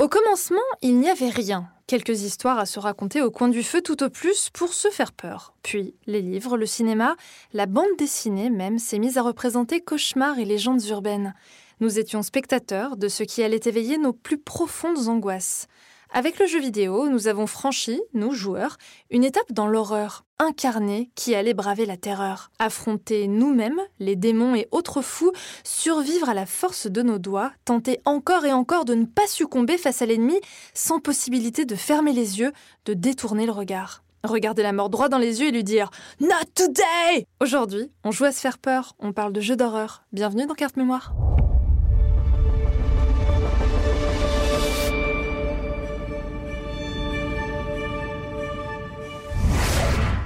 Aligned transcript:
Au 0.00 0.08
commencement, 0.08 0.56
il 0.80 0.98
n'y 0.98 1.10
avait 1.10 1.28
rien. 1.28 1.68
Quelques 1.86 2.22
histoires 2.22 2.58
à 2.58 2.64
se 2.64 2.80
raconter 2.80 3.20
au 3.20 3.30
coin 3.30 3.48
du 3.48 3.62
feu 3.62 3.82
tout 3.82 4.02
au 4.02 4.08
plus 4.08 4.48
pour 4.48 4.72
se 4.72 4.88
faire 4.88 5.12
peur. 5.12 5.52
Puis, 5.62 5.94
les 6.06 6.22
livres, 6.22 6.56
le 6.56 6.64
cinéma, 6.64 7.16
la 7.52 7.66
bande 7.66 7.98
dessinée 7.98 8.48
même 8.48 8.78
s'est 8.78 8.98
mise 8.98 9.18
à 9.18 9.22
représenter 9.22 9.82
cauchemars 9.82 10.38
et 10.38 10.46
légendes 10.46 10.82
urbaines. 10.86 11.34
Nous 11.80 11.98
étions 11.98 12.22
spectateurs 12.22 12.96
de 12.96 13.08
ce 13.08 13.24
qui 13.24 13.42
allait 13.42 13.60
éveiller 13.66 13.98
nos 13.98 14.14
plus 14.14 14.38
profondes 14.38 15.06
angoisses. 15.06 15.66
Avec 16.12 16.40
le 16.40 16.46
jeu 16.46 16.58
vidéo, 16.58 17.08
nous 17.08 17.28
avons 17.28 17.46
franchi, 17.46 18.02
nous 18.14 18.32
joueurs, 18.32 18.78
une 19.10 19.22
étape 19.22 19.52
dans 19.52 19.68
l'horreur, 19.68 20.24
incarnée 20.40 21.08
qui 21.14 21.36
allait 21.36 21.54
braver 21.54 21.86
la 21.86 21.96
terreur, 21.96 22.50
affronter 22.58 23.28
nous-mêmes, 23.28 23.80
les 24.00 24.16
démons 24.16 24.56
et 24.56 24.66
autres 24.72 25.02
fous, 25.02 25.30
survivre 25.62 26.28
à 26.28 26.34
la 26.34 26.46
force 26.46 26.88
de 26.88 27.02
nos 27.02 27.18
doigts, 27.18 27.52
tenter 27.64 28.00
encore 28.04 28.44
et 28.44 28.52
encore 28.52 28.84
de 28.84 28.94
ne 28.94 29.04
pas 29.04 29.28
succomber 29.28 29.78
face 29.78 30.02
à 30.02 30.06
l'ennemi, 30.06 30.40
sans 30.74 30.98
possibilité 30.98 31.64
de 31.64 31.76
fermer 31.76 32.12
les 32.12 32.40
yeux, 32.40 32.52
de 32.86 32.94
détourner 32.94 33.46
le 33.46 33.52
regard. 33.52 34.02
Regarder 34.24 34.64
la 34.64 34.72
mort 34.72 34.90
droit 34.90 35.08
dans 35.08 35.16
les 35.16 35.40
yeux 35.40 35.48
et 35.48 35.52
lui 35.52 35.64
dire 35.64 35.90
Not 36.20 36.44
today 36.56 37.24
Aujourd'hui, 37.40 37.88
on 38.02 38.10
joue 38.10 38.24
à 38.24 38.32
se 38.32 38.40
faire 38.40 38.58
peur, 38.58 38.96
on 38.98 39.12
parle 39.12 39.32
de 39.32 39.40
jeux 39.40 39.56
d'horreur. 39.56 40.02
Bienvenue 40.12 40.46
dans 40.46 40.54
Carte 40.54 40.76
Mémoire. 40.76 41.14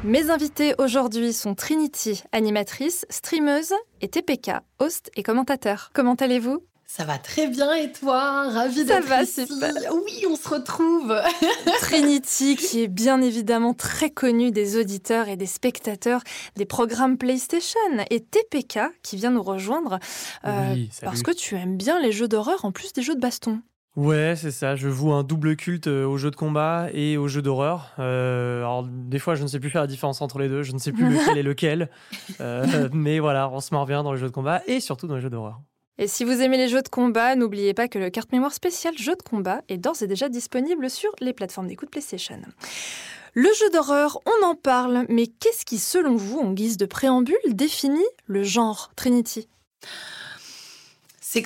Mes 0.05 0.29
invités 0.29 0.75
aujourd'hui 0.77 1.33
sont 1.33 1.55
Trinity, 1.55 2.25
animatrice, 2.31 3.07
streameuse, 3.09 3.73
et 4.03 4.09
TPK, 4.09 4.51
host 4.79 5.11
et 5.17 5.23
commentateur. 5.23 5.93
Comment 5.95 6.13
allez-vous? 6.15 6.63
Ça 6.85 7.05
va 7.05 7.17
très 7.17 7.47
bien 7.47 7.73
et 7.73 7.91
toi? 7.91 8.51
Ravie 8.51 8.85
d'être 8.85 9.23
ici. 9.23 9.47
Ça 9.47 9.57
va, 9.59 9.73
super. 9.73 9.95
Oui, 9.95 10.27
on 10.29 10.37
se 10.37 10.47
retrouve. 10.47 11.19
Trinity, 11.81 12.57
qui 12.57 12.83
est 12.83 12.89
bien 12.89 13.23
évidemment 13.23 13.73
très 13.73 14.11
connue 14.11 14.51
des 14.51 14.79
auditeurs 14.79 15.29
et 15.29 15.37
des 15.39 15.47
spectateurs 15.47 16.21
des 16.55 16.67
programmes 16.67 17.17
PlayStation, 17.17 17.81
et 18.11 18.21
TPK, 18.21 18.81
qui 19.03 19.17
vient 19.17 19.31
nous 19.31 19.43
rejoindre 19.43 19.99
euh, 20.45 20.77
parce 21.01 21.23
que 21.23 21.31
tu 21.31 21.55
aimes 21.55 21.79
bien 21.79 21.99
les 21.99 22.13
jeux 22.13 22.29
d'horreur 22.29 22.67
en 22.67 22.73
plus 22.73 22.93
des 22.93 23.01
jeux 23.01 23.15
de 23.15 23.21
baston. 23.21 23.63
Ouais, 23.97 24.35
c'est 24.37 24.51
ça. 24.51 24.75
Je 24.75 24.89
voue 24.89 25.13
un 25.13 25.23
double 25.23 25.55
culte 25.55 25.87
euh, 25.87 26.05
aux 26.05 26.17
jeux 26.17 26.33
de 26.33 26.37
combat 26.37 26.89
et 26.93 27.17
aux 27.17 27.29
jeux 27.29 27.43
d'horreur. 27.43 27.93
Euh, 28.01 28.59
alors, 28.59 28.85
des 28.85 29.21
fois, 29.21 29.37
je 29.37 29.45
ne 29.45 29.49
sais 29.49 29.61
plus 29.61 29.71
faire 29.71 29.83
la 29.83 29.87
différence 29.87 30.21
entre 30.21 30.41
les 30.41 30.49
deux. 30.49 30.65
Je 30.65 30.73
ne 30.73 30.79
sais 30.79 30.91
plus 30.91 31.09
lequel 31.09 31.39
est 31.39 31.43
lequel. 31.43 31.91
Euh, 32.41 32.89
mais 32.93 33.21
voilà, 33.21 33.49
on 33.51 33.61
se 33.61 33.73
marre 33.73 33.87
bien 33.87 34.03
dans 34.03 34.13
les 34.13 34.19
jeux 34.19 34.27
de 34.27 34.33
combat 34.33 34.63
et 34.67 34.81
surtout 34.81 35.07
dans 35.07 35.15
les 35.15 35.21
jeux 35.21 35.31
d'horreur. 35.31 35.61
Et 35.99 36.09
si 36.09 36.25
vous 36.25 36.41
aimez 36.41 36.57
les 36.57 36.69
jeux 36.69 36.83
de 36.83 36.89
combat, 36.89 37.37
n'oubliez 37.37 37.75
pas 37.75 37.87
que 37.87 37.99
le 37.99 38.11
carte 38.11 38.33
mémoire 38.33 38.53
spécial 38.53 38.97
jeu 38.99 39.15
de 39.15 39.23
combat 39.23 39.63
est 39.69 39.79
d'ores 39.79 40.03
et 40.03 40.07
déjà 40.07 40.29
disponible 40.29 40.91
sur 40.91 41.11
les 41.21 41.33
plateformes 41.33 41.69
d'écoute 41.69 41.91
PlayStation. 41.91 42.41
Le 43.35 43.49
jeu 43.59 43.71
d'horreur, 43.73 44.21
on 44.27 44.47
en 44.47 44.55
parle, 44.55 45.07
mais 45.09 45.27
qu'est-ce 45.27 45.65
qui, 45.65 45.79
selon 45.79 46.17
vous, 46.17 46.41
en 46.41 46.53
guise 46.53 46.77
de 46.77 46.87
préambule, 46.87 47.37
définit 47.49 48.07
le 48.27 48.43
genre 48.43 48.91
Trinity? 48.97 49.49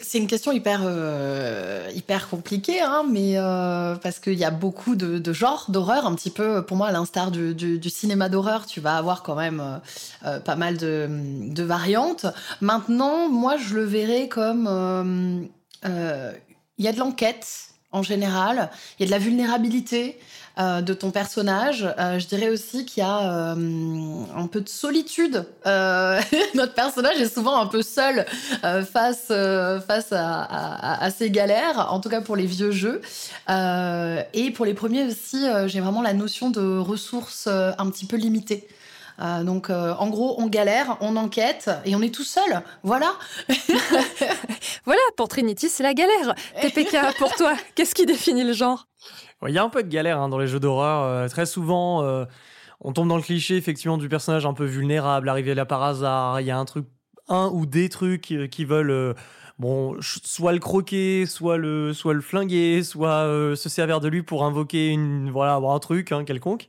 C'est 0.02 0.18
une 0.18 0.26
question 0.26 0.52
hyper, 0.52 0.80
euh, 0.84 1.88
hyper 1.94 2.28
compliquée, 2.28 2.80
hein, 2.80 3.04
mais 3.08 3.32
euh, 3.36 3.94
parce 3.96 4.18
qu'il 4.18 4.34
y 4.34 4.44
a 4.44 4.50
beaucoup 4.50 4.96
de, 4.96 5.32
genres 5.32 5.66
d'horreur, 5.68 6.06
un 6.06 6.14
petit 6.14 6.30
peu, 6.30 6.64
pour 6.64 6.76
moi, 6.76 6.88
à 6.88 6.92
l'instar 6.92 7.30
du, 7.30 7.80
cinéma 7.88 8.28
d'horreur, 8.28 8.66
tu 8.66 8.80
vas 8.80 8.96
avoir 8.96 9.22
quand 9.22 9.34
même 9.34 9.80
euh, 10.26 10.40
pas 10.40 10.56
mal 10.56 10.76
de, 10.76 11.62
variantes. 11.62 12.26
Maintenant, 12.60 13.28
moi, 13.28 13.56
je 13.56 13.74
le 13.74 13.84
verrais 13.84 14.28
comme 14.28 15.48
il 15.84 16.84
y 16.84 16.88
a 16.88 16.92
de 16.92 16.98
l'enquête 16.98 17.68
en 17.90 18.02
général, 18.02 18.70
il 18.98 19.02
y 19.02 19.04
a 19.04 19.06
de 19.06 19.10
la 19.10 19.18
vulnérabilité. 19.18 20.18
Euh, 20.58 20.80
de 20.80 20.92
ton 20.92 21.12
personnage. 21.12 21.86
Euh, 22.00 22.18
je 22.18 22.26
dirais 22.26 22.48
aussi 22.48 22.84
qu'il 22.84 23.04
y 23.04 23.06
a 23.06 23.52
euh, 23.52 23.54
un 24.36 24.48
peu 24.48 24.60
de 24.60 24.68
solitude. 24.68 25.44
notre 25.64 26.74
personnage 26.74 27.20
est 27.20 27.32
souvent 27.32 27.60
un 27.60 27.66
peu 27.66 27.82
seul 27.82 28.26
face 28.90 29.28
face 29.28 30.12
à, 30.12 31.00
à, 31.00 31.10
ses 31.10 31.30
galères, 31.30 31.92
en 31.92 32.00
tout 32.00 32.08
cas 32.08 32.22
pour 32.22 32.34
les 32.34 32.46
vieux 32.46 32.72
jeux. 32.72 33.02
et 33.48 34.50
pour 34.50 34.64
les 34.64 34.74
premiers 34.74 35.04
aussi, 35.04 35.44
j'ai 35.66 35.80
vraiment 35.80 36.02
la 36.02 36.14
notion 36.14 36.50
de 36.50 36.78
ressources 36.78 37.46
un 37.46 37.90
petit 37.90 38.06
peu 38.06 38.16
limitées. 38.16 38.66
donc, 39.44 39.70
en 39.70 40.08
gros, 40.08 40.36
on 40.38 40.46
galère, 40.46 40.96
on 41.00 41.16
enquête 41.16 41.70
et 41.84 41.94
on 41.94 42.02
est 42.02 42.14
tout 42.14 42.24
seul. 42.24 42.62
Voilà. 42.82 43.12
voilà, 44.86 45.00
pour 45.16 45.28
Trinity, 45.28 45.68
c'est 45.68 45.82
la 45.82 45.94
galère. 45.94 46.34
TPK, 46.62 46.96
pour 47.18 47.34
toi, 47.34 47.54
qu'est-ce 47.74 47.94
qui 47.94 48.06
définit 48.06 48.44
le 48.44 48.54
genre? 48.54 48.86
Il 49.46 49.54
y 49.54 49.58
a 49.58 49.62
un 49.62 49.68
peu 49.68 49.82
de 49.82 49.88
galère 49.88 50.20
hein, 50.20 50.28
dans 50.28 50.38
les 50.38 50.48
jeux 50.48 50.60
d'horreur. 50.60 51.04
Euh, 51.04 51.28
très 51.28 51.46
souvent, 51.46 52.02
euh, 52.02 52.24
on 52.80 52.92
tombe 52.92 53.08
dans 53.08 53.16
le 53.16 53.22
cliché 53.22 53.56
effectivement 53.56 53.98
du 53.98 54.08
personnage 54.08 54.46
un 54.46 54.54
peu 54.54 54.64
vulnérable, 54.64 55.28
arrivé 55.28 55.54
là 55.54 55.64
par 55.64 55.82
hasard. 55.82 56.40
Il 56.40 56.46
y 56.46 56.50
a 56.50 56.58
un 56.58 56.64
truc, 56.64 56.86
un 57.28 57.50
ou 57.52 57.66
des 57.66 57.88
trucs 57.88 58.32
euh, 58.32 58.48
qui 58.48 58.64
veulent 58.64 59.14
bon, 59.58 59.96
soit 60.00 60.52
le 60.52 60.60
croquer, 60.60 61.26
soit 61.26 61.56
le, 61.56 61.92
soit 61.92 62.14
le 62.14 62.20
flinguer, 62.20 62.82
soit 62.82 63.24
euh, 63.24 63.56
se 63.56 63.68
servir 63.68 64.00
de 64.00 64.08
lui 64.08 64.22
pour 64.22 64.44
invoquer 64.44 64.88
une, 64.88 65.30
voilà, 65.30 65.56
un 65.56 65.78
truc 65.78 66.12
hein, 66.12 66.24
quelconque. 66.24 66.68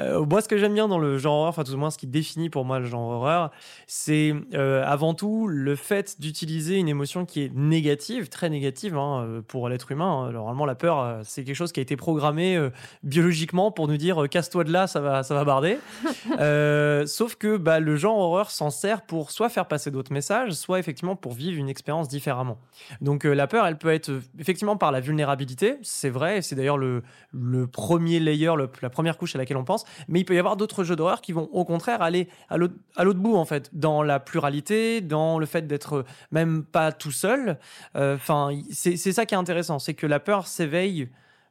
Euh, 0.00 0.24
moi, 0.24 0.40
ce 0.40 0.48
que 0.48 0.58
j'aime 0.58 0.74
bien 0.74 0.88
dans 0.88 0.98
le 0.98 1.16
genre 1.18 1.34
horreur, 1.34 1.48
enfin 1.50 1.64
tout 1.64 1.72
au 1.72 1.76
moins 1.76 1.90
ce 1.90 1.98
qui 1.98 2.06
définit 2.06 2.50
pour 2.50 2.64
moi 2.64 2.80
le 2.80 2.86
genre 2.86 3.08
horreur, 3.08 3.50
c'est 3.86 4.34
euh, 4.54 4.84
avant 4.84 5.14
tout 5.14 5.46
le 5.46 5.76
fait 5.76 6.20
d'utiliser 6.20 6.78
une 6.78 6.88
émotion 6.88 7.24
qui 7.24 7.42
est 7.42 7.54
négative, 7.54 8.28
très 8.28 8.50
négative 8.50 8.96
hein, 8.96 9.42
pour 9.46 9.68
l'être 9.68 9.92
humain. 9.92 10.26
Hein. 10.26 10.32
Normalement, 10.32 10.66
la 10.66 10.74
peur, 10.74 11.20
c'est 11.22 11.44
quelque 11.44 11.56
chose 11.56 11.72
qui 11.72 11.80
a 11.80 11.82
été 11.82 11.96
programmé 11.96 12.58
biologiquement 13.02 13.70
pour 13.70 13.86
nous 13.86 13.96
dire 13.96 14.28
casse-toi 14.28 14.64
de 14.64 14.72
là, 14.72 14.86
ça 14.86 15.00
va, 15.00 15.22
ça 15.22 15.34
va 15.34 15.44
barder. 15.44 15.78
sauf 17.06 17.36
que 17.36 17.56
bah, 17.56 17.78
le 17.78 17.96
genre 17.96 18.18
horreur 18.18 18.50
s'en 18.50 18.70
sert 18.70 19.02
pour 19.02 19.30
soit 19.30 19.48
faire 19.48 19.66
passer 19.66 19.90
d'autres 19.90 20.12
messages, 20.12 20.52
soit 20.52 20.78
effectivement 20.78 21.16
pour 21.16 21.32
vivre 21.32 21.58
une 21.58 21.68
expérience 21.68 22.08
différente 22.08 22.23
Donc 23.00 23.24
euh, 23.24 23.34
la 23.34 23.46
peur, 23.46 23.66
elle 23.66 23.78
peut 23.78 23.92
être 23.92 24.10
euh, 24.10 24.22
effectivement 24.38 24.76
par 24.76 24.92
la 24.92 25.00
vulnérabilité, 25.00 25.78
c'est 25.82 26.10
vrai, 26.10 26.42
c'est 26.42 26.54
d'ailleurs 26.54 26.78
le, 26.78 27.02
premier 27.72 28.20
layer, 28.20 28.52
la 28.82 28.90
première 28.90 29.18
couche 29.18 29.34
à 29.34 29.38
laquelle 29.38 29.56
on 29.56 29.64
pense, 29.64 29.84
mais 30.08 30.20
il 30.20 30.24
peut 30.24 30.34
y 30.34 30.38
avoir 30.38 30.56
d'autres 30.56 30.84
jeux 30.84 30.96
d'horreur 30.96 31.20
qui 31.20 31.32
vont 31.32 31.48
au 31.52 31.64
contraire 31.64 32.02
aller 32.02 32.28
à 32.48 32.56
l'autre 32.56 33.20
bout 33.20 33.36
en 33.36 33.44
fait, 33.44 33.70
dans 33.72 34.02
la 34.02 34.20
pluralité, 34.20 35.00
dans 35.00 35.38
le 35.38 35.46
fait 35.46 35.66
d'être 35.66 36.04
même 36.30 36.64
pas 36.64 36.92
tout 36.92 37.10
seul. 37.12 37.58
Euh, 37.96 38.16
enfin, 38.16 38.50
c'est 38.70 38.96
ça 38.96 39.26
qui 39.26 39.34
est 39.34 39.38
intéressant, 39.38 39.78
c'est 39.78 39.94
que 39.94 40.06
la 40.06 40.20
peur 40.20 40.46
s'éveille 40.46 41.08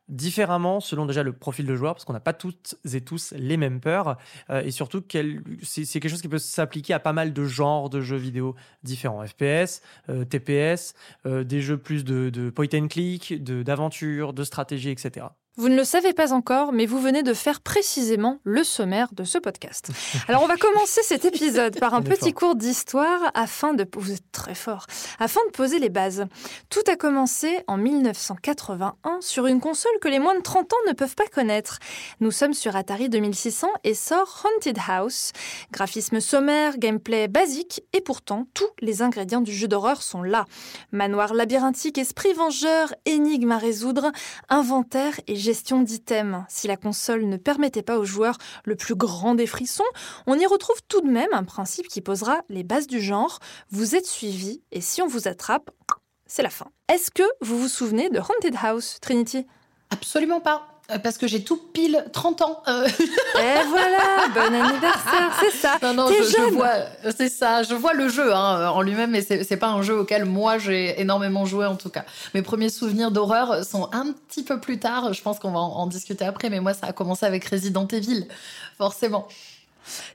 différemment 0.10 0.80
selon 0.80 1.06
déjà 1.06 1.24
le 1.24 1.34
profil 1.34 1.66
de 1.66 1.76
joueur, 1.76 1.96
parce 1.96 2.06
qu'on 2.06 2.14
n'a 2.14 2.20
pas 2.20 2.34
toutes 2.34 2.76
et 2.92 3.02
tous 3.02 3.34
les 3.36 3.58
mêmes 3.58 3.80
peurs, 3.80 4.18
euh, 4.50 4.62
et 4.62 4.72
surtout 4.72 5.02
c'est 5.62 5.86
quelque 5.86 6.10
chose 6.10 6.22
qui 6.22 6.28
peut 6.28 6.40
s'appliquer 6.40 6.94
à 6.94 7.00
pas 7.00 7.14
mal 7.14 7.34
de 7.34 7.46
genres 7.46 7.90
de 7.90 8.02
jeux 8.02 8.18
vidéo 8.18 8.56
différents, 8.84 9.26
FPS, 9.26 9.82
euh, 10.10 10.26
TPS, 10.26 10.94
euh, 11.26 11.44
des 11.44 11.62
jeux 11.62 11.78
plus 11.78 12.04
de, 12.04 12.30
de 12.30 12.50
point 12.50 12.68
and 12.74 12.88
click, 12.88 13.44
d'aventure, 13.44 14.34
de 14.34 14.44
stratégie, 14.44 14.90
etc. 14.90 15.28
Vous 15.56 15.70
ne 15.70 15.76
le 15.76 15.84
savez 15.84 16.14
pas 16.14 16.34
encore, 16.34 16.74
mais 16.74 16.88
vous 16.88 17.00
venez 17.00 17.22
de 17.22 17.36
faire 17.36 17.62
précisément 17.62 18.40
le 18.44 18.64
sommaire 18.64 19.10
de 19.14 19.24
ce 19.24 19.38
podcast. 19.38 19.92
Alors 20.28 20.42
on 20.42 20.48
va 20.48 20.58
commencer 20.58 21.04
cet 21.04 21.26
épisode 21.26 21.80
par 21.80 21.94
un 21.94 22.02
petit 22.02 22.34
cours 22.34 22.56
d'histoire 22.56 23.22
afin 23.36 23.76
de... 23.76 23.86
Vous 23.96 24.14
êtes 24.14 24.32
très 24.32 24.56
fort. 24.56 24.88
Afin 25.20 25.42
de 25.46 25.52
poser 25.52 25.78
les 25.78 25.90
bases. 25.90 26.26
Tout 26.72 26.82
a 26.88 26.96
commencé 26.96 27.60
en 27.68 27.78
1981 27.78 29.20
sur 29.22 29.46
une 29.46 29.60
console 29.60 29.92
que 30.02 30.08
les 30.08 30.18
moins 30.18 30.34
de 30.34 30.42
30 30.42 30.74
ans 30.74 30.88
ne 30.88 30.94
peuvent 30.94 31.14
pas 31.14 31.28
connaître. 31.28 31.78
Nous 32.20 32.32
sommes 32.32 32.56
sur 32.56 32.76
Atari 32.76 33.08
2600 33.10 33.68
et 33.84 33.94
sort 33.94 34.44
Haunted 34.46 34.80
House. 34.88 35.34
Graphisme 35.72 36.20
sommaire, 36.20 36.80
gameplay 36.80 37.28
basique 37.28 37.84
et 37.94 38.02
pourtant 38.02 38.48
tous 38.56 38.72
les 38.80 39.04
ingrédients 39.04 39.42
du 39.42 39.54
jeu 39.54 39.68
d'horreur 39.68 40.02
sont 40.02 40.24
là. 40.24 40.46
Manoir 40.92 41.36
labyrinthique, 41.36 42.00
esprit 42.00 42.34
vengeur, 42.34 42.92
énigme 43.06 43.52
à 43.52 43.60
résoudre, 43.60 44.12
inventaire 44.50 45.20
et 45.28 45.43
gestion 45.44 45.82
d'items. 45.82 46.44
Si 46.50 46.68
la 46.68 46.78
console 46.78 47.26
ne 47.26 47.38
permettait 47.38 47.84
pas 47.84 48.00
aux 48.00 48.06
joueurs 48.06 48.38
le 48.66 48.76
plus 48.76 48.96
grand 48.96 49.36
des 49.36 49.48
frissons, 49.48 49.84
on 50.26 50.40
y 50.40 50.46
retrouve 50.46 50.82
tout 50.88 51.02
de 51.02 51.10
même 51.10 51.30
un 51.34 51.44
principe 51.44 51.88
qui 51.88 52.02
posera 52.02 52.42
les 52.50 52.64
bases 52.64 52.88
du 52.88 53.00
genre. 53.00 53.40
Vous 53.70 53.96
êtes 53.96 54.08
suivi 54.08 54.62
et 54.72 54.82
si 54.82 55.02
on 55.02 55.08
vous 55.08 55.28
attrape, 55.28 55.70
c'est 56.26 56.44
la 56.44 56.50
fin. 56.50 56.68
Est-ce 56.92 57.12
que 57.12 57.24
vous 57.42 57.60
vous 57.60 57.68
souvenez 57.68 58.10
de 58.10 58.20
Haunted 58.20 58.56
House, 58.62 58.98
Trinity? 59.02 59.46
Absolument 59.92 60.42
pas. 60.42 60.73
Euh, 60.92 61.00
parce 61.00 61.18
que 61.18 61.28
j'ai 61.28 61.44
tout 61.44 61.58
pile 61.58 62.04
30 62.12 62.42
ans. 62.42 62.62
Euh. 62.68 62.88
Et 62.88 63.68
voilà, 63.70 64.28
bon 64.34 64.54
anniversaire, 64.54 65.32
c'est 65.40 65.52
ça. 65.52 65.78
Non, 65.82 65.94
non, 65.94 66.08
je, 66.10 66.54
vois, 66.54 66.72
c'est 67.16 67.30
ça. 67.30 67.64
Je 67.64 67.74
vois 67.74 67.94
le 67.94 68.10
jeu 68.10 68.34
hein, 68.34 68.70
en 68.70 68.82
lui-même, 68.82 69.12
mais 69.12 69.22
c'est 69.22 69.58
pas 69.58 69.70
un 69.70 69.82
jeu 69.82 70.00
auquel 70.00 70.26
moi 70.26 70.58
j'ai 70.58 71.00
énormément 71.00 71.46
joué 71.46 71.66
en 71.66 71.76
tout 71.76 71.90
cas. 71.90 72.04
Mes 72.34 72.42
premiers 72.42 72.70
souvenirs 72.70 73.12
d'horreur 73.12 73.64
sont 73.64 73.90
un 73.94 74.12
petit 74.12 74.44
peu 74.44 74.60
plus 74.60 74.78
tard. 74.78 75.14
Je 75.14 75.22
pense 75.22 75.40
qu'on 75.40 75.52
va 75.52 75.60
en, 75.60 75.88
discuter 75.88 76.26
après, 76.26 76.50
mais 76.50 76.60
moi 76.60 76.74
ça 76.74 76.88
a 76.88 76.92
commencé 76.92 77.26
avec 77.26 77.46
Resident 77.46 77.88
Evil, 77.88 78.28
forcément. 78.78 79.28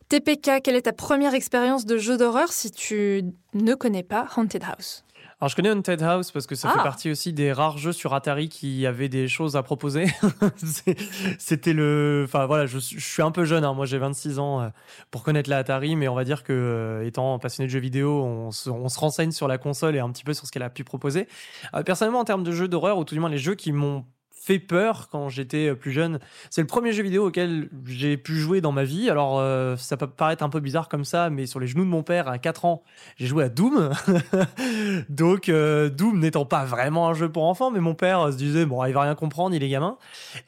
TPK, 0.09 0.63
quelle 0.63 0.77
est 0.77 0.83
ta 0.83 0.93
première 0.93 1.35
expérience 1.35 1.87
de 1.87 1.99
jeu 1.99 2.17
d'horreur 2.17 2.53
si 2.53 2.71
tu 2.71 3.25
ne 3.55 3.75
connais 3.75 4.03
pas 4.03 4.27
Haunted 4.37 4.65
House? 4.65 5.05
Alors 5.41 5.49
je 5.51 5.55
connais 5.55 5.71
Haunted 5.71 6.03
House 6.03 6.33
parce 6.33 6.49
que 6.49 6.57
ça 6.57 6.69
fait 6.69 6.79
Ah. 6.81 6.83
partie 6.83 7.11
aussi 7.13 7.33
des 7.33 7.53
rares 7.53 7.79
jeux 7.79 7.93
sur 7.93 8.13
Atari 8.13 8.49
qui 8.49 8.85
avaient 8.87 9.09
des 9.09 9.29
choses 9.29 9.55
à 9.57 9.63
proposer. 9.63 10.07
C'était 11.39 11.73
le, 11.73 12.25
enfin 12.27 12.47
voilà, 12.47 12.67
je, 12.67 12.79
suis- 12.79 12.99
je 12.99 13.05
suis 13.07 13.23
un 13.23 13.31
peu 13.31 13.45
jeune, 13.45 13.65
hein. 13.65 13.73
moi 13.73 13.87
j'ai 13.87 13.99
26 13.99 14.39
ans 14.41 14.61
euh, 14.63 14.69
pour 15.13 15.23
connaître 15.23 15.49
la 15.49 15.59
Atari, 15.59 15.95
mais 15.95 16.09
on 16.09 16.15
va 16.15 16.25
dire 16.25 16.43
que 16.43 16.53
euh, 16.53 17.07
étant 17.07 17.39
passionné 17.39 17.69
de 17.69 17.73
jeux 17.73 17.79
vidéo, 17.79 18.23
on 18.25 18.51
se, 18.51 18.69
on 18.69 18.89
se 18.89 18.99
renseigne 18.99 19.31
sur 19.31 19.47
la 19.47 19.59
console 19.59 19.95
et 19.95 20.01
un 20.01 20.11
petit 20.11 20.25
peu 20.25 20.35
sur 20.35 20.45
ce 20.47 20.51
qu'elle 20.51 20.63
a 20.65 20.71
pu 20.71 20.83
proposer. 20.83 21.29
Euh, 21.75 21.83
personnellement, 21.85 22.21
en 22.21 22.25
termes 22.25 22.43
de 22.45 22.51
jeux 22.53 22.67
d'horreur 22.69 22.99
ou 22.99 23.05
tout 23.05 23.15
du 23.15 23.21
moins 23.21 23.31
les 23.31 23.39
jeux 23.39 23.55
qui 23.55 23.71
m'ont 23.71 24.05
fait 24.49 24.59
peur 24.59 25.09
quand 25.11 25.29
j'étais 25.29 25.69
euh, 25.69 25.75
plus 25.75 25.93
jeune. 25.93 26.21
C'est 26.49 26.63
le 26.63 26.67
premier 26.67 26.93
jeu 26.93 27.03
vidéo 27.03 27.27
auquel 27.27 27.69
j'ai 27.85 28.17
pu 28.17 28.37
jouer 28.37 28.63
dans 28.63 28.73
ma 28.73 28.85
vie. 28.85 29.11
Alors, 29.11 29.39
euh, 29.39 29.77
ça 29.77 29.99
peut 29.99 30.07
paraître 30.07 30.43
un 30.43 30.49
peu 30.49 30.61
bizarre 30.61 30.89
comme 30.89 31.05
ça, 31.05 31.29
mais 31.29 31.45
sur 31.45 31.61
les 31.61 31.67
genoux 31.67 31.85
de 31.85 31.91
mon 31.91 32.03
père, 32.03 32.29
à 32.29 32.39
4 32.39 32.65
ans, 32.65 32.83
j'ai 33.17 33.27
joué 33.27 33.45
à 33.45 33.49
Doom. 33.51 33.91
Donc, 35.11 35.51
euh, 35.51 35.91
Doom 35.91 36.19
n'étant 36.19 36.47
pas 36.47 36.65
vraiment 36.65 37.09
un 37.09 37.15
jeu 37.15 37.31
pour 37.31 37.45
enfants, 37.45 37.71
mais 37.71 37.81
mon 37.81 37.95
père 37.95 38.33
se 38.33 38.39
disait, 38.39 38.65
bon, 38.65 38.83
il 38.87 38.95
va 38.95 39.03
rien 39.03 39.15
comprendre, 39.15 39.55
il 39.55 39.63
est 39.63 39.69
gamin. 39.69 39.99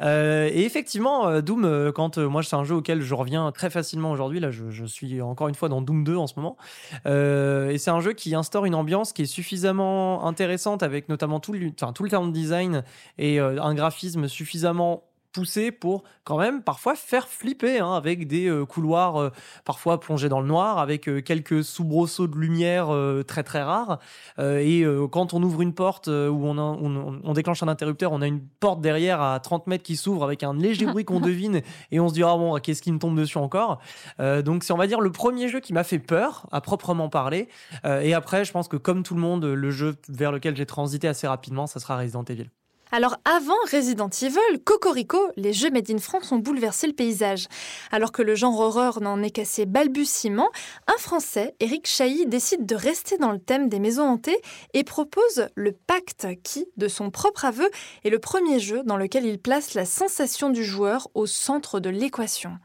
Et 0.00 0.64
effectivement, 0.64 1.40
Doom, 1.42 1.92
quand 1.92 2.16
moi, 2.16 2.42
c'est 2.42 2.56
un 2.56 2.64
jeu 2.64 2.76
auquel 2.76 3.02
je 3.02 3.14
reviens 3.14 3.52
très 3.52 3.68
facilement 3.68 4.12
aujourd'hui. 4.12 4.40
Là, 4.40 4.50
je, 4.50 4.84
suis 4.86 5.20
encore 5.20 5.48
une 5.48 5.54
fois 5.54 5.68
dans 5.68 5.82
Doom 5.82 6.04
2 6.04 6.16
en 6.16 6.26
ce 6.26 6.34
moment. 6.36 6.56
Et 7.04 7.76
c'est 7.78 7.90
un 7.90 8.00
jeu 8.00 8.14
qui 8.14 8.34
instaure 8.34 8.64
une 8.64 8.74
ambiance 8.74 9.12
qui 9.12 9.22
est 9.22 9.26
suffisamment 9.26 10.26
intéressante 10.26 10.82
avec 10.82 11.08
notamment 11.08 11.38
tout 11.38 11.52
le, 11.52 11.70
enfin, 11.80 11.92
tout 11.92 12.02
le 12.02 12.10
sound 12.10 12.32
design 12.32 12.82
et 13.18 13.38
un 13.38 13.74
graphisme 13.74 13.89
suffisamment 13.90 15.04
poussé 15.32 15.70
pour 15.70 16.02
quand 16.24 16.38
même 16.38 16.60
parfois 16.60 16.96
faire 16.96 17.28
flipper 17.28 17.78
hein, 17.78 17.92
avec 17.92 18.26
des 18.26 18.48
euh, 18.48 18.66
couloirs 18.66 19.16
euh, 19.16 19.30
parfois 19.64 20.00
plongés 20.00 20.28
dans 20.28 20.40
le 20.40 20.48
noir 20.48 20.78
avec 20.80 21.08
euh, 21.08 21.20
quelques 21.22 21.62
soubresauts 21.62 22.26
de 22.26 22.36
lumière 22.36 22.92
euh, 22.92 23.22
très 23.22 23.44
très 23.44 23.62
rares. 23.62 24.00
Et 24.40 24.84
quand 25.12 25.32
on 25.32 25.40
ouvre 25.44 25.62
une 25.62 25.72
porte 25.72 26.08
où 26.08 26.10
on, 26.10 26.58
a- 26.58 26.60
on, 26.62 27.20
on 27.22 27.32
déclenche 27.32 27.62
un 27.62 27.68
interrupteur 27.68 28.10
on 28.10 28.22
a 28.22 28.26
une 28.26 28.40
porte 28.40 28.80
derrière 28.80 29.20
à 29.22 29.38
30 29.38 29.68
mètres 29.68 29.84
qui 29.84 29.94
s'ouvre 29.94 30.24
avec 30.24 30.42
un 30.42 30.52
léger 30.52 30.86
bruit 30.86 31.04
qu'on 31.04 31.20
devine 31.30 31.60
et 31.92 32.00
on 32.00 32.08
se 32.08 32.14
dit 32.14 32.24
ah 32.24 32.36
bon 32.36 32.58
qu'est-ce 32.58 32.82
qui 32.82 32.90
me 32.90 32.98
tombe 32.98 33.16
dessus 33.16 33.38
encore? 33.38 33.78
Donc 34.18 34.64
c'est 34.64 34.72
on 34.72 34.76
va 34.78 34.88
dire 34.88 35.00
le 35.00 35.12
premier 35.12 35.46
jeu 35.46 35.60
qui 35.60 35.72
m'a 35.72 35.84
fait 35.84 36.00
peur 36.00 36.48
à 36.50 36.60
proprement 36.60 37.08
parler. 37.08 37.48
Et 37.84 38.14
après, 38.14 38.44
je 38.44 38.50
pense 38.50 38.66
que 38.66 38.76
comme 38.76 39.04
tout 39.04 39.14
le 39.14 39.20
monde, 39.20 39.44
le 39.44 39.70
jeu 39.70 39.94
vers 40.08 40.32
lequel 40.32 40.56
j'ai 40.56 40.66
transité 40.66 41.06
assez 41.06 41.28
rapidement, 41.28 41.68
ça 41.68 41.78
sera 41.78 41.96
Resident 41.96 42.24
Evil. 42.24 42.48
Alors 42.92 43.18
avant 43.24 43.54
Resident 43.70 44.10
Evil, 44.20 44.58
Cocorico, 44.64 45.18
les 45.36 45.52
jeux 45.52 45.70
Made 45.70 45.90
in 45.92 45.98
France 45.98 46.32
ont 46.32 46.38
bouleversé 46.38 46.88
le 46.88 46.92
paysage. 46.92 47.46
Alors 47.92 48.10
que 48.10 48.20
le 48.20 48.34
genre 48.34 48.58
horreur 48.58 49.00
n'en 49.00 49.22
est 49.22 49.30
qu'à 49.30 49.44
ses 49.44 49.64
balbutiements, 49.64 50.50
un 50.88 50.98
Français, 50.98 51.54
Eric 51.60 51.86
Chahi, 51.86 52.26
décide 52.26 52.66
de 52.66 52.74
rester 52.74 53.16
dans 53.16 53.30
le 53.30 53.38
thème 53.38 53.68
des 53.68 53.78
maisons 53.78 54.08
hantées 54.08 54.40
et 54.74 54.82
propose 54.82 55.48
le 55.54 55.70
Pacte 55.70 56.26
qui, 56.42 56.66
de 56.76 56.88
son 56.88 57.10
propre 57.10 57.44
aveu, 57.44 57.70
est 58.04 58.10
le 58.10 58.18
premier 58.18 58.58
jeu 58.58 58.82
dans 58.84 58.96
lequel 58.96 59.24
il 59.24 59.38
place 59.38 59.74
la 59.74 59.84
sensation 59.84 60.50
du 60.50 60.64
joueur 60.64 61.08
au 61.14 61.26
centre 61.26 61.78
de 61.78 61.90
l'équation. 61.90 62.58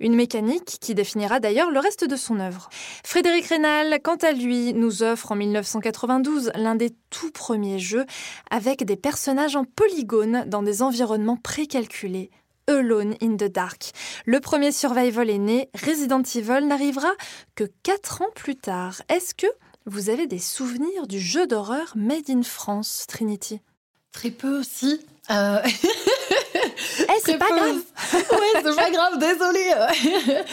Une 0.00 0.14
mécanique 0.14 0.78
qui 0.80 0.94
définira 0.94 1.40
d'ailleurs 1.40 1.70
le 1.70 1.80
reste 1.80 2.04
de 2.04 2.16
son 2.16 2.40
œuvre. 2.40 2.68
Frédéric 3.04 3.46
Rénal, 3.46 4.00
quant 4.02 4.16
à 4.16 4.32
lui, 4.32 4.74
nous 4.74 5.02
offre 5.02 5.32
en 5.32 5.36
1992 5.36 6.52
l'un 6.54 6.74
des 6.74 6.90
tout 7.10 7.30
premiers 7.30 7.78
jeux 7.78 8.06
avec 8.50 8.84
des 8.84 8.96
personnages 8.96 9.56
en 9.56 9.64
polygone 9.64 10.44
dans 10.46 10.62
des 10.62 10.82
environnements 10.82 11.36
précalculés. 11.36 12.30
Alone 12.66 13.14
in 13.20 13.36
the 13.36 13.44
Dark. 13.44 13.92
Le 14.24 14.40
premier 14.40 14.72
survival 14.72 15.28
est 15.28 15.38
né, 15.38 15.68
Resident 15.74 16.22
Evil 16.22 16.66
n'arrivera 16.66 17.10
que 17.54 17.64
4 17.82 18.22
ans 18.22 18.30
plus 18.34 18.56
tard. 18.56 19.02
Est-ce 19.08 19.34
que 19.34 19.46
vous 19.86 20.08
avez 20.08 20.26
des 20.26 20.38
souvenirs 20.38 21.06
du 21.06 21.20
jeu 21.20 21.46
d'horreur 21.46 21.92
Made 21.94 22.30
in 22.30 22.42
France, 22.42 23.04
Trinity? 23.06 23.60
Très 24.12 24.30
peu 24.30 24.58
aussi. 24.58 25.00
Euh, 25.30 25.60
Eh, 27.00 27.04
c'est 27.24 27.38
pas 27.38 27.48
grave 27.48 27.76
ouais, 28.14 28.62
c'est 28.62 28.76
pas 28.76 28.90
grave, 28.90 29.18
désolée. 29.18 29.70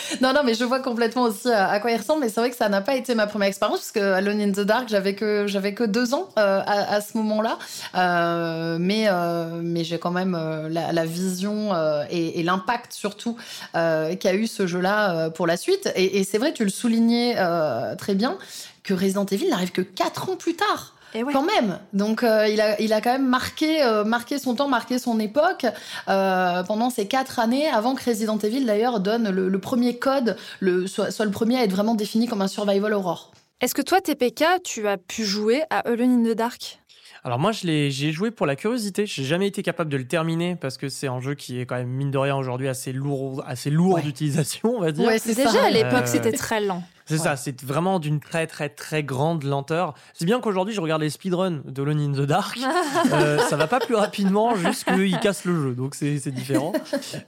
non, 0.22 0.34
non, 0.34 0.42
mais 0.44 0.54
je 0.54 0.64
vois 0.64 0.80
complètement 0.80 1.24
aussi 1.24 1.50
à, 1.52 1.70
à 1.70 1.80
quoi 1.80 1.92
il 1.92 1.98
ressemble. 1.98 2.22
Mais 2.22 2.30
c'est 2.30 2.40
vrai 2.40 2.50
que 2.50 2.56
ça 2.56 2.70
n'a 2.70 2.82
pas 2.82 2.96
été 2.96 3.16
ma 3.16 3.28
première 3.28 3.48
expérience 3.48 3.80
parce 3.80 3.92
que 3.92 4.14
Alone 4.14 4.42
in 4.42 4.52
the 4.52 4.62
Dark, 4.62 4.90
j'avais 4.90 5.16
que 5.16 5.46
j'avais 5.48 5.74
que 5.74 5.84
deux 5.84 6.14
ans 6.14 6.30
euh, 6.38 6.62
à, 6.66 6.96
à 6.96 7.02
ce 7.02 7.18
moment-là. 7.18 7.58
Euh, 7.96 8.78
mais 8.80 9.06
euh, 9.08 9.60
mais 9.62 9.84
j'ai 9.84 10.00
quand 10.00 10.12
même 10.12 10.36
euh, 10.36 10.70
la, 10.70 10.92
la 10.92 11.06
vision 11.06 11.74
euh, 11.74 12.04
et, 12.10 12.40
et 12.40 12.44
l'impact 12.44 12.94
surtout 12.94 13.38
euh, 13.76 14.16
qu'a 14.16 14.34
eu 14.34 14.48
ce 14.48 14.68
jeu-là 14.68 15.16
euh, 15.16 15.30
pour 15.30 15.48
la 15.48 15.58
suite. 15.58 15.92
Et, 15.96 16.20
et 16.20 16.24
c'est 16.24 16.38
vrai, 16.38 16.54
tu 16.54 16.64
le 16.64 16.70
soulignais 16.70 17.36
euh, 17.38 17.96
très 17.96 18.16
bien 18.16 18.38
que 18.84 18.94
Resident 18.94 19.26
Evil 19.26 19.50
n'arrive 19.50 19.72
que 19.72 19.82
quatre 19.82 20.30
ans 20.30 20.36
plus 20.36 20.56
tard 20.56 20.96
ouais. 21.16 21.34
quand 21.34 21.44
même. 21.44 21.80
Donc 21.94 22.24
euh, 22.24 22.48
il, 22.48 22.60
a, 22.62 22.80
il 22.82 22.94
a 22.94 23.02
quand 23.02 23.12
même 23.12 23.28
marqué, 23.28 23.84
euh, 23.84 24.04
marqué 24.04 24.40
son 24.40 24.56
temps, 24.56 24.68
marqué 24.68 25.00
son 25.00 25.20
époque 25.20 25.66
euh, 26.10 26.64
pendant 26.64 26.90
ces 26.90 27.08
quatre 27.08 27.40
années, 27.40 27.68
avant 27.68 27.96
que 27.96 28.04
Resident 28.04 28.38
Evil 28.40 28.66
d'ailleurs 28.66 29.00
donne 29.00 29.30
le, 29.30 29.50
le 29.50 29.60
premier 29.60 29.98
code, 29.98 30.38
le, 30.60 30.88
soit, 30.88 31.12
soit 31.12 31.26
le 31.26 31.32
premier 31.32 31.58
à 31.58 31.64
être 31.64 31.72
vraiment 31.72 31.96
défini 31.96 32.28
comme 32.28 32.42
un 32.42 32.48
survival 32.48 32.94
horror. 32.94 33.32
Est-ce 33.62 33.76
que 33.76 33.82
toi, 33.82 34.02
TPK, 34.02 34.44
tu 34.64 34.88
as 34.88 34.98
pu 34.98 35.24
jouer 35.24 35.62
à 35.70 35.80
Alone 35.88 36.26
in 36.26 36.32
the 36.32 36.36
Dark? 36.36 36.80
Alors 37.24 37.38
moi, 37.38 37.52
je 37.52 37.68
l'ai, 37.68 37.92
j'ai 37.92 38.12
joué 38.12 38.32
pour 38.32 38.48
la 38.48 38.56
curiosité. 38.56 39.06
J'ai 39.06 39.24
jamais 39.24 39.46
été 39.46 39.62
capable 39.62 39.92
de 39.92 39.98
le 39.98 40.08
terminer 40.08 40.56
parce 40.56 40.78
que 40.78 40.90
c'est 40.90 41.06
un 41.08 41.20
jeu 41.20 41.36
qui 41.36 41.60
est 41.62 41.68
quand 41.68 41.76
même 41.76 41.88
mine 41.90 42.10
de 42.10 42.18
rien 42.18 42.36
aujourd'hui 42.36 42.68
assez 42.68 42.92
lourd, 42.92 43.44
assez 43.46 43.70
lourd 43.70 43.94
Ouais. 43.96 44.02
d'utilisation, 44.02 44.74
on 44.78 44.82
va 44.82 44.92
dire. 44.92 45.06
Ouais, 45.06 45.20
c'est 45.20 45.36
Déjà 45.36 45.52
ça. 45.52 45.66
à 45.66 45.70
l'époque, 45.70 46.02
Euh, 46.06 46.08
c'était 46.08 46.32
très 46.32 46.62
lent. 46.62 46.82
C'est 47.18 47.22
Ouais. 47.22 47.24
ça, 47.30 47.36
c'est 47.36 47.62
vraiment 47.64 48.00
d'une 48.00 48.20
très 48.20 48.48
très 48.48 48.70
très 48.70 49.04
grande 49.04 49.44
lenteur. 49.44 49.94
C'est 50.14 50.26
bien 50.26 50.40
qu'aujourd'hui 50.40 50.74
je 50.74 50.82
regarde 50.82 51.02
les 51.02 51.10
speedruns 51.10 51.62
de 51.66 51.84
Lone 51.84 52.00
in 52.00 52.12
the 52.14 52.26
Dark. 52.26 52.58
Euh, 53.14 53.38
ça 53.40 53.56
va 53.58 53.68
pas 53.68 53.80
plus 53.80 53.96
rapidement, 53.96 54.56
juste 54.56 54.86
qu'ils 54.86 55.20
cassent 55.20 55.46
le 55.46 55.54
jeu, 55.62 55.74
donc 55.76 55.96
c'est 55.96 56.32
différent. 56.32 56.72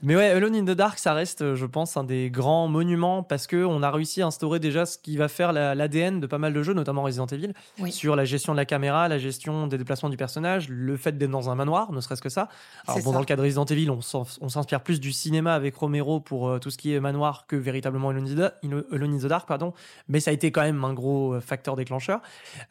Mais 0.02 0.16
ouais, 0.16 0.28
Alone 0.30 0.54
in 0.54 0.62
the 0.64 0.70
Dark, 0.76 0.98
ça 0.98 1.12
reste, 1.14 1.54
je 1.54 1.66
pense, 1.66 1.96
un 1.96 2.04
des 2.04 2.30
grands 2.30 2.68
monuments 2.68 3.22
parce 3.22 3.46
que 3.46 3.64
on 3.64 3.82
a 3.82 3.90
réussi 3.90 4.22
à 4.22 4.26
instaurer 4.26 4.60
déjà 4.60 4.86
ce 4.86 4.96
qui 4.98 5.16
va 5.16 5.28
faire 5.28 5.52
la- 5.52 5.74
l'ADN 5.74 6.20
de 6.20 6.26
pas 6.26 6.38
mal 6.38 6.52
de 6.52 6.62
jeux, 6.62 6.72
notamment 6.74 7.02
Resident 7.02 7.26
Evil, 7.26 7.52
Oui. 7.80 7.92
sur 7.92 8.16
la 8.16 8.24
gestion 8.24 8.52
de 8.52 8.56
la 8.56 8.64
caméra, 8.64 9.08
la 9.08 9.18
gestion 9.18 9.66
des 9.66 9.76
déplacements 9.78 10.08
du 10.08 10.16
personnage, 10.16 10.68
le 10.70 10.96
fait 10.96 11.16
d'être 11.18 11.30
dans 11.30 11.50
un 11.50 11.54
manoir, 11.54 11.92
ne 11.92 12.00
serait-ce 12.00 12.22
que 12.22 12.28
ça. 12.30 12.48
Alors 12.86 13.00
bon, 13.00 13.10
ça. 13.10 13.12
dans 13.12 13.20
le 13.20 13.26
cas 13.26 13.36
de 13.36 13.42
Resident 13.42 13.64
Evil, 13.66 13.90
on 13.90 14.00
s'inspire 14.48 14.80
plus 14.80 15.00
du 15.00 15.12
cinéma 15.12 15.54
avec 15.54 15.74
Romero 15.76 16.20
pour 16.20 16.48
euh, 16.48 16.58
tout 16.58 16.70
ce 16.70 16.78
qui 16.78 16.94
est 16.94 17.00
manoir 17.00 17.46
que 17.46 17.56
véritablement 17.56 18.08
Alone 18.10 18.26
in 18.28 18.48
the, 18.48 18.92
Alone 18.92 19.14
in 19.14 19.18
the 19.18 19.26
Dark, 19.26 19.46
pardon. 19.46 19.73
Mais 20.08 20.20
ça 20.20 20.30
a 20.30 20.34
été 20.34 20.50
quand 20.50 20.62
même 20.62 20.84
un 20.84 20.92
gros 20.92 21.34
euh, 21.34 21.40
facteur 21.40 21.76
déclencheur. 21.76 22.20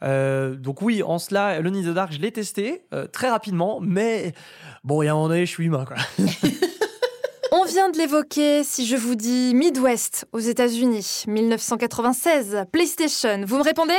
Euh, 0.02 0.54
donc 0.54 0.82
oui, 0.82 1.02
en 1.02 1.18
cela, 1.18 1.58
in 1.58 1.70
the 1.70 1.94
Dark, 1.94 2.12
je 2.12 2.20
l'ai 2.20 2.32
testé 2.32 2.84
euh, 2.92 3.06
très 3.06 3.30
rapidement, 3.30 3.80
mais 3.80 4.32
bon, 4.82 5.02
il 5.02 5.06
y 5.06 5.08
a 5.08 5.12
un 5.12 5.14
moment 5.14 5.28
donné, 5.28 5.46
je 5.46 5.50
suis 5.50 5.66
humain, 5.66 5.84
quoi. 5.84 5.96
On 7.52 7.64
vient 7.64 7.88
de 7.88 7.96
l'évoquer, 7.96 8.64
si 8.64 8.84
je 8.84 8.96
vous 8.96 9.14
dis 9.14 9.52
Midwest 9.54 10.26
aux 10.32 10.40
États-Unis, 10.40 11.24
1996, 11.28 12.64
PlayStation, 12.72 13.42
vous 13.46 13.58
me 13.58 13.62
répondez? 13.62 13.94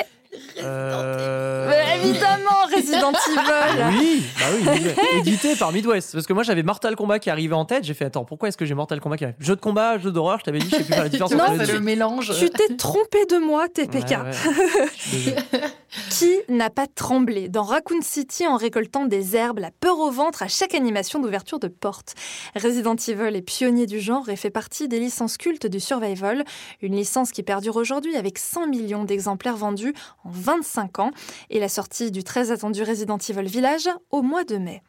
Euh, 0.63 1.67
Mais 1.69 1.97
Évidemment, 2.03 2.65
Resident 2.75 3.11
Evil 3.11 3.97
Oui, 3.99 4.23
bah 4.39 4.45
oui, 4.73 5.19
édité 5.19 5.55
par 5.55 5.71
Midwest. 5.71 6.13
Parce 6.13 6.27
que 6.27 6.33
moi 6.33 6.43
j'avais 6.43 6.63
Mortal 6.63 6.95
Kombat 6.95 7.19
qui 7.19 7.29
arrivait 7.29 7.55
en 7.55 7.65
tête. 7.65 7.83
J'ai 7.83 7.93
fait 7.93 8.05
attends, 8.05 8.25
pourquoi 8.25 8.49
est-ce 8.49 8.57
que 8.57 8.65
j'ai 8.65 8.73
Mortal 8.75 8.99
Kombat 8.99 9.17
qui 9.17 9.23
arrive? 9.25 9.35
Jeu 9.39 9.55
de 9.55 9.61
combat, 9.61 9.97
jeu 9.97 10.11
d'horreur, 10.11 10.39
je 10.39 10.45
t'avais 10.45 10.59
dit, 10.59 10.67
je 10.69 10.75
sais 10.77 10.83
plus 10.83 10.93
faire 10.93 11.03
la 11.03 11.09
différence 11.09 11.31
Non, 11.33 11.43
entre 11.45 11.63
les 11.63 11.73
le 11.73 11.79
mélange. 11.79 12.33
Tu 12.37 12.49
t'es 12.49 12.75
trompé 12.75 13.25
de 13.25 13.37
moi, 13.37 13.67
TPK. 13.69 14.11
Ouais, 14.11 14.17
ouais. 14.17 15.35
Qui 16.09 16.33
n'a 16.49 16.69
pas 16.69 16.87
tremblé 16.87 17.49
dans 17.49 17.63
Raccoon 17.63 18.01
City 18.01 18.47
en 18.47 18.57
récoltant 18.57 19.05
des 19.05 19.35
herbes, 19.35 19.59
la 19.59 19.71
peur 19.71 19.99
au 19.99 20.11
ventre 20.11 20.43
à 20.43 20.47
chaque 20.47 20.75
animation 20.75 21.19
d'ouverture 21.19 21.59
de 21.59 21.67
porte? 21.67 22.15
Resident 22.55 22.95
Evil 22.95 23.35
est 23.35 23.41
pionnier 23.41 23.85
du 23.85 23.99
genre 23.99 24.29
et 24.29 24.35
fait 24.35 24.49
partie 24.49 24.87
des 24.87 24.99
licences 24.99 25.37
cultes 25.37 25.67
du 25.67 25.79
survival, 25.79 26.43
une 26.81 26.95
licence 26.95 27.31
qui 27.31 27.43
perdure 27.43 27.75
aujourd'hui 27.75 28.15
avec 28.15 28.37
100 28.37 28.67
millions 28.67 29.03
d'exemplaires 29.03 29.57
vendus 29.57 29.93
en 30.23 30.29
25 30.29 30.99
ans 30.99 31.11
et 31.49 31.59
la 31.59 31.69
sortie 31.69 32.11
du 32.11 32.23
très 32.23 32.51
attendu 32.51 32.83
Resident 32.83 33.17
Evil 33.17 33.47
Village 33.47 33.89
au 34.11 34.21
mois 34.21 34.43
de 34.43 34.57
mai. 34.57 34.81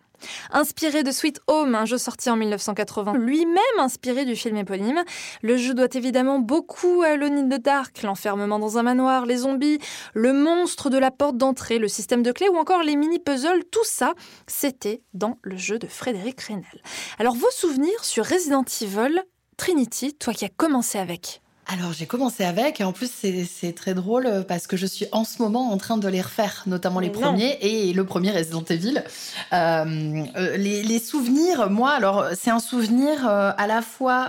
Inspiré 0.51 1.03
de 1.03 1.11
Sweet 1.11 1.41
Home, 1.47 1.75
un 1.75 1.85
jeu 1.85 1.99
sorti 1.99 2.31
en 2.31 2.37
1980, 2.37 3.15
lui-même 3.15 3.57
inspiré 3.79 4.25
du 4.25 4.37
film 4.37 4.57
éponyme, 4.57 5.03
le 5.43 5.57
jeu 5.57 5.75
doit 5.75 5.89
évidemment 5.93 6.39
beaucoup 6.39 7.03
à 7.03 7.09
Alone 7.09 7.39
in 7.39 7.49
the 7.49 7.61
Dark, 7.61 8.03
l'enfermement 8.03 8.59
dans 8.59 8.79
un 8.79 8.83
manoir, 8.83 9.27
les 9.27 9.39
zombies, 9.39 9.79
le 10.15 10.33
monstre 10.33 10.91
de 10.91 10.99
la 10.99 11.11
porte 11.11 11.37
d'entrée, 11.37 11.79
le 11.79 11.89
système 11.89 12.23
de 12.23 12.33
clés 12.33 12.49
ou 12.49 12.57
encore 12.57 12.83
les 12.83 12.97
mini-puzzles, 12.97 13.65
tout 13.71 13.85
ça, 13.85 14.15
c'était 14.47 15.03
dans 15.15 15.39
le 15.43 15.57
jeu 15.57 15.79
de 15.79 15.87
Frédéric 15.87 16.41
Reynal. 16.41 16.83
Alors 17.19 17.35
vos 17.35 17.51
souvenirs 17.51 18.05
sur 18.05 18.25
Resident 18.25 18.65
Evil, 18.81 19.23
Trinity, 19.57 20.15
toi 20.15 20.33
qui 20.33 20.45
as 20.45 20.51
commencé 20.51 20.99
avec? 20.99 21.41
Alors 21.69 21.93
j'ai 21.93 22.07
commencé 22.07 22.45
avec 22.45 22.81
et 22.81 22.85
en 22.85 22.93
plus 22.93 23.11
c'est 23.11 23.73
très 23.73 23.95
drôle 23.95 24.27
euh, 24.27 24.43
parce 24.43 24.69
que 24.69 24.77
je 24.77 24.87
suis 24.87 25.07
en 25.11 25.25
ce 25.25 25.43
moment 25.43 25.73
en 25.73 25.79
train 25.79 25.97
de 25.97 26.07
les 26.07 26.21
refaire, 26.21 26.63
notamment 26.67 27.01
les 27.01 27.11
premiers 27.11 27.59
et 27.61 27.93
le 27.93 28.05
premier 28.05 28.31
Resident 28.31 28.63
Evil. 28.71 29.03
Euh, 29.53 30.25
euh, 30.37 30.57
les, 30.57 30.99
souvenirs, 31.01 31.69
moi 31.69 31.91
alors 31.91 32.27
c'est 32.35 32.51
un 32.51 32.61
souvenir 32.61 33.27
à 33.27 33.67
la 33.67 33.83
fois 33.83 34.29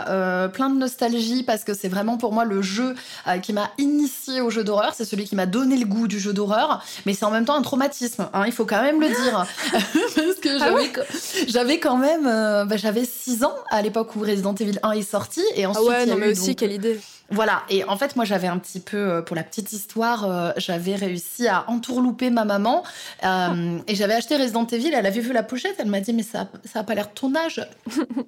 plein 0.54 0.70
de 0.70 0.78
nostalgie 0.78 1.44
parce 1.44 1.64
que 1.64 1.74
c'est 1.74 1.88
vraiment 1.88 2.18
pour 2.18 2.34
moi 2.34 2.44
le 2.44 2.62
jeu 2.62 2.96
qui 3.42 3.54
m'a 3.54 3.72
initié 3.78 4.42
au 4.42 4.50
jeu 4.50 4.64
d'horreur, 4.64 4.94
c'est 4.96 5.06
celui 5.06 5.26
qui 5.26 5.36
m'a 5.36 5.46
donné 5.46 5.78
le 5.78 5.86
goût 5.86 6.08
du 6.08 6.20
jeu 6.20 6.34
d'horreur, 6.34 6.84
mais 7.06 7.14
c'est 7.14 7.26
en 7.26 7.32
même 7.32 7.46
temps 7.46 7.56
un 7.56 7.62
traumatisme, 7.62 8.28
hein, 8.34 8.44
il 8.46 8.52
faut 8.52 8.66
quand 8.66 8.82
même 8.82 9.00
le 9.00 9.08
dire. 9.08 9.46
Parce 9.72 10.40
que 10.42 10.62
ah 10.62 11.04
j'avais 11.48 11.80
quand 11.80 11.98
même 11.98 12.24
bah, 12.24 12.78
j'avais 12.78 13.06
6 13.06 13.44
ans 13.44 13.56
à 13.70 13.82
l'époque 13.82 14.16
où 14.16 14.20
Resident 14.20 14.56
Evil 14.56 14.80
1 14.84 14.92
est 14.92 15.10
sorti 15.10 15.42
et 15.56 15.66
ensuite 15.66 15.88
ah 15.88 16.00
ouais, 16.00 16.06
non, 16.06 16.18
mais 16.18 16.32
aussi 16.32 16.56
quelle 16.56 16.74
idée 16.74 17.00
voilà, 17.30 17.64
et 17.70 17.84
en 17.84 17.98
fait, 17.98 18.16
moi, 18.16 18.24
j'avais 18.24 18.48
un 18.48 18.58
petit 18.58 18.80
peu, 18.80 18.98
euh, 18.98 19.22
pour 19.22 19.36
la 19.36 19.44
petite 19.44 19.74
histoire, 19.74 20.24
euh, 20.24 20.52
j'avais 20.56 20.96
réussi 20.96 21.48
à 21.48 21.66
entourlouper 21.70 22.30
ma 22.30 22.46
maman. 22.46 22.84
Euh, 23.26 23.80
et 23.86 23.96
j'avais 23.96 24.14
acheté 24.14 24.38
Resident 24.38 24.66
Evil, 24.68 24.94
elle 24.94 25.06
avait 25.06 25.20
vu 25.20 25.34
la 25.34 25.44
pochette, 25.44 25.76
elle 25.80 25.88
m'a 25.88 26.00
dit, 26.00 26.14
mais 26.14 26.24
ça, 26.24 26.48
ça 26.64 26.80
a 26.80 26.84
pas 26.84 26.96
l'air 26.96 27.08
de 27.08 27.14
ton 27.14 27.36
âge. 27.36 27.68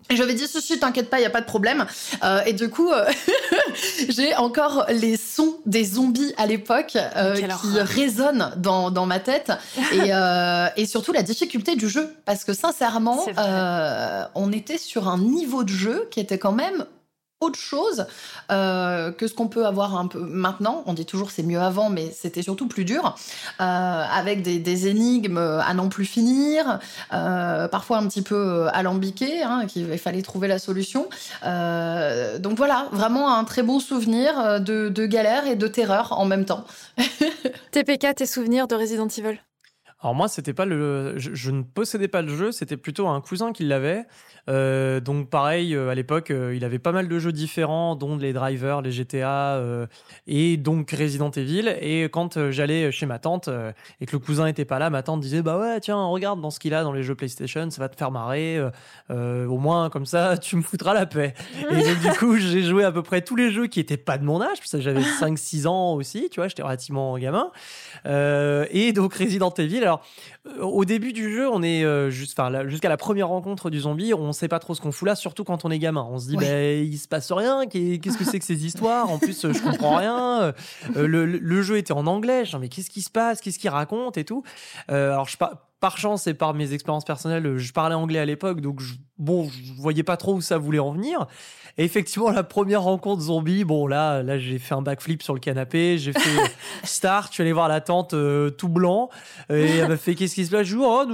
et 0.09 0.17
j'avais 0.17 0.33
dit, 0.33 0.47
ceci, 0.47 0.79
t'inquiète 0.79 1.09
pas, 1.09 1.19
il 1.19 1.23
y 1.23 1.25
a 1.25 1.29
pas 1.29 1.39
de 1.39 1.45
problème. 1.45 1.85
et 2.45 2.51
du 2.51 2.69
coup, 2.69 2.91
j'ai 4.09 4.35
encore 4.35 4.85
les 4.89 5.15
sons 5.15 5.55
des 5.65 5.85
zombies 5.85 6.33
à 6.37 6.45
l'époque 6.45 6.97
qui 7.35 7.79
résonnent 7.79 8.51
dans, 8.57 8.91
dans, 8.91 9.05
ma 9.05 9.19
tête. 9.19 9.51
Et, 9.93 10.11
et, 10.75 10.85
surtout 10.85 11.13
la 11.13 11.23
difficulté 11.23 11.75
du 11.75 11.89
jeu. 11.89 12.13
Parce 12.25 12.43
que 12.43 12.53
sincèrement, 12.53 13.25
on 14.35 14.51
était 14.51 14.77
sur 14.77 15.07
un 15.07 15.17
niveau 15.17 15.63
de 15.63 15.69
jeu 15.69 16.07
qui 16.11 16.19
était 16.19 16.37
quand 16.37 16.51
même 16.51 16.85
autre 17.41 17.57
chose 17.57 18.05
euh, 18.51 19.11
que 19.11 19.27
ce 19.27 19.33
qu'on 19.33 19.47
peut 19.47 19.65
avoir 19.65 19.95
un 19.95 20.07
peu 20.07 20.19
maintenant. 20.19 20.83
On 20.85 20.93
dit 20.93 21.05
toujours 21.05 21.31
c'est 21.31 21.43
mieux 21.43 21.59
avant, 21.59 21.89
mais 21.89 22.11
c'était 22.11 22.41
surtout 22.41 22.67
plus 22.67 22.83
dur, 22.83 23.15
euh, 23.61 23.63
avec 23.63 24.41
des, 24.41 24.87
énigmes 24.87 25.37
à 25.37 25.73
n'en 25.73 25.89
plus 25.89 26.05
finir, 26.05 26.79
euh, 27.13 27.67
parfois 27.67 27.97
un 27.97 28.07
petit 28.07 28.21
peu 28.21 28.67
alambiquées, 28.71 29.41
hein, 29.41 29.65
qu'il 29.67 29.97
fallait 29.97 30.21
trouver 30.21 30.47
la 30.47 30.59
solution. 30.59 31.09
donc 31.43 32.57
voilà, 32.57 32.87
vraiment 32.91 33.33
un 33.33 33.43
très 33.43 33.63
bon 33.63 33.79
souvenir 33.79 34.61
de, 34.61 35.05
galère 35.05 35.47
et 35.47 35.55
de 35.55 35.67
terreur 35.67 36.13
en 36.17 36.25
même 36.25 36.45
temps. 36.45 36.65
TPK, 37.71 38.15
tes 38.15 38.25
souvenirs 38.25 38.67
de 38.67 38.75
Resident 38.75 39.07
Evil? 39.07 39.39
Alors 40.01 40.15
moi, 40.15 40.29
c'était 40.29 40.53
pas 40.53 40.63
le, 40.63 41.15
je, 41.17 41.51
ne 41.51 41.61
possédais 41.61 42.07
pas 42.07 42.21
le 42.21 42.33
jeu, 42.33 42.51
c'était 42.53 42.77
plutôt 42.77 43.09
un 43.09 43.19
cousin 43.19 43.51
qui 43.51 43.65
l'avait. 43.65 44.05
Euh, 44.49 44.99
donc 44.99 45.29
pareil, 45.29 45.75
euh, 45.75 45.89
à 45.89 45.95
l'époque, 45.95 46.31
euh, 46.31 46.55
il 46.55 46.65
avait 46.65 46.79
pas 46.79 46.91
mal 46.91 47.07
de 47.07 47.19
jeux 47.19 47.31
différents, 47.31 47.95
dont 47.95 48.17
les 48.17 48.33
drivers, 48.33 48.81
les 48.81 48.91
GTA 48.91 49.61
et 50.27 50.57
donc 50.57 50.91
Resident 50.91 51.31
Evil. 51.31 51.75
Et 51.81 52.03
quand 52.03 52.49
j'allais 52.51 52.91
chez 52.91 53.05
ma 53.05 53.19
tante 53.19 53.49
et 54.01 54.05
que 54.05 54.13
le 54.13 54.19
cousin 54.19 54.47
était 54.47 54.65
pas 54.65 54.79
là, 54.79 54.89
ma 54.89 55.03
tante 55.03 55.21
disait 55.21 55.41
bah 55.41 55.57
ouais 55.57 55.79
tiens 55.79 56.03
regarde 56.05 56.41
dans 56.41 56.49
ce 56.49 56.59
qu'il 56.59 56.73
a 56.73 56.83
dans 56.83 56.91
les 56.91 57.03
jeux 57.03 57.15
PlayStation, 57.15 57.69
ça 57.69 57.81
va 57.81 57.89
te 57.89 57.95
faire 57.95 58.11
marrer. 58.11 58.59
au 59.09 59.57
moins 59.57 59.89
comme 59.89 60.05
ça 60.05 60.37
tu 60.41 60.55
me 60.55 60.61
foutras 60.61 60.93
la 60.93 61.05
paix. 61.05 61.33
et 61.69 61.83
donc 61.83 61.99
du 61.99 62.09
coup 62.17 62.37
j'ai 62.37 62.63
joué 62.63 62.83
à 62.83 62.91
peu 62.91 63.03
près 63.03 63.21
tous 63.21 63.35
les 63.35 63.51
jeux 63.51 63.67
qui 63.67 63.79
étaient 63.79 63.97
pas 63.97 64.17
de 64.17 64.23
mon 64.23 64.41
âge, 64.41 64.57
parce 64.59 64.71
que 64.71 64.81
j'avais 64.81 65.01
5-6 65.01 65.67
ans 65.67 65.93
aussi, 65.93 66.29
tu 66.29 66.39
vois, 66.39 66.47
j'étais 66.47 66.63
relativement 66.63 67.17
gamin. 67.17 67.51
et 68.05 68.93
donc 68.93 69.13
Resident 69.13 69.53
Evil. 69.57 69.79
Alors 69.79 70.01
au 70.61 70.85
début 70.85 71.13
du 71.13 71.33
jeu, 71.33 71.49
on 71.49 71.61
est 71.61 71.83
juste, 72.09 72.39
jusqu'à 72.67 72.89
la 72.89 72.97
première 72.97 73.27
rencontre 73.27 73.69
du 73.69 73.79
zombie, 73.79 74.13
on 74.13 74.33
sait 74.39 74.47
pas 74.47 74.59
trop 74.59 74.75
ce 74.75 74.81
qu'on 74.81 74.91
fout 74.91 75.07
là, 75.07 75.15
surtout 75.15 75.43
quand 75.43 75.65
on 75.65 75.71
est 75.71 75.79
gamin. 75.79 76.07
On 76.09 76.17
se 76.19 76.27
dit, 76.27 76.37
ouais. 76.37 76.85
il 76.85 76.97
se 76.97 77.07
passe 77.07 77.31
rien, 77.31 77.65
qu'est-ce 77.67 78.17
que 78.17 78.23
c'est 78.23 78.39
que 78.39 78.45
ces 78.45 78.65
histoires? 78.65 79.09
En 79.09 79.19
plus, 79.19 79.51
je 79.51 79.61
comprends 79.61 79.97
rien. 79.97 80.53
Euh, 80.95 81.07
le, 81.07 81.61
jeu 81.61 81.77
était 81.77 81.91
en 81.91 82.07
anglais, 82.07 82.45
dis, 82.45 82.59
mais 82.59 82.69
qu'est-ce 82.69 82.89
qui 82.89 83.01
se 83.01 83.09
passe? 83.09 83.41
Qu'est-ce 83.41 83.59
qu'il 83.59 83.69
raconte 83.69 84.17
et 84.17 84.25
tout? 84.25 84.43
Euh, 84.91 85.11
Alors, 85.11 85.27
je 85.27 85.37
par 85.79 85.97
chance 85.97 86.27
et 86.27 86.33
par 86.33 86.53
mes 86.53 86.73
expériences 86.73 87.05
personnelles, 87.05 87.57
je 87.57 87.73
parlais 87.73 87.95
anglais 87.95 88.19
à 88.19 88.25
l'époque, 88.25 88.61
donc 88.61 88.81
je, 88.81 88.95
bon, 89.17 89.49
je 89.49 89.73
voyais 89.81 90.03
pas 90.03 90.17
trop 90.17 90.33
où 90.33 90.41
ça 90.41 90.57
voulait 90.57 90.79
en 90.79 90.91
venir. 90.91 91.27
Et 91.77 91.85
effectivement, 91.85 92.29
la 92.29 92.43
première 92.43 92.81
rencontre 92.81 93.21
zombie, 93.21 93.63
bon 93.63 93.87
là, 93.87 94.21
là 94.21 94.37
j'ai 94.37 94.59
fait 94.59 94.75
un 94.75 94.81
backflip 94.81 95.23
sur 95.23 95.33
le 95.33 95.39
canapé, 95.39 95.97
j'ai 95.97 96.11
fait 96.11 96.19
start, 96.83 97.29
je 97.29 97.35
suis 97.35 97.41
allé 97.43 97.53
voir 97.53 97.69
la 97.69 97.79
tante 97.79 98.13
euh, 98.13 98.49
tout 98.49 98.67
blanc, 98.67 99.09
et 99.49 99.77
elle 99.77 99.87
m'a 99.87 99.95
fait 99.95 100.15
qu'est-ce 100.15 100.35
qui 100.35 100.45
se 100.45 100.51
passe? 100.51 100.67
Je 100.67 100.75
dis 100.75 100.81
oh, 100.83 101.05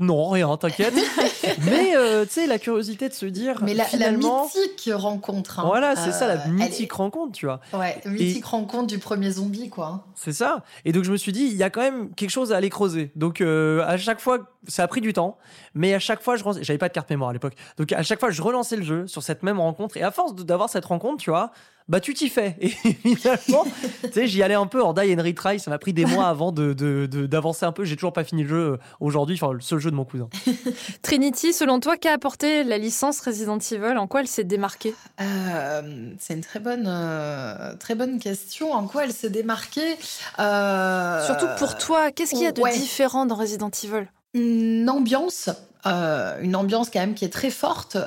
non, 0.00 0.30
rien, 0.30 0.56
t'inquiète. 0.56 0.94
Mais 1.66 1.94
euh, 1.96 2.24
tu 2.24 2.32
sais, 2.32 2.46
la 2.46 2.58
curiosité 2.58 3.10
de 3.10 3.14
se 3.14 3.26
dire. 3.26 3.58
Mais 3.62 3.74
la, 3.74 3.84
finalement, 3.84 4.48
la 4.54 4.60
mythique 4.62 4.90
rencontre. 4.94 5.60
Hein. 5.60 5.64
voilà, 5.66 5.96
c'est 5.96 6.12
ça, 6.12 6.26
la 6.28 6.46
euh, 6.46 6.48
mythique 6.48 6.92
rencontre, 6.92 7.32
tu 7.32 7.44
vois. 7.44 7.60
Ouais, 7.74 8.00
mythique 8.06 8.46
rencontre 8.46 8.86
du 8.86 8.98
premier 8.98 9.32
zombie, 9.32 9.68
quoi. 9.68 10.06
C'est 10.14 10.32
ça. 10.32 10.64
Et 10.86 10.92
donc 10.92 11.04
je 11.04 11.12
me 11.12 11.18
suis 11.18 11.32
dit, 11.32 11.44
il 11.44 11.56
y 11.56 11.62
a 11.62 11.68
quand 11.68 11.82
même 11.82 12.14
quelque 12.14 12.30
chose 12.30 12.52
à 12.52 12.56
aller 12.56 12.70
creuser. 12.70 13.10
Donc 13.16 13.42
à 13.82 13.96
chaque 13.96 14.20
fois, 14.20 14.38
ça 14.68 14.82
a 14.84 14.88
pris 14.88 15.00
du 15.00 15.12
temps, 15.12 15.38
mais 15.74 15.94
à 15.94 15.98
chaque 15.98 16.22
fois, 16.22 16.36
je 16.36 16.44
j'avais 16.60 16.78
pas 16.78 16.88
de 16.88 16.94
carte 16.94 17.10
mémoire 17.10 17.30
à 17.30 17.32
l'époque. 17.32 17.54
Donc 17.76 17.92
à 17.92 18.02
chaque 18.02 18.20
fois, 18.20 18.30
je 18.30 18.42
relançais 18.42 18.76
le 18.76 18.82
jeu 18.82 19.06
sur 19.06 19.22
cette 19.22 19.42
même 19.42 19.60
rencontre. 19.60 19.96
Et 19.96 20.02
à 20.02 20.10
force 20.10 20.34
d'avoir 20.34 20.68
cette 20.68 20.84
rencontre, 20.84 21.22
tu 21.22 21.30
vois, 21.30 21.50
bah 21.86 22.00
tu 22.00 22.14
t'y 22.14 22.30
fais. 22.30 22.56
Et 22.60 22.68
finalement, 23.14 23.64
tu 24.02 24.12
sais, 24.12 24.26
j'y 24.26 24.42
allais 24.42 24.54
un 24.54 24.66
peu 24.66 24.82
en 24.82 24.94
die 24.94 25.14
and 25.14 25.22
retry. 25.22 25.60
Ça 25.60 25.70
m'a 25.70 25.78
pris 25.78 25.92
des 25.92 26.06
mois 26.06 26.28
avant 26.28 26.50
d'avancer 26.50 26.76
de, 26.76 27.06
de, 27.26 27.66
un 27.66 27.72
peu. 27.72 27.84
J'ai 27.84 27.96
toujours 27.96 28.14
pas 28.14 28.24
fini 28.24 28.42
le 28.42 28.48
jeu 28.48 28.56
euh, 28.56 28.76
aujourd'hui. 29.00 29.38
Enfin, 29.40 29.52
le 29.52 29.60
seul 29.60 29.80
jeu 29.80 29.90
de 29.90 29.96
mon 29.96 30.06
cousin. 30.06 30.28
Trinity, 31.02 31.52
selon 31.52 31.80
toi, 31.80 31.98
qu'a 31.98 32.12
apporté 32.12 32.64
la 32.64 32.78
licence 32.78 33.20
Resident 33.20 33.58
Evil? 33.58 33.98
En 33.98 34.06
quoi 34.06 34.20
elle 34.20 34.28
s'est 34.28 34.44
démarquée? 34.44 34.94
Euh, 35.20 36.12
C'est 36.18 36.34
une 36.34 36.40
très 36.40 36.60
bonne, 36.60 36.86
euh, 36.86 37.74
très 37.76 37.94
bonne 37.94 38.18
question. 38.18 38.72
En 38.72 38.86
quoi 38.86 39.04
elle 39.04 39.12
s'est 39.12 39.30
démarquée? 39.30 39.96
Surtout 40.38 41.48
pour 41.58 41.76
toi, 41.76 42.12
qu'est-ce 42.12 42.30
qu'il 42.30 42.44
y 42.44 42.46
a 42.46 42.52
de 42.52 42.62
différent 42.78 43.26
dans 43.26 43.34
Resident 43.34 43.70
Evil? 43.82 44.06
Une 44.32 44.88
ambiance. 44.88 45.50
une 45.84 46.56
ambiance 46.56 46.88
quand 46.88 47.00
même 47.00 47.14
qui 47.14 47.26
est 47.26 47.32
très 47.32 47.50
forte. 47.50 47.98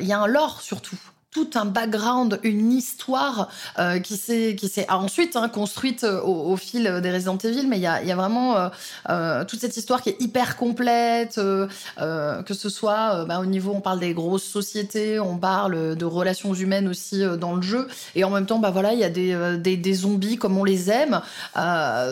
Il 0.00 0.06
y 0.06 0.12
a 0.12 0.18
un 0.18 0.26
lore 0.26 0.62
surtout 0.62 0.96
tout 1.32 1.50
un 1.54 1.64
background, 1.64 2.40
une 2.42 2.72
histoire 2.72 3.48
euh, 3.78 4.00
qui 4.00 4.16
s'est 4.16 4.56
qui 4.56 4.68
s'est 4.68 4.90
ensuite 4.90 5.36
hein, 5.36 5.48
construite 5.48 6.02
euh, 6.02 6.20
au, 6.22 6.56
fil 6.56 7.00
des 7.02 7.10
Resident 7.12 7.38
Evil, 7.38 7.68
mais 7.68 7.76
il 7.76 7.82
y 7.82 7.86
a, 7.86 8.16
vraiment 8.16 8.70
euh, 9.08 9.44
toute 9.44 9.60
cette 9.60 9.76
histoire 9.76 10.02
qui 10.02 10.10
est 10.10 10.20
hyper 10.20 10.56
complète, 10.56 11.36
que 11.36 12.54
ce 12.54 12.68
soit 12.68 13.24
bah, 13.26 13.40
au 13.40 13.46
niveau, 13.46 13.72
on 13.74 13.80
parle 13.80 14.00
des 14.00 14.12
grosses 14.12 14.44
sociétés, 14.44 15.20
on 15.20 15.38
parle 15.38 15.96
de 15.96 16.04
relations 16.04 16.52
humaines 16.52 16.88
aussi 16.88 17.22
dans 17.38 17.54
le 17.54 17.62
jeu, 17.62 17.86
et 18.14 18.24
en 18.24 18.30
même 18.30 18.46
temps, 18.46 18.58
bah 18.58 18.70
voilà, 18.70 18.92
il 18.92 18.98
y 18.98 19.04
a 19.04 19.10
des, 19.10 19.76
des, 19.76 19.94
zombies 19.94 20.36
comme 20.36 20.58
on 20.58 20.64
les 20.64 20.90
aime. 20.90 21.20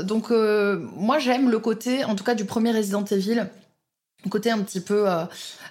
donc 0.04 0.30
moi 0.30 1.18
j'aime 1.18 1.50
le 1.50 1.58
côté, 1.58 2.04
en 2.04 2.14
tout 2.14 2.24
cas 2.24 2.34
du 2.34 2.44
premier 2.44 2.70
Resident 2.72 3.04
Evil, 3.04 3.46
côté 4.30 4.50
un 4.50 4.62
petit 4.62 4.80
peu 4.80 5.06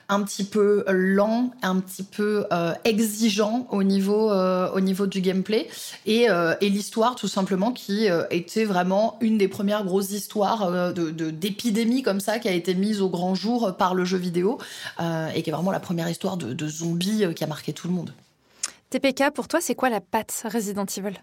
un 0.09 0.23
petit 0.23 0.45
peu 0.45 0.85
lent, 0.87 1.51
un 1.61 1.79
petit 1.79 2.03
peu 2.03 2.45
euh, 2.51 2.73
exigeant 2.85 3.67
au 3.71 3.83
niveau, 3.83 4.31
euh, 4.31 4.71
au 4.71 4.79
niveau 4.79 5.05
du 5.05 5.21
gameplay. 5.21 5.67
Et, 6.05 6.29
euh, 6.29 6.55
et 6.61 6.69
l'histoire, 6.69 7.15
tout 7.15 7.27
simplement, 7.27 7.71
qui 7.71 8.07
était 8.31 8.65
vraiment 8.65 9.17
une 9.21 9.37
des 9.37 9.47
premières 9.47 9.83
grosses 9.83 10.11
histoires 10.11 10.93
de, 10.93 11.11
d'épidémie 11.11 12.03
comme 12.03 12.19
ça, 12.19 12.39
qui 12.39 12.47
a 12.47 12.53
été 12.53 12.73
mise 12.75 13.01
au 13.01 13.09
grand 13.09 13.35
jour 13.35 13.75
par 13.77 13.95
le 13.95 14.05
jeu 14.05 14.17
vidéo, 14.17 14.59
et 14.99 15.41
qui 15.43 15.49
est 15.49 15.53
vraiment 15.53 15.71
la 15.71 15.79
première 15.79 16.09
histoire 16.09 16.37
de, 16.37 16.53
de 16.53 16.67
zombies 16.67 17.25
qui 17.35 17.43
a 17.43 17.47
marqué 17.47 17.73
tout 17.73 17.87
le 17.87 17.93
monde. 17.93 18.13
TPK, 18.89 19.31
pour 19.33 19.47
toi, 19.47 19.59
c'est 19.61 19.75
quoi 19.75 19.89
la 19.89 20.01
patte 20.01 20.45
Resident 20.51 20.85
Evil? 20.85 21.17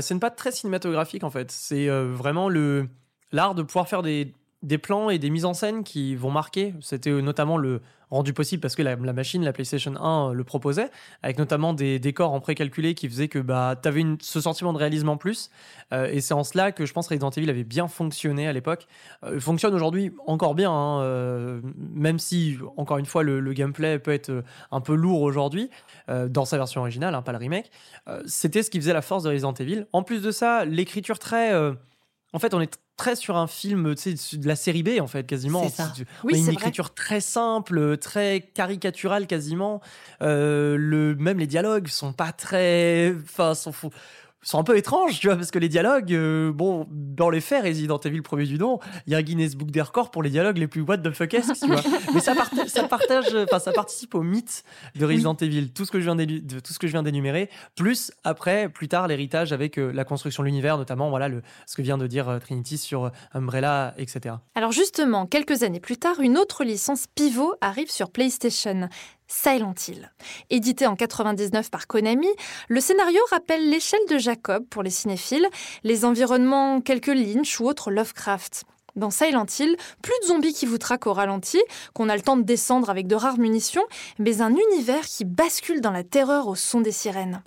C'est 0.00 0.14
une 0.14 0.20
patte 0.20 0.36
très 0.36 0.52
cinématographique, 0.52 1.24
en 1.24 1.30
fait. 1.30 1.50
C'est 1.50 1.88
vraiment 1.88 2.48
le 2.48 2.88
l'art 3.32 3.54
de 3.54 3.62
pouvoir 3.62 3.88
faire 3.88 4.02
des 4.02 4.32
des 4.62 4.78
plans 4.78 5.10
et 5.10 5.18
des 5.18 5.30
mises 5.30 5.44
en 5.44 5.54
scène 5.54 5.84
qui 5.84 6.14
vont 6.16 6.30
marquer. 6.30 6.74
C'était 6.80 7.10
notamment 7.22 7.56
le 7.56 7.80
rendu 8.10 8.32
possible 8.32 8.60
parce 8.60 8.76
que 8.76 8.82
la, 8.82 8.96
machine, 8.96 9.44
la 9.44 9.52
PlayStation 9.52 9.94
1, 9.96 10.32
le 10.32 10.44
proposait, 10.44 10.90
avec 11.22 11.38
notamment 11.38 11.72
des 11.72 11.98
décors 11.98 12.32
en 12.32 12.40
précalculé 12.40 12.94
qui 12.94 13.08
faisaient 13.08 13.28
que 13.28 13.38
bah, 13.38 13.74
tu 13.80 13.88
avais 13.88 14.04
ce 14.20 14.40
sentiment 14.40 14.72
de 14.72 14.78
réalisme 14.78 15.08
en 15.08 15.16
plus. 15.16 15.50
Euh, 15.92 16.08
et 16.12 16.20
c'est 16.20 16.34
en 16.34 16.44
cela 16.44 16.72
que 16.72 16.86
je 16.86 16.92
pense 16.92 17.08
Resident 17.08 17.30
Evil 17.30 17.50
avait 17.50 17.64
bien 17.64 17.88
fonctionné 17.88 18.46
à 18.46 18.52
l'époque. 18.52 18.86
Euh, 19.24 19.40
fonctionne 19.40 19.74
aujourd'hui 19.74 20.12
encore 20.26 20.54
bien, 20.54 20.70
hein, 20.70 21.02
euh, 21.02 21.60
même 21.76 22.18
si, 22.18 22.58
encore 22.76 22.98
une 22.98 23.06
fois, 23.06 23.22
le, 23.22 23.56
gameplay 23.56 23.98
peut 23.98 24.12
être 24.12 24.44
un 24.70 24.80
peu 24.80 24.94
lourd 24.94 25.22
aujourd'hui, 25.22 25.70
dans 26.08 26.44
sa 26.44 26.58
version 26.58 26.82
originale, 26.82 27.14
hein, 27.14 27.22
pas 27.22 27.32
le 27.32 27.38
remake. 27.38 27.70
C'était 28.26 28.62
ce 28.62 28.70
qui 28.70 28.78
faisait 28.78 28.92
la 28.92 29.00
force 29.00 29.22
de 29.22 29.30
Resident 29.30 29.54
Evil. 29.54 29.86
En 29.94 30.02
plus 30.02 30.20
de 30.20 30.30
ça, 30.30 30.66
l'écriture 30.66 31.18
très... 31.18 31.56
en 31.56 32.38
fait, 32.38 32.52
on 32.52 32.60
est 32.60 32.78
très 32.96 33.16
sur 33.16 33.36
un 33.36 33.46
film 33.46 33.94
de 33.94 34.48
la 34.48 34.56
série 34.56 34.82
B 34.82 35.00
en 35.00 35.06
fait 35.06 35.24
quasiment. 35.24 35.68
Ça. 35.68 35.92
Oui, 36.24 36.38
une 36.38 36.48
écriture 36.48 36.94
très 36.94 37.20
simple 37.20 37.96
très 37.98 38.40
caricaturale 38.40 39.26
quasiment. 39.26 39.80
Euh, 40.22 40.76
le 40.78 41.14
même 41.14 41.38
les 41.38 41.46
dialogues 41.46 41.88
sont 41.88 42.12
pas 42.12 42.32
très 42.32 43.14
enfin 43.22 43.54
sont 43.54 43.72
sont 44.46 44.60
un 44.60 44.64
peu 44.64 44.76
étranges, 44.76 45.18
tu 45.18 45.26
vois, 45.26 45.36
parce 45.36 45.50
que 45.50 45.58
les 45.58 45.68
dialogues, 45.68 46.12
euh, 46.14 46.52
bon, 46.52 46.86
dans 46.90 47.30
les 47.30 47.40
faits, 47.40 47.64
Resident 47.64 47.98
Evil 47.98 48.22
premier 48.22 48.44
du 48.44 48.58
nom, 48.58 48.78
il 49.06 49.12
y 49.12 49.16
a 49.16 49.18
un 49.18 49.22
Guinness 49.22 49.56
Book 49.56 49.72
des 49.72 49.82
records 49.82 50.12
pour 50.12 50.22
les 50.22 50.30
dialogues 50.30 50.58
les 50.58 50.68
plus 50.68 50.82
what 50.82 50.98
the 50.98 51.10
fuck 51.10 51.30
tu 51.30 51.66
vois. 51.66 51.82
Mais 52.14 52.20
ça, 52.20 52.32
ça 52.68 52.84
partage, 52.84 53.24
enfin, 53.44 53.58
ça 53.58 53.72
participe 53.72 54.14
au 54.14 54.22
mythe 54.22 54.62
de 54.94 55.04
Resident 55.04 55.34
Evil, 55.34 55.70
tout 55.72 55.84
ce 55.84 55.90
que 55.90 55.98
je 55.98 56.04
viens 56.04 56.14
de 56.14 56.60
tout 56.60 56.72
ce 56.72 56.78
que 56.78 56.86
je 56.86 56.92
viens 56.92 57.02
d'énumérer, 57.02 57.50
plus 57.74 58.12
après, 58.22 58.68
plus 58.68 58.86
tard, 58.86 59.08
l'héritage 59.08 59.52
avec 59.52 59.78
euh, 59.78 59.90
la 59.92 60.04
construction 60.04 60.44
de 60.44 60.46
l'univers, 60.46 60.78
notamment, 60.78 61.10
voilà, 61.10 61.28
le, 61.28 61.42
ce 61.66 61.74
que 61.74 61.82
vient 61.82 61.98
de 61.98 62.06
dire 62.06 62.28
euh, 62.28 62.38
Trinity 62.38 62.78
sur 62.78 63.10
Umbrella, 63.34 63.94
etc. 63.98 64.36
Alors 64.54 64.70
justement, 64.70 65.26
quelques 65.26 65.64
années 65.64 65.80
plus 65.80 65.96
tard, 65.96 66.20
une 66.20 66.38
autre 66.38 66.62
licence 66.62 67.06
pivot 67.12 67.54
arrive 67.60 67.90
sur 67.90 68.10
PlayStation. 68.10 68.88
Silent 69.28 69.74
Hill. 69.86 70.12
Édité 70.50 70.86
en 70.86 70.96
99 70.96 71.70
par 71.70 71.86
Konami, 71.86 72.28
le 72.68 72.80
scénario 72.80 73.20
rappelle 73.30 73.68
l'échelle 73.68 74.06
de 74.08 74.18
Jacob 74.18 74.64
pour 74.68 74.82
les 74.82 74.90
cinéphiles, 74.90 75.48
les 75.84 76.04
environnements 76.04 76.80
quelques 76.80 77.06
Lynch 77.08 77.60
ou 77.60 77.66
autres 77.66 77.90
Lovecraft. 77.90 78.64
Dans 78.94 79.10
Silent 79.10 79.46
Hill, 79.58 79.76
plus 80.00 80.14
de 80.22 80.28
zombies 80.28 80.54
qui 80.54 80.64
vous 80.64 80.78
traquent 80.78 81.06
au 81.06 81.12
ralenti, 81.12 81.60
qu'on 81.92 82.08
a 82.08 82.16
le 82.16 82.22
temps 82.22 82.38
de 82.38 82.42
descendre 82.42 82.88
avec 82.88 83.06
de 83.06 83.14
rares 83.14 83.38
munitions, 83.38 83.84
mais 84.18 84.40
un 84.40 84.54
univers 84.54 85.04
qui 85.04 85.26
bascule 85.26 85.82
dans 85.82 85.90
la 85.90 86.02
terreur 86.02 86.48
au 86.48 86.54
son 86.54 86.80
des 86.80 86.92
sirènes. 86.92 87.42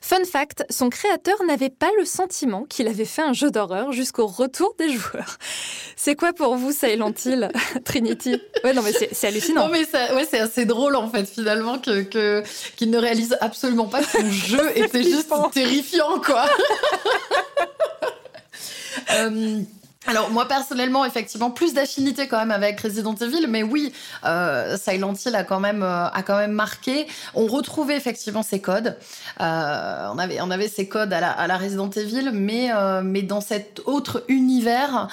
Fun 0.00 0.24
fact, 0.24 0.64
son 0.70 0.90
créateur 0.90 1.36
n'avait 1.44 1.70
pas 1.70 1.90
le 1.98 2.04
sentiment 2.04 2.64
qu'il 2.64 2.86
avait 2.88 3.04
fait 3.04 3.22
un 3.22 3.32
jeu 3.32 3.50
d'horreur 3.50 3.92
jusqu'au 3.92 4.26
retour 4.26 4.74
des 4.78 4.90
joueurs. 4.90 5.38
C'est 5.96 6.14
quoi 6.14 6.32
pour 6.32 6.56
vous 6.56 6.72
Silent 6.72 7.12
Hill, 7.24 7.50
Trinity? 7.84 8.40
Ouais, 8.64 8.72
non 8.72 8.82
mais 8.82 8.92
c'est 8.92 9.26
hallucinant. 9.26 9.66
Non 9.66 9.72
mais 9.72 9.84
ouais, 10.14 10.26
c'est 10.30 10.38
assez 10.38 10.64
drôle 10.64 10.94
en 10.96 11.08
fait 11.10 11.24
finalement 11.26 11.78
que 11.78 12.02
qu'il 12.76 12.90
ne 12.90 12.98
réalise 12.98 13.36
absolument 13.40 13.86
pas 13.86 14.00
que 14.02 14.06
son 14.18 14.30
jeu 14.30 14.70
était 14.78 15.02
juste 15.02 15.32
terrifiant 15.52 16.20
quoi. 16.20 16.46
euh, 19.12 19.60
alors 20.06 20.30
moi 20.30 20.46
personnellement, 20.46 21.04
effectivement, 21.04 21.50
plus 21.50 21.74
d'affinité 21.74 22.28
quand 22.28 22.38
même 22.38 22.52
avec 22.52 22.80
Resident 22.80 23.14
Evil, 23.16 23.46
mais 23.48 23.64
oui, 23.64 23.92
euh, 24.24 24.76
Silent 24.76 25.12
Hill 25.14 25.34
a 25.34 25.42
quand 25.42 25.58
même 25.58 25.82
euh, 25.82 26.08
a 26.08 26.22
quand 26.22 26.38
même 26.38 26.52
marqué. 26.52 27.06
On 27.34 27.46
retrouvait 27.46 27.96
effectivement 27.96 28.44
ces 28.44 28.60
codes. 28.60 28.96
Euh, 29.40 30.08
on 30.12 30.18
avait 30.18 30.40
on 30.40 30.50
avait 30.50 30.68
ces 30.68 30.88
codes 30.88 31.12
à 31.12 31.20
la, 31.20 31.30
à 31.30 31.46
la 31.48 31.58
Resident 31.58 31.90
Evil, 31.90 32.30
mais 32.32 32.70
euh, 32.72 33.02
mais 33.02 33.22
dans 33.22 33.40
cet 33.40 33.80
autre 33.86 34.24
univers 34.28 35.08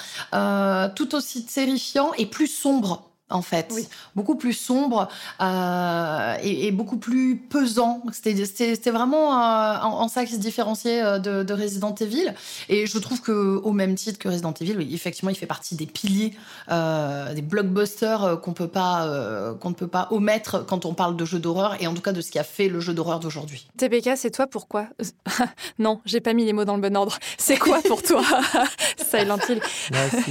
tout 0.94 1.14
aussi 1.14 1.44
terrifiant 1.44 2.12
et 2.16 2.26
plus 2.26 2.46
sombre 2.46 3.05
en 3.28 3.42
fait, 3.42 3.74
beaucoup 4.14 4.36
plus 4.36 4.52
sombre 4.52 5.08
euh, 5.40 6.36
et, 6.42 6.66
et, 6.66 6.72
beaucoup 6.72 6.96
plus 6.96 7.36
pesant. 7.36 8.02
C'était 8.12 8.90
vraiment 8.90 9.32
euh, 9.32 9.78
en, 9.82 10.02
en, 10.02 10.08
ça 10.08 10.24
qui 10.24 10.34
se 10.34 10.38
différenciait 10.38 11.02
euh, 11.02 11.18
de, 11.18 11.42
de, 11.42 11.54
Resident 11.54 11.94
Evil. 11.94 12.32
Et 12.68 12.86
je 12.86 12.98
trouve 12.98 13.20
que 13.20 13.60
au 13.64 13.72
même 13.72 13.96
titre 13.96 14.18
que 14.18 14.28
Resident 14.28 14.54
Evil, 14.60 14.94
effectivement, 14.94 15.30
il 15.30 15.36
fait 15.36 15.46
partie 15.46 15.74
des 15.74 15.86
piliers, 15.86 16.34
euh, 16.70 17.34
des 17.34 17.42
blockbusters 17.42 18.40
qu'on 18.42 18.52
peut 18.52 18.68
pas, 18.68 19.06
euh, 19.06 19.54
qu'on 19.54 19.70
ne 19.70 19.74
peut 19.74 19.88
pas 19.88 20.06
omettre 20.12 20.64
quand 20.64 20.84
on 20.84 20.94
parle 20.94 21.16
de 21.16 21.24
jeux 21.24 21.40
d'horreur 21.40 21.76
et 21.80 21.88
en 21.88 21.94
tout 21.94 22.02
cas 22.02 22.12
de 22.12 22.20
ce 22.20 22.30
qui 22.30 22.38
a 22.38 22.44
fait 22.44 22.68
le 22.68 22.78
jeu 22.78 22.94
d'horreur 22.94 23.18
d'aujourd'hui. 23.18 23.66
TPK, 23.76 24.10
c'est 24.16 24.30
toi 24.30 24.46
pourquoi 24.46 24.86
Non, 25.80 26.00
j'ai 26.04 26.20
pas 26.20 26.32
mis 26.32 26.44
les 26.44 26.52
mots 26.52 26.64
dans 26.64 26.76
le 26.76 26.82
bon 26.82 26.96
ordre. 26.96 27.18
C'est 27.38 27.56
quoi 27.56 27.80
pour 27.82 28.02
toi? 28.04 28.22
Silent 29.10 29.38
Hill 29.48 29.60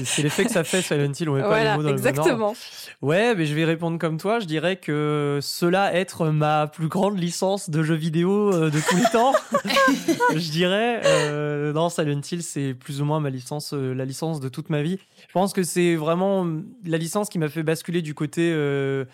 C'est 0.06 0.22
l'effet 0.22 0.46
que 0.46 0.52
ça 0.52 0.64
fait 0.64 0.82
Silent 0.82 1.12
Hill. 1.12 1.30
On 1.30 1.34
met 1.34 1.42
pas 1.42 1.64
les 1.64 1.76
mots 1.76 1.84
dans 1.84 1.90
exactement. 1.90 2.28
le 2.28 2.36
bon 2.36 2.44
ordre. 2.46 2.58
Ouais, 3.02 3.36
mais 3.36 3.46
je 3.46 3.54
vais 3.54 3.66
répondre 3.66 3.98
comme 4.00 4.18
toi. 4.18 4.40
Je 4.40 4.46
dirais 4.46 4.78
que 4.78 5.40
cela 5.42 5.94
être 5.94 6.28
ma 6.28 6.68
plus 6.68 6.88
grande 6.88 7.18
licence 7.18 7.70
de 7.70 7.84
jeux 7.84 7.96
vidéo 7.96 8.54
euh, 8.54 8.70
de 8.70 8.80
tous 8.80 8.96
les 8.96 9.10
temps. 9.12 9.34
je 10.36 10.52
dirais, 10.52 11.02
euh, 11.06 11.74
non, 11.74 11.90
Silent 11.90 12.22
Hill, 12.32 12.44
c'est 12.44 12.74
plus 12.74 13.02
ou 13.02 13.06
moins 13.06 13.20
ma 13.20 13.30
licence, 13.30 13.74
euh, 13.74 13.94
la 13.94 14.06
licence 14.06 14.40
de 14.40 14.50
toute 14.50 14.70
ma 14.70 14.82
vie. 14.82 15.00
Je 15.28 15.34
pense 15.34 15.54
que 15.54 15.64
c'est 15.64 15.96
vraiment 15.96 16.48
la 16.86 16.98
licence 16.98 17.30
qui 17.30 17.40
m'a 17.40 17.50
fait 17.50 17.64
basculer 17.64 18.02
du 18.02 18.14
côté 18.14 18.52
euh, 18.54 19.06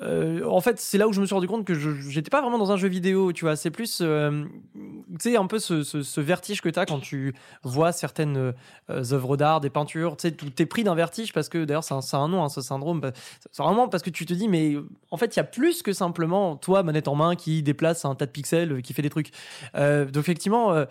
euh, 0.00 0.44
en 0.46 0.60
fait, 0.60 0.80
c'est 0.80 0.96
là 0.96 1.06
où 1.06 1.12
je 1.12 1.20
me 1.20 1.26
suis 1.26 1.34
rendu 1.34 1.46
compte 1.46 1.66
que 1.66 1.74
j'étais 1.74 2.30
pas 2.30 2.40
vraiment 2.40 2.58
dans 2.58 2.72
un 2.72 2.76
jeu 2.76 2.88
vidéo, 2.88 3.32
tu 3.32 3.44
vois. 3.44 3.56
C'est 3.56 3.70
plus, 3.70 3.98
euh, 4.00 4.44
tu 4.74 5.30
sais, 5.30 5.36
un 5.36 5.46
peu 5.46 5.58
ce, 5.58 6.20
vertige 6.20 6.62
que 6.62 6.70
tu 6.70 6.78
as 6.78 6.86
quand 6.86 7.00
tu 7.00 7.34
vois 7.62 7.92
certaines 7.92 8.36
euh, 8.36 8.52
œuvres 8.88 9.36
d'art, 9.36 9.60
des 9.60 9.68
peintures. 9.68 10.16
Tu 10.16 10.28
sais, 10.28 10.34
tu 10.34 10.62
es 10.62 10.66
pris 10.66 10.82
d'un 10.82 10.94
vertige 10.94 11.32
parce 11.32 11.48
que, 11.48 11.64
d'ailleurs, 11.64 11.84
c'est 11.84 11.94
un, 11.94 12.20
un, 12.20 12.28
nom, 12.28 12.42
hein, 12.42 12.48
ce 12.48 12.62
syndrome. 12.62 13.02
C'est 13.50 13.62
vraiment 13.62 13.88
parce 13.88 14.02
que 14.02 14.10
tu 14.10 14.24
te 14.24 14.32
dis, 14.32 14.48
mais 14.48 14.76
en 15.10 15.16
fait, 15.18 15.36
il 15.36 15.38
y 15.38 15.40
a 15.40 15.44
plus 15.44 15.82
que 15.82 15.92
simplement 15.92 16.56
toi, 16.56 16.82
manette 16.82 17.08
en 17.08 17.14
main, 17.14 17.36
qui 17.36 17.62
déplace 17.62 18.04
un 18.04 18.14
tas 18.14 18.26
de 18.26 18.30
pixels, 18.30 18.80
qui 18.82 18.94
fait 18.94 19.02
des 19.02 19.10
trucs. 19.10 19.30
Donc, 19.74 20.16
effectivement, 20.16 20.84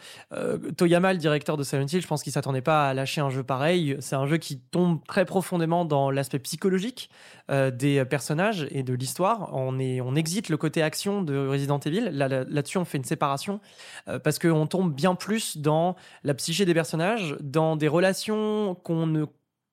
Toyama, 0.77 1.13
le 1.13 1.19
directeur 1.19 1.57
de 1.57 1.63
Silent 1.63 1.87
Hill, 1.87 2.01
je 2.01 2.07
pense 2.07 2.21
qu'il 2.21 2.31
s'attendait 2.31 2.61
pas 2.61 2.89
à 2.89 2.93
lâcher 2.93 3.21
un 3.21 3.29
jeu 3.29 3.43
pareil. 3.43 3.97
C'est 3.99 4.15
un 4.15 4.27
jeu 4.27 4.37
qui 4.37 4.59
tombe 4.59 4.99
très 5.07 5.25
profondément 5.25 5.85
dans 5.85 6.11
l'aspect 6.11 6.39
psychologique 6.39 7.09
des 7.49 8.05
personnages 8.05 8.67
et 8.71 8.83
de 8.83 8.90
l'histoire. 8.93 9.49
On, 9.53 9.79
est, 9.79 10.01
on 10.01 10.15
exite 10.15 10.49
le 10.49 10.57
côté 10.57 10.81
action 10.81 11.21
de 11.21 11.47
Resident 11.47 11.79
Evil. 11.79 12.09
Là-dessus, 12.11 12.77
là, 12.77 12.81
on 12.81 12.85
fait 12.85 12.97
une 12.97 13.03
séparation 13.03 13.59
euh, 14.07 14.19
parce 14.19 14.39
qu'on 14.39 14.67
tombe 14.67 14.93
bien 14.93 15.15
plus 15.15 15.57
dans 15.57 15.95
la 16.23 16.33
psyché 16.33 16.65
des 16.65 16.73
personnages, 16.73 17.35
dans 17.41 17.75
des 17.75 17.87
relations 17.87 18.75
qu'on 18.75 19.07
ne 19.07 19.25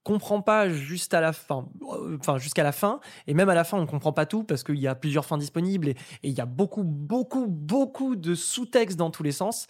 comprend 0.04 0.40
pas 0.40 0.70
juste 0.70 1.12
à 1.12 1.20
la 1.20 1.34
fin, 1.34 1.68
euh, 1.82 2.16
enfin 2.18 2.38
jusqu'à 2.38 2.62
la 2.62 2.72
fin, 2.72 2.98
et 3.26 3.34
même 3.34 3.50
à 3.50 3.54
la 3.54 3.62
fin 3.62 3.76
on 3.76 3.84
comprend 3.84 4.12
pas 4.12 4.24
tout 4.24 4.42
parce 4.42 4.64
qu'il 4.64 4.78
y 4.78 4.86
a 4.86 4.94
plusieurs 4.94 5.26
fins 5.26 5.36
disponibles 5.36 5.88
et, 5.88 5.96
il 6.22 6.32
y 6.32 6.40
a 6.40 6.46
beaucoup, 6.46 6.82
beaucoup, 6.82 7.46
beaucoup 7.46 8.16
de 8.16 8.34
sous-textes 8.34 8.96
dans 8.96 9.10
tous 9.10 9.22
les 9.22 9.32
sens. 9.32 9.66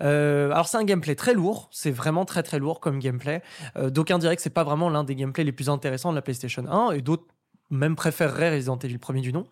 Euh, 0.00 0.52
alors 0.52 0.68
c'est 0.68 0.76
un 0.76 0.84
gameplay 0.84 1.16
très 1.16 1.34
lourd, 1.34 1.68
c'est 1.72 1.90
vraiment 1.90 2.24
très 2.24 2.44
très 2.44 2.60
lourd 2.60 2.78
comme 2.78 3.00
gameplay. 3.00 3.42
D'aucuns 3.76 4.18
diraient 4.18 4.36
que 4.36 4.42
c'est 4.42 4.50
pas 4.50 4.64
vraiment 4.64 4.90
l'un 4.90 5.02
des 5.02 5.16
gameplays 5.16 5.44
les 5.44 5.52
plus 5.52 5.68
intéressants 5.68 6.10
de 6.10 6.16
la 6.16 6.22
PlayStation 6.22 6.64
1 6.68 6.92
et 6.92 7.02
d'autres 7.02 7.26
même 7.70 7.96
préférerais 7.96 8.54
Resident 8.54 8.78
Evil 8.78 8.98
premier 8.98 9.20
du 9.20 9.32
nom. 9.32 9.46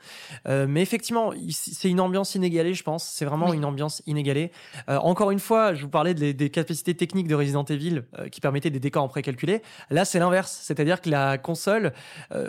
Euh, 0.46 0.66
mais 0.68 0.82
effectivement, 0.82 1.32
c'est 1.50 1.88
une 1.88 2.00
ambiance 2.00 2.34
inégalée, 2.34 2.74
je 2.74 2.82
pense. 2.82 3.04
C'est 3.04 3.24
vraiment 3.24 3.50
oui. 3.50 3.56
une 3.56 3.64
ambiance 3.64 4.02
inégalée. 4.06 4.50
Euh, 4.88 4.98
encore 4.98 5.30
une 5.30 5.38
fois, 5.38 5.74
je 5.74 5.82
vous 5.82 5.88
parlais 5.88 6.14
des, 6.14 6.34
des 6.34 6.50
capacités 6.50 6.94
techniques 6.94 7.28
de 7.28 7.34
Resident 7.34 7.64
Evil 7.64 8.02
euh, 8.18 8.28
qui 8.28 8.40
permettaient 8.40 8.70
des 8.70 8.80
décors 8.80 9.04
en 9.04 9.08
précalculé. 9.08 9.62
Là, 9.90 10.04
c'est 10.04 10.18
l'inverse. 10.18 10.58
C'est-à-dire 10.62 11.00
que 11.00 11.10
la 11.10 11.38
console 11.38 11.92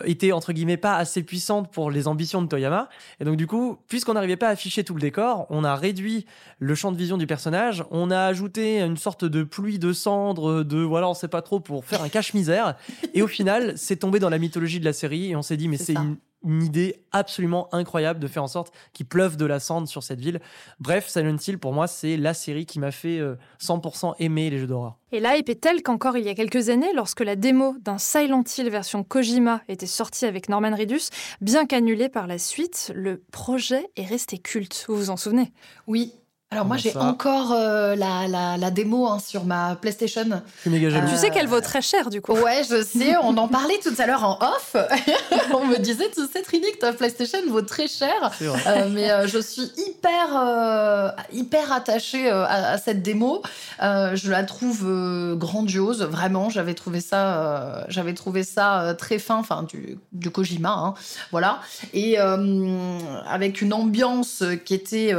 était, 0.06 0.32
entre 0.32 0.54
guillemets, 0.54 0.78
pas 0.78 0.96
assez 0.96 1.24
puissante 1.24 1.72
pour 1.72 1.92
les 1.92 2.08
ambitions 2.08 2.42
de 2.42 2.48
Toyama. 2.48 2.90
Et 3.20 3.26
donc, 3.26 3.38
du 3.38 3.48
coup, 3.48 3.78
puisqu'on 3.88 4.14
n'arrivait 4.14 4.38
pas 4.38 4.48
à 4.48 4.52
afficher 4.52 4.84
tout 4.84 4.94
le 4.94 5.02
décor, 5.02 5.46
on 5.50 5.64
a 5.64 5.76
réduit 5.76 6.26
le 6.60 6.76
champ 6.76 6.92
de 6.92 6.98
vision 6.98 7.18
du 7.18 7.28
personnage. 7.28 7.84
On 7.92 8.12
a 8.12 8.22
ajouté 8.22 8.82
une 8.82 8.98
sorte 8.98 9.26
de 9.26 9.44
pluie 9.44 9.80
de 9.80 9.94
cendres, 9.94 10.64
de 10.64 10.80
voilà, 10.80 11.08
on 11.10 11.14
sait 11.14 11.28
pas 11.28 11.42
trop, 11.42 11.60
pour 11.60 11.86
faire 11.86 12.02
un 12.02 12.10
cache-misère. 12.10 12.76
et 13.14 13.22
au 13.22 13.28
final, 13.28 13.74
c'est 13.78 13.98
tombé 13.98 14.20
dans 14.20 14.30
la 14.30 14.38
mythologie 14.38 14.80
de 14.80 14.86
la 14.86 14.94
série 14.94 15.32
et 15.32 15.36
on 15.36 15.42
s'est 15.42 15.58
dit, 15.60 15.68
mais 15.68 15.78
c'est 15.78 15.94
une, 15.94 16.18
une, 16.44 16.64
idée 16.64 17.04
absolument 17.12 17.74
incroyable 17.74 18.20
de 18.20 18.28
faire 18.28 18.44
en 18.44 18.48
sorte 18.48 18.74
qu'il 18.94 19.06
pleuve 19.06 19.38
de 19.38 19.46
la 19.46 19.60
cendre 19.60 19.88
sur 19.88 20.04
cette 20.04 20.20
ville. 20.20 20.40
Bref, 20.80 21.08
Silent 21.08 21.38
Hill, 21.46 21.60
pour 21.60 21.74
moi, 21.74 21.88
c'est 21.88 22.18
la 22.18 22.34
série 22.34 22.66
qui 22.66 22.80
m'a 22.80 22.92
fait 22.92 23.22
100% 23.62 24.16
aimer 24.20 24.50
les 24.50 24.58
jeux 24.58 24.68
d'horreur. 24.68 24.98
Et 25.12 25.20
là, 25.20 25.38
est 25.38 25.62
telle 25.62 25.82
qu'encore 25.82 26.18
il 26.18 26.26
y 26.26 26.30
a 26.30 26.36
quelques 26.36 26.70
années, 26.70 26.94
lorsque 26.96 27.22
la 27.22 27.36
démo 27.36 27.76
d'un 27.82 27.98
Silent 27.98 28.44
Hill 28.58 28.70
version 28.70 29.04
Kojima 29.04 29.62
était 29.68 29.86
sortie 29.86 30.26
avec 30.26 30.50
Norman 30.50 30.76
Reedus, 30.76 31.10
bien 31.42 31.66
qu'annulée 31.66 32.10
par 32.10 32.28
la 32.28 32.38
suite, 32.38 32.92
le 32.96 33.22
projet 33.32 33.90
est 33.96 34.06
resté 34.06 34.38
culte. 34.38 34.86
Vous 34.88 34.96
vous 34.96 35.10
en 35.10 35.18
souvenez? 35.18 35.52
Oui, 35.88 36.14
alors 36.52 36.66
moi 36.66 36.78
j'ai 36.78 36.98
encore 36.98 37.52
euh, 37.52 37.96
la, 37.96 38.28
la, 38.28 38.58
la, 38.58 38.72
démo 38.72 39.06
hein, 39.06 39.20
sur 39.20 39.46
ma 39.46 39.76
PlayStation. 39.76 40.42
Euh... 40.66 41.08
Tu 41.08 41.16
sais 41.16 41.30
qu'elle 41.30 41.46
vaut 41.46 41.62
très 41.62 41.84
cher 41.84 42.10
du 42.10 42.22
coup. 42.22 42.32
Ouais, 42.32 42.64
je 42.68 42.82
sais. 42.82 43.16
On 43.22 43.38
en 43.38 43.48
parlait 43.48 43.78
tout 43.84 43.94
à 44.00 44.08
l'heure 44.08 44.24
en 44.24 44.40
off. 44.42 44.76
on 45.54 45.68
me 45.68 45.78
disait, 45.78 46.10
tu 46.10 46.22
sais 46.26 46.42
Trini, 46.42 46.72
que 46.72 46.80
ta 46.80 46.92
PlayStation 46.92 47.38
vaut 47.50 47.62
très 47.62 47.88
cher. 47.88 48.32
Euh, 48.42 48.90
mais 48.90 49.12
euh, 49.12 49.28
je 49.28 49.38
suis 49.38 49.72
hyper 49.78 50.36
euh, 50.36 51.10
hyper 51.32 51.72
attachée 51.72 52.32
à, 52.32 52.72
à, 52.72 52.78
cette 52.80 53.04
démo. 53.04 53.44
je 53.80 54.32
la 54.32 54.44
trouve 54.44 55.38
grandiose, 55.38 56.02
vraiment. 56.02 56.50
J'avais 56.50 56.74
trouvé 56.74 57.00
ça 57.00 57.86
j'avais 57.90 58.16
trouvé 58.16 58.44
ça 58.44 58.96
très 58.98 59.20
fin, 59.20 59.36
enfin 59.36 59.62
du, 59.70 60.00
du 60.14 60.32
Kojima, 60.32 60.72
hein, 60.72 60.94
voilà. 61.30 61.60
Et 61.94 62.18
avec 62.18 63.62
une 63.62 63.74
ambiance 63.74 64.44
qui 64.66 64.74
était 64.74 65.14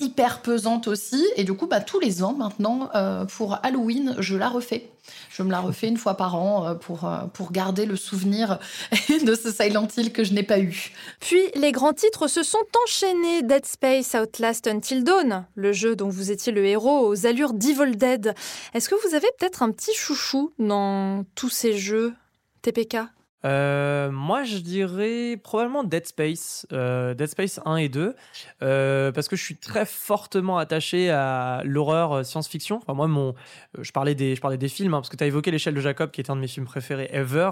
hyper 0.00 0.40
pesante 0.40 0.63
aussi. 0.86 1.24
Et 1.36 1.44
du 1.44 1.54
coup, 1.54 1.66
bah, 1.66 1.80
tous 1.80 2.00
les 2.00 2.22
ans 2.22 2.34
maintenant, 2.34 2.90
euh, 2.94 3.24
pour 3.24 3.58
Halloween, 3.62 4.16
je 4.18 4.36
la 4.36 4.48
refais. 4.48 4.90
Je 5.30 5.42
me 5.42 5.50
la 5.50 5.60
refais 5.60 5.88
une 5.88 5.96
fois 5.96 6.16
par 6.16 6.34
an 6.34 6.66
euh, 6.66 6.74
pour, 6.74 7.04
euh, 7.04 7.24
pour 7.32 7.52
garder 7.52 7.86
le 7.86 7.96
souvenir 7.96 8.58
de 9.24 9.34
ce 9.34 9.52
Silent 9.52 9.88
Hill 9.96 10.12
que 10.12 10.24
je 10.24 10.32
n'ai 10.32 10.42
pas 10.42 10.58
eu. 10.58 10.92
Puis 11.20 11.40
les 11.54 11.72
grands 11.72 11.92
titres 11.92 12.28
se 12.28 12.42
sont 12.42 12.58
enchaînés 12.84 13.42
Dead 13.42 13.66
Space, 13.66 14.14
Outlast, 14.14 14.66
Until 14.66 15.04
Dawn, 15.04 15.46
le 15.54 15.72
jeu 15.72 15.96
dont 15.96 16.08
vous 16.08 16.30
étiez 16.30 16.52
le 16.52 16.64
héros 16.64 17.06
aux 17.06 17.26
allures 17.26 17.52
d'Evil 17.52 17.96
Dead. 17.96 18.34
Est-ce 18.72 18.88
que 18.88 18.94
vous 19.06 19.14
avez 19.14 19.28
peut-être 19.38 19.62
un 19.62 19.70
petit 19.70 19.94
chouchou 19.94 20.52
dans 20.58 21.24
tous 21.34 21.50
ces 21.50 21.76
jeux 21.76 22.14
TPK 22.62 22.98
Euh, 23.44 24.10
moi, 24.10 24.44
je 24.44 24.58
dirais 24.58 25.38
probablement 25.42 25.84
Dead 25.84 26.06
Space, 26.06 26.66
euh, 26.72 27.14
Dead 27.14 27.28
Space 27.28 27.60
1 27.64 27.76
et 27.76 27.88
2, 27.88 28.14
euh, 28.62 29.12
parce 29.12 29.28
que 29.28 29.36
je 29.36 29.42
suis 29.42 29.56
très 29.56 29.84
fortement 29.84 30.58
attaché 30.58 31.10
à 31.10 31.62
l'horreur 31.64 32.24
science-fiction. 32.24 32.76
Enfin, 32.76 32.94
moi, 32.94 33.06
mon, 33.06 33.34
je 33.78 33.92
parlais 33.92 34.14
des, 34.14 34.34
je 34.34 34.40
parlais 34.40 34.56
des 34.56 34.68
films, 34.68 34.94
hein, 34.94 34.98
parce 34.98 35.10
que 35.10 35.16
tu 35.16 35.24
as 35.24 35.26
évoqué 35.26 35.50
l'échelle 35.50 35.74
de 35.74 35.80
Jacob, 35.80 36.10
qui 36.10 36.20
est 36.20 36.30
un 36.30 36.36
de 36.36 36.40
mes 36.40 36.48
films 36.48 36.66
préférés 36.66 37.10
ever. 37.12 37.50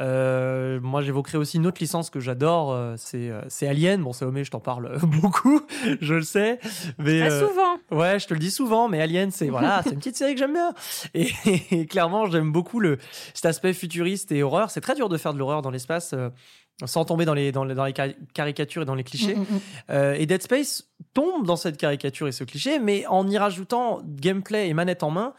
moi, 0.00 1.02
j'évoquerai 1.02 1.38
aussi 1.38 1.58
une 1.58 1.66
autre 1.66 1.80
licence 1.80 2.10
que 2.10 2.20
j'adore, 2.20 2.94
c'est, 2.96 3.30
c'est 3.48 3.68
Alien. 3.68 4.02
Bon, 4.02 4.12
Salomé, 4.12 4.44
je 4.44 4.50
t'en 4.50 4.60
parle 4.60 4.98
beaucoup, 5.02 5.60
je 6.00 6.14
le 6.14 6.22
sais, 6.22 6.58
mais 6.98 7.28
souvent. 7.30 7.76
Ouais, 7.90 8.18
je 8.18 8.26
te 8.26 8.34
le 8.34 8.40
dis 8.40 8.50
souvent, 8.50 8.88
mais 8.88 9.00
Alien, 9.02 9.30
c'est 9.30 9.48
voilà, 9.48 9.82
c'est 9.84 9.90
une 9.90 9.98
petite 9.98 10.16
série 10.16 10.34
que 10.34 10.38
j'aime 10.38 10.54
bien. 10.54 10.72
Et, 11.14 11.28
et 11.70 11.86
clairement, 11.86 12.26
j'aime 12.26 12.52
beaucoup 12.52 12.80
le 12.80 12.98
cet 13.34 13.46
aspect 13.46 13.72
futuriste 13.74 14.32
et 14.32 14.42
horreur. 14.42 14.70
C'est 14.70 14.80
très 14.80 14.94
dur 14.94 15.08
de 15.08 15.16
faire 15.16 15.25
de 15.32 15.38
l'horreur 15.38 15.62
dans 15.62 15.70
l'espace 15.70 16.12
euh, 16.12 16.30
sans 16.84 17.04
tomber 17.04 17.24
dans 17.24 17.34
les, 17.34 17.52
dans, 17.52 17.64
les, 17.64 17.74
dans 17.74 17.86
les 17.86 17.94
caricatures 18.34 18.82
et 18.82 18.84
dans 18.84 18.94
les 18.94 19.04
clichés. 19.04 19.34
Mm, 19.34 19.40
mm, 19.40 19.54
mm. 19.54 19.60
Euh, 19.90 20.14
et 20.14 20.26
Dead 20.26 20.42
Space 20.42 20.84
tombe 21.14 21.46
dans 21.46 21.56
cette 21.56 21.78
caricature 21.78 22.28
et 22.28 22.32
ce 22.32 22.44
cliché, 22.44 22.78
mais 22.78 23.06
en 23.06 23.26
y 23.28 23.38
rajoutant 23.38 24.02
gameplay 24.04 24.68
et 24.68 24.74
manette 24.74 25.02
en 25.02 25.10
main, 25.10 25.32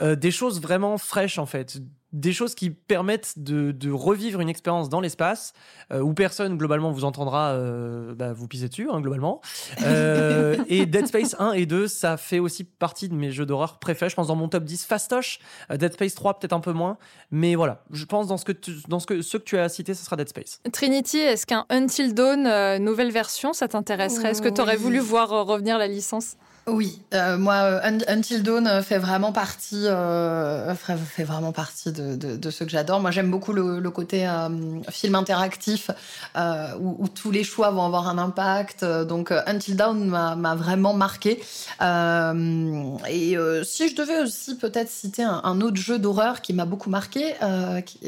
euh, 0.00 0.16
des 0.16 0.30
choses 0.30 0.60
vraiment 0.60 0.98
fraîches 0.98 1.38
en 1.38 1.46
fait 1.46 1.78
des 2.12 2.32
choses 2.32 2.54
qui 2.54 2.70
permettent 2.70 3.38
de, 3.38 3.90
revivre 3.90 4.40
une 4.40 4.48
expérience 4.48 4.88
dans 4.88 5.00
l'espace 5.00 5.52
euh, 5.92 6.00
où 6.00 6.14
personne 6.14 6.56
globalement 6.56 6.90
vous 6.92 7.04
entendra 7.04 7.50
euh, 7.50 8.14
bah, 8.14 8.32
vous 8.32 8.48
pisser 8.48 8.68
dessus 8.68 8.88
hein, 8.90 9.00
globalement. 9.00 9.40
Euh, 9.82 10.56
et 10.68 10.86
Dead 10.86 11.06
Space 11.06 11.36
1 11.38 11.52
et 11.52 11.66
2 11.66 11.88
ça 11.88 12.16
fait 12.16 12.38
aussi 12.38 12.64
partie 12.64 13.08
de 13.08 13.14
mes 13.14 13.30
jeux 13.30 13.46
d'horreur 13.46 13.78
préférés. 13.78 14.10
Je 14.10 14.16
pense 14.16 14.28
dans 14.28 14.36
mon 14.36 14.48
top 14.48 14.64
10 14.64 14.84
fastoche. 14.84 15.40
Dead 15.70 15.92
Space 15.92 16.14
3 16.14 16.38
peut-être 16.38 16.52
un 16.52 16.60
peu 16.60 16.72
moins. 16.72 16.98
Mais 17.30 17.54
voilà 17.54 17.84
je 17.90 18.04
pense 18.04 18.26
dans 18.26 18.36
ce 18.36 18.44
que 18.44 18.52
dans 18.88 19.00
ce 19.00 19.06
que 19.06 19.22
ce 19.22 19.36
que 19.36 19.42
tu 19.42 19.58
as 19.58 19.68
cité 19.68 19.94
ce 19.94 20.04
sera 20.04 20.16
Dead 20.16 20.28
Space. 20.28 20.60
Trinity 20.72 21.18
est-ce 21.18 21.46
qu'un 21.46 21.66
Until 21.70 22.14
Dawn 22.14 22.78
nouvelle 22.82 23.10
version 23.10 23.52
ça 23.52 23.68
t'intéresserait? 23.68 24.30
Est-ce 24.30 24.42
que 24.42 24.48
tu 24.48 24.60
aurais 24.60 24.76
voulu 24.76 24.98
voir 24.98 25.30
revenir 25.46 25.78
la 25.78 25.86
licence? 25.86 26.36
Oui, 26.68 27.00
euh, 27.12 27.38
moi, 27.38 27.54
euh, 27.54 27.90
Until 28.06 28.44
Dawn 28.44 28.68
euh, 28.68 28.82
fait 28.82 28.98
vraiment 28.98 29.32
partie, 29.32 29.84
fait 29.84 31.24
vraiment 31.24 31.50
partie 31.50 31.90
de, 31.90 32.14
de, 32.14 32.50
ce 32.50 32.62
que 32.62 32.70
j'adore. 32.70 33.00
Moi, 33.00 33.10
j'aime 33.10 33.30
beaucoup 33.30 33.52
le, 33.52 33.90
côté 33.90 34.28
film 34.88 35.16
interactif 35.16 35.90
où, 36.36 37.08
tous 37.08 37.30
les 37.30 37.42
choix 37.42 37.70
vont 37.70 37.84
avoir 37.84 38.08
un 38.08 38.16
impact. 38.16 38.84
Donc, 38.84 39.32
Until 39.46 39.76
Dawn 39.76 40.06
m'a 40.06 40.54
vraiment 40.54 40.94
marqué. 40.94 41.42
et 41.80 43.36
si 43.64 43.88
je 43.88 43.96
devais 43.96 44.20
aussi 44.20 44.56
peut-être 44.56 44.88
citer 44.88 45.24
un, 45.24 45.60
autre 45.60 45.76
jeu 45.76 45.98
d'horreur 45.98 46.42
qui 46.42 46.52
m'a 46.52 46.64
beaucoup 46.64 46.90
marqué, 46.90 47.34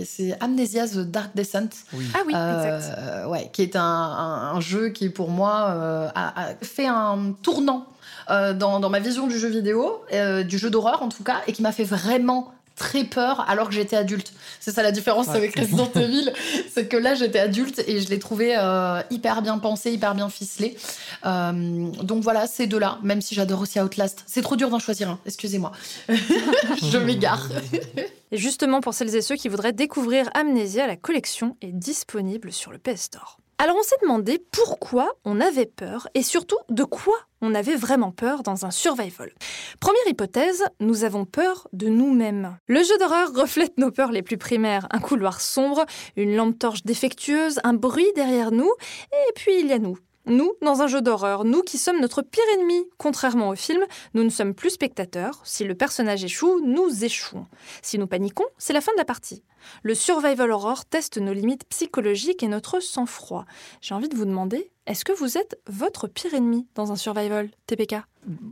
c'est 0.04 0.36
Amnesia 0.40 0.86
The 0.86 0.98
Dark 0.98 1.34
Descent. 1.34 1.70
Ah 2.14 2.18
oui, 2.26 2.32
exact. 2.32 3.26
ouais, 3.26 3.50
qui 3.52 3.62
est 3.62 3.76
un, 3.76 3.82
un, 3.82 4.60
jeu 4.60 4.90
qui, 4.90 5.08
pour 5.08 5.30
moi, 5.30 6.12
a 6.14 6.54
fait 6.62 6.86
un 6.86 7.34
tournant 7.42 7.86
dans, 8.28 8.80
dans, 8.80 8.90
ma 8.90 9.00
vision 9.00 9.26
du 9.26 9.38
jeu 9.38 9.48
vidéo, 9.48 10.02
euh, 10.12 10.42
du 10.42 10.58
jeu 10.58 10.70
d'horreur 10.70 11.02
en 11.02 11.08
tout 11.08 11.22
cas, 11.22 11.42
et 11.46 11.52
qui 11.52 11.62
m'a 11.62 11.72
fait 11.72 11.84
vraiment 11.84 12.52
très 12.76 13.04
peur 13.04 13.44
alors 13.48 13.68
que 13.68 13.74
j'étais 13.74 13.96
adulte. 13.96 14.32
C'est 14.60 14.72
ça 14.72 14.82
la 14.82 14.90
différence 14.90 15.28
avec 15.28 15.58
Resident 15.58 15.90
Evil, 15.94 16.32
c'est 16.72 16.88
que 16.88 16.96
là 16.96 17.14
j'étais 17.14 17.38
adulte 17.38 17.82
et 17.86 18.00
je 18.00 18.08
l'ai 18.08 18.18
trouvé 18.18 18.56
euh, 18.56 19.00
hyper 19.10 19.42
bien 19.42 19.58
pensé, 19.58 19.92
hyper 19.92 20.14
bien 20.14 20.28
ficelé. 20.28 20.76
Euh, 21.24 21.88
donc 22.02 22.22
voilà, 22.22 22.46
ces 22.46 22.66
deux-là, 22.66 22.98
même 23.02 23.20
si 23.20 23.34
j'adore 23.34 23.60
aussi 23.60 23.80
Outlast. 23.80 24.24
C'est 24.26 24.42
trop 24.42 24.56
dur 24.56 24.70
d'en 24.70 24.78
choisir 24.78 25.10
un, 25.10 25.18
excusez-moi. 25.26 25.72
je 26.08 26.98
m'égare. 26.98 27.48
et 28.32 28.36
justement, 28.36 28.80
pour 28.80 28.94
celles 28.94 29.14
et 29.14 29.22
ceux 29.22 29.36
qui 29.36 29.48
voudraient 29.48 29.72
découvrir 29.72 30.28
Amnesia, 30.34 30.86
la 30.86 30.96
collection 30.96 31.56
est 31.60 31.72
disponible 31.72 32.52
sur 32.52 32.72
le 32.72 32.78
PS 32.78 33.02
Store. 33.02 33.38
Alors 33.58 33.76
on 33.78 33.82
s'est 33.82 33.96
demandé 34.02 34.44
pourquoi 34.50 35.12
on 35.24 35.40
avait 35.40 35.66
peur 35.66 36.08
et 36.14 36.22
surtout 36.22 36.58
de 36.70 36.82
quoi 36.82 37.14
on 37.40 37.54
avait 37.54 37.76
vraiment 37.76 38.10
peur 38.10 38.42
dans 38.42 38.66
un 38.66 38.70
survival. 38.72 39.32
Première 39.80 40.08
hypothèse, 40.08 40.64
nous 40.80 41.04
avons 41.04 41.24
peur 41.24 41.68
de 41.72 41.88
nous-mêmes. 41.88 42.56
Le 42.66 42.82
jeu 42.82 42.98
d'horreur 42.98 43.32
reflète 43.32 43.78
nos 43.78 43.92
peurs 43.92 44.10
les 44.10 44.22
plus 44.22 44.38
primaires. 44.38 44.88
Un 44.90 44.98
couloir 44.98 45.40
sombre, 45.40 45.84
une 46.16 46.34
lampe 46.34 46.58
torche 46.58 46.82
défectueuse, 46.82 47.60
un 47.62 47.74
bruit 47.74 48.10
derrière 48.16 48.50
nous, 48.50 48.72
et 49.12 49.32
puis 49.34 49.60
il 49.60 49.68
y 49.68 49.72
a 49.72 49.78
nous, 49.78 49.98
nous, 50.26 50.54
dans 50.62 50.80
un 50.80 50.86
jeu 50.86 51.02
d'horreur, 51.02 51.44
nous 51.44 51.62
qui 51.62 51.76
sommes 51.76 52.00
notre 52.00 52.22
pire 52.22 52.44
ennemi, 52.54 52.84
contrairement 52.96 53.50
au 53.50 53.54
film, 53.54 53.84
nous 54.14 54.24
ne 54.24 54.30
sommes 54.30 54.54
plus 54.54 54.70
spectateurs. 54.70 55.40
Si 55.44 55.64
le 55.64 55.74
personnage 55.74 56.24
échoue, 56.24 56.60
nous 56.64 57.04
échouons. 57.04 57.46
Si 57.82 57.98
nous 57.98 58.06
paniquons, 58.06 58.46
c'est 58.56 58.72
la 58.72 58.80
fin 58.80 58.92
de 58.92 58.98
la 58.98 59.04
partie. 59.04 59.42
Le 59.82 59.94
survival 59.94 60.50
horror 60.50 60.84
teste 60.84 61.18
nos 61.18 61.32
limites 61.32 61.64
psychologiques 61.68 62.42
et 62.42 62.48
notre 62.48 62.80
sang-froid. 62.80 63.44
J'ai 63.80 63.94
envie 63.94 64.08
de 64.08 64.16
vous 64.16 64.24
demander, 64.24 64.70
est-ce 64.86 65.04
que 65.04 65.12
vous 65.12 65.38
êtes 65.38 65.60
votre 65.66 66.06
pire 66.06 66.34
ennemi 66.34 66.66
dans 66.74 66.92
un 66.92 66.96
survival, 66.96 67.50
TPK 67.66 67.96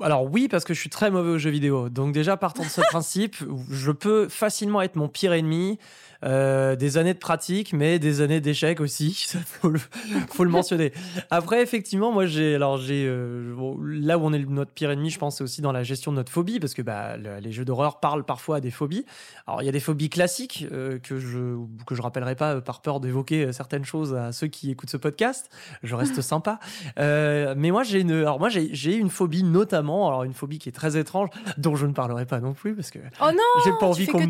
alors 0.00 0.30
oui, 0.30 0.48
parce 0.48 0.64
que 0.64 0.74
je 0.74 0.80
suis 0.80 0.90
très 0.90 1.11
mauvais 1.11 1.30
aux 1.30 1.38
jeux 1.38 1.50
vidéo. 1.50 1.88
Donc 1.88 2.12
déjà, 2.12 2.37
partant 2.37 2.62
de 2.62 2.68
ce 2.68 2.80
principe, 2.90 3.37
je 3.70 3.90
peux 3.90 4.28
facilement 4.28 4.82
être 4.82 4.96
mon 4.96 5.08
pire 5.08 5.32
ennemi. 5.32 5.78
Euh, 6.24 6.76
des 6.76 6.98
années 6.98 7.14
de 7.14 7.18
pratique, 7.18 7.72
mais 7.72 7.98
des 7.98 8.20
années 8.20 8.40
d'échec 8.40 8.80
aussi. 8.80 9.12
Ça 9.26 9.40
faut 9.40 9.70
le, 9.70 9.80
faut 10.28 10.44
le 10.44 10.50
mentionner. 10.50 10.92
Après, 11.30 11.62
effectivement, 11.62 12.12
moi, 12.12 12.26
j'ai, 12.26 12.54
alors 12.54 12.78
j'ai, 12.78 13.06
euh, 13.08 13.54
là 13.82 14.18
où 14.18 14.22
on 14.24 14.32
est 14.32 14.38
notre 14.38 14.70
pire 14.70 14.90
ennemi, 14.92 15.11
je 15.11 15.18
pense, 15.18 15.38
c'est 15.38 15.44
aussi 15.44 15.62
dans 15.62 15.72
la 15.72 15.82
gestion 15.82 16.12
de 16.12 16.16
notre 16.16 16.30
phobie, 16.30 16.61
parce 16.61 16.74
que 16.74 16.82
bah, 16.82 17.16
les 17.16 17.50
jeux 17.50 17.64
d'horreur 17.64 17.98
parlent 17.98 18.24
parfois 18.24 18.58
à 18.58 18.61
des 18.61 18.70
phobies. 18.70 19.04
Alors, 19.48 19.62
il 19.62 19.66
y 19.66 19.68
a 19.68 19.72
des 19.72 19.80
phobies 19.80 20.11
classiques 20.11 20.66
euh, 20.70 20.98
que 21.00 21.18
je 21.18 21.56
que 21.87 21.94
je 21.96 22.02
rappellerai 22.02 22.37
pas 22.37 22.61
par 22.61 22.82
peur 22.82 23.00
d'évoquer 23.00 23.52
certaines 23.52 23.85
choses 23.85 24.14
à 24.14 24.30
ceux 24.30 24.46
qui 24.46 24.70
écoutent 24.70 24.90
ce 24.90 24.96
podcast. 24.96 25.50
Je 25.82 25.94
reste 25.96 26.20
sympa. 26.20 26.61
mais 26.96 27.70
moi, 27.72 27.82
j'ai 27.82 28.00
une, 28.00 28.12
alors 28.12 28.38
moi, 28.38 28.48
j'ai 28.48 28.94
une 28.94 29.11
phobie 29.11 29.42
notamment, 29.62 30.09
alors 30.09 30.25
une 30.25 30.35
phobie 30.35 30.59
qui 30.59 30.68
est 30.68 30.72
très 30.72 30.96
étrange, 30.96 31.29
dont 31.57 31.77
je 31.77 31.87
ne 31.87 31.92
parlerai 31.92 32.27
pas 32.27 32.40
non 32.40 32.53
plus, 32.53 32.75
parce 32.75 32.90
que 32.90 32.98
oh 33.20 33.27
non, 33.27 33.62
j'ai 33.64 33.70
pas 33.79 33.87
envie 33.87 34.07
qu'on 34.07 34.27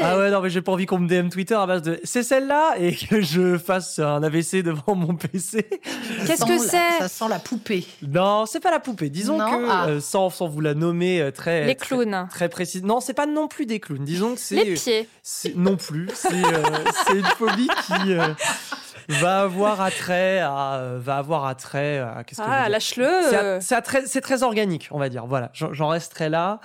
ah 0.00 0.18
ouais 0.18 0.30
non 0.30 0.40
mais 0.40 0.48
j'ai 0.48 0.62
pas 0.62 0.72
envie 0.72 0.86
qu'on 0.86 0.98
me 0.98 1.08
DM 1.08 1.28
Twitter 1.28 1.54
à 1.54 1.66
base 1.66 1.82
de 1.82 2.00
c'est 2.04 2.22
celle-là 2.22 2.74
et 2.78 2.94
que 2.94 3.20
je 3.20 3.58
fasse 3.58 3.98
un 3.98 4.22
AVC 4.22 4.62
devant 4.62 4.94
mon 4.94 5.14
PC. 5.14 5.68
Qu'est-ce 6.26 6.44
que 6.44 6.58
c'est 6.58 6.98
Ça 6.98 7.08
sent 7.08 7.28
la 7.28 7.38
poupée. 7.38 7.86
Non, 8.02 8.46
c'est 8.46 8.60
pas 8.60 8.70
la 8.70 8.80
poupée. 8.80 9.10
Disons 9.10 9.38
que 9.38 9.68
ah. 9.68 9.86
euh, 9.88 10.00
sans, 10.00 10.30
sans, 10.30 10.48
vous 10.48 10.60
la 10.60 10.74
nommer 10.74 11.20
euh, 11.20 11.30
très 11.30 11.66
les 11.66 11.74
clowns 11.74 12.26
très, 12.30 12.48
précis. 12.48 12.82
Non, 12.82 13.00
c'est 13.00 13.14
pas 13.14 13.26
non 13.26 13.48
plus 13.48 13.66
des 13.66 13.80
clowns. 13.80 14.04
Disons 14.04 14.34
que 14.34 14.40
c'est 14.40 14.64
les 14.64 14.74
pieds. 14.74 15.08
Non 15.56 15.76
plus. 15.76 16.08
C'est 16.14 16.32
euh, 16.32 17.14
une 17.14 17.24
phobie 17.24 17.68
qui 17.86 18.14
va 19.08 19.42
avoir 19.42 19.80
attrait 19.80 20.40
à 20.40 20.74
euh, 20.74 20.98
va 21.00 21.16
avoir 21.16 21.46
attrait 21.46 21.98
à 21.98 22.24
qu'est-ce 22.24 22.40
que 22.40 22.46
ah, 22.46 22.68
lâche-le. 22.68 23.60
C'est 23.60 23.80
très 23.82 24.06
c'est 24.06 24.20
très 24.20 24.42
organique, 24.42 24.88
on 24.90 24.98
va 24.98 25.08
dire. 25.08 25.26
Voilà, 25.26 25.50
j'en 25.52 25.88
resterai 25.88 26.28
là. 26.28 26.60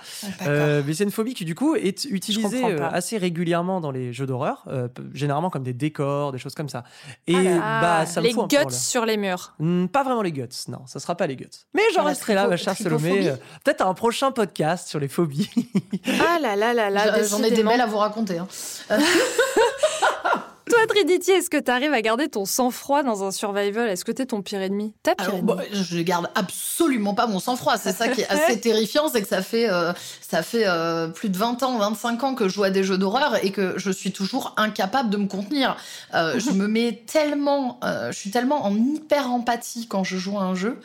Euh, 0.46 0.82
mais 0.86 0.94
c'est 0.94 1.04
une 1.04 1.10
phobie 1.10 1.34
qui 1.34 1.44
du 1.44 1.54
coup 1.54 1.76
est 1.76 2.04
utilisée 2.04 2.64
euh, 2.64 2.88
assez 2.90 3.18
régulièrement 3.18 3.80
dans 3.80 3.90
les 3.90 4.12
jeux 4.12 4.26
d'horreur, 4.26 4.66
généralement 5.12 5.50
comme 5.50 5.64
des 5.64 5.72
décors, 5.72 6.32
des 6.32 6.38
choses 6.38 6.54
comme 6.54 6.68
ça. 6.68 6.84
Et 7.26 7.34
ah 7.36 7.80
bah 7.80 8.06
ça 8.06 8.20
me 8.20 8.26
les 8.26 8.34
guts 8.34 8.70
sur 8.70 9.06
les 9.06 9.16
murs. 9.16 9.54
Hmm, 9.58 9.86
pas 9.86 10.02
vraiment 10.02 10.22
les 10.22 10.32
guts, 10.32 10.48
non, 10.68 10.80
ça 10.86 11.00
sera 11.00 11.14
pas 11.14 11.26
les 11.26 11.36
guts. 11.36 11.46
Mais 11.74 11.82
j'en 11.94 12.02
ah, 12.02 12.08
resterai 12.08 12.34
là, 12.34 12.46
ma 12.48 12.56
chère 12.56 12.76
Salomé. 12.76 13.32
Peut-être 13.64 13.86
un 13.86 13.94
prochain 13.94 14.32
podcast 14.32 14.88
sur 14.88 14.98
les 14.98 15.08
phobies. 15.08 15.50
ah 16.20 16.38
là 16.40 16.56
là 16.56 16.74
là 16.74 16.90
là, 16.90 17.22
j'en 17.24 17.42
ai 17.42 17.50
des 17.50 17.62
belles 17.62 17.80
à 17.80 17.86
vous 17.86 17.98
raconter. 17.98 18.38
Hein. 18.38 18.48
Toi, 20.68 20.80
Trinity, 20.88 21.30
est-ce 21.30 21.48
que 21.48 21.60
tu 21.60 21.70
arrives 21.70 21.92
à 21.92 22.02
garder 22.02 22.28
ton 22.28 22.44
sang-froid 22.44 23.04
dans 23.04 23.22
un 23.22 23.30
survival? 23.30 23.88
Est-ce 23.88 24.04
que 24.04 24.10
tu 24.10 24.22
es 24.22 24.26
ton 24.26 24.42
pire 24.42 24.60
ennemi? 24.60 24.94
Ta 25.04 25.14
pire 25.14 25.34
ennemi 25.34 25.46
bah, 25.46 25.62
Je 25.70 26.00
garde 26.00 26.28
absolument 26.34 27.14
pas 27.14 27.28
mon 27.28 27.38
sang-froid. 27.38 27.76
C'est 27.76 27.92
ça 27.92 28.08
qui 28.08 28.22
est 28.22 28.26
assez 28.30 28.58
terrifiant, 28.60 29.08
c'est 29.08 29.22
que 29.22 29.28
ça 29.28 29.42
fait, 29.42 29.70
euh, 29.70 29.92
ça 30.20 30.42
fait 30.42 30.66
euh, 30.66 31.06
plus 31.06 31.28
de 31.28 31.36
20 31.36 31.62
ans, 31.62 31.78
25 31.78 32.24
ans 32.24 32.34
que 32.34 32.48
je 32.48 32.54
joue 32.54 32.64
à 32.64 32.70
des 32.70 32.82
jeux 32.82 32.98
d'horreur 32.98 33.44
et 33.44 33.52
que 33.52 33.74
je 33.76 33.92
suis 33.92 34.10
toujours 34.10 34.54
incapable 34.56 35.08
de 35.08 35.18
me 35.18 35.28
contenir. 35.28 35.76
Euh, 36.14 36.40
je 36.40 36.50
me 36.52 36.66
mets 36.66 37.04
tellement, 37.06 37.78
je 37.84 38.16
suis 38.16 38.30
tellement 38.30 38.66
en 38.66 38.74
hyper 38.76 39.30
empathie 39.30 39.86
quand 39.86 40.02
je 40.02 40.16
joue 40.16 40.36
à 40.38 40.42
un 40.42 40.56
jeu 40.56 40.80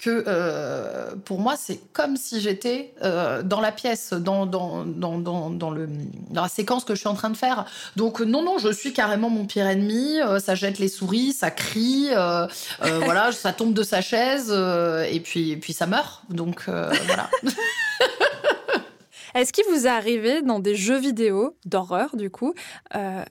que 0.00 0.24
euh, 0.26 1.14
pour 1.26 1.40
moi, 1.40 1.56
c'est 1.56 1.78
comme 1.92 2.16
si 2.16 2.40
j'étais 2.40 2.94
euh, 3.02 3.42
dans 3.42 3.60
la 3.60 3.70
pièce, 3.70 4.14
dans, 4.14 4.46
dans, 4.46 4.86
dans, 4.86 5.18
dans, 5.50 5.70
le, 5.70 5.88
dans 6.30 6.42
la 6.42 6.48
séquence 6.48 6.84
que 6.84 6.94
je 6.94 7.00
suis 7.00 7.08
en 7.08 7.14
train 7.14 7.28
de 7.28 7.36
faire. 7.36 7.66
Donc 7.96 8.20
non, 8.20 8.42
non, 8.42 8.56
je 8.58 8.72
suis 8.72 8.94
carrément 8.94 9.28
mon 9.28 9.44
pire 9.44 9.66
ennemi. 9.66 10.18
Euh, 10.20 10.38
ça 10.38 10.54
jette 10.54 10.78
les 10.78 10.88
souris, 10.88 11.34
ça 11.34 11.50
crie, 11.50 12.08
voilà, 12.80 13.30
ça 13.32 13.52
tombe 13.52 13.74
de 13.74 13.82
sa 13.82 14.00
chaise 14.00 14.50
et 14.50 15.20
puis, 15.20 15.50
et 15.50 15.56
puis 15.56 15.74
ça 15.74 15.86
meurt. 15.86 16.22
Donc 16.30 16.64
voilà. 16.66 17.28
Est-ce 19.34 19.52
qu'il 19.52 19.64
vous 19.70 19.86
est 19.86 19.90
arrivé 19.90 20.42
dans 20.42 20.58
des 20.58 20.74
jeux 20.74 20.98
vidéo 20.98 21.56
d'horreur, 21.64 22.16
du 22.16 22.30
coup, 22.30 22.54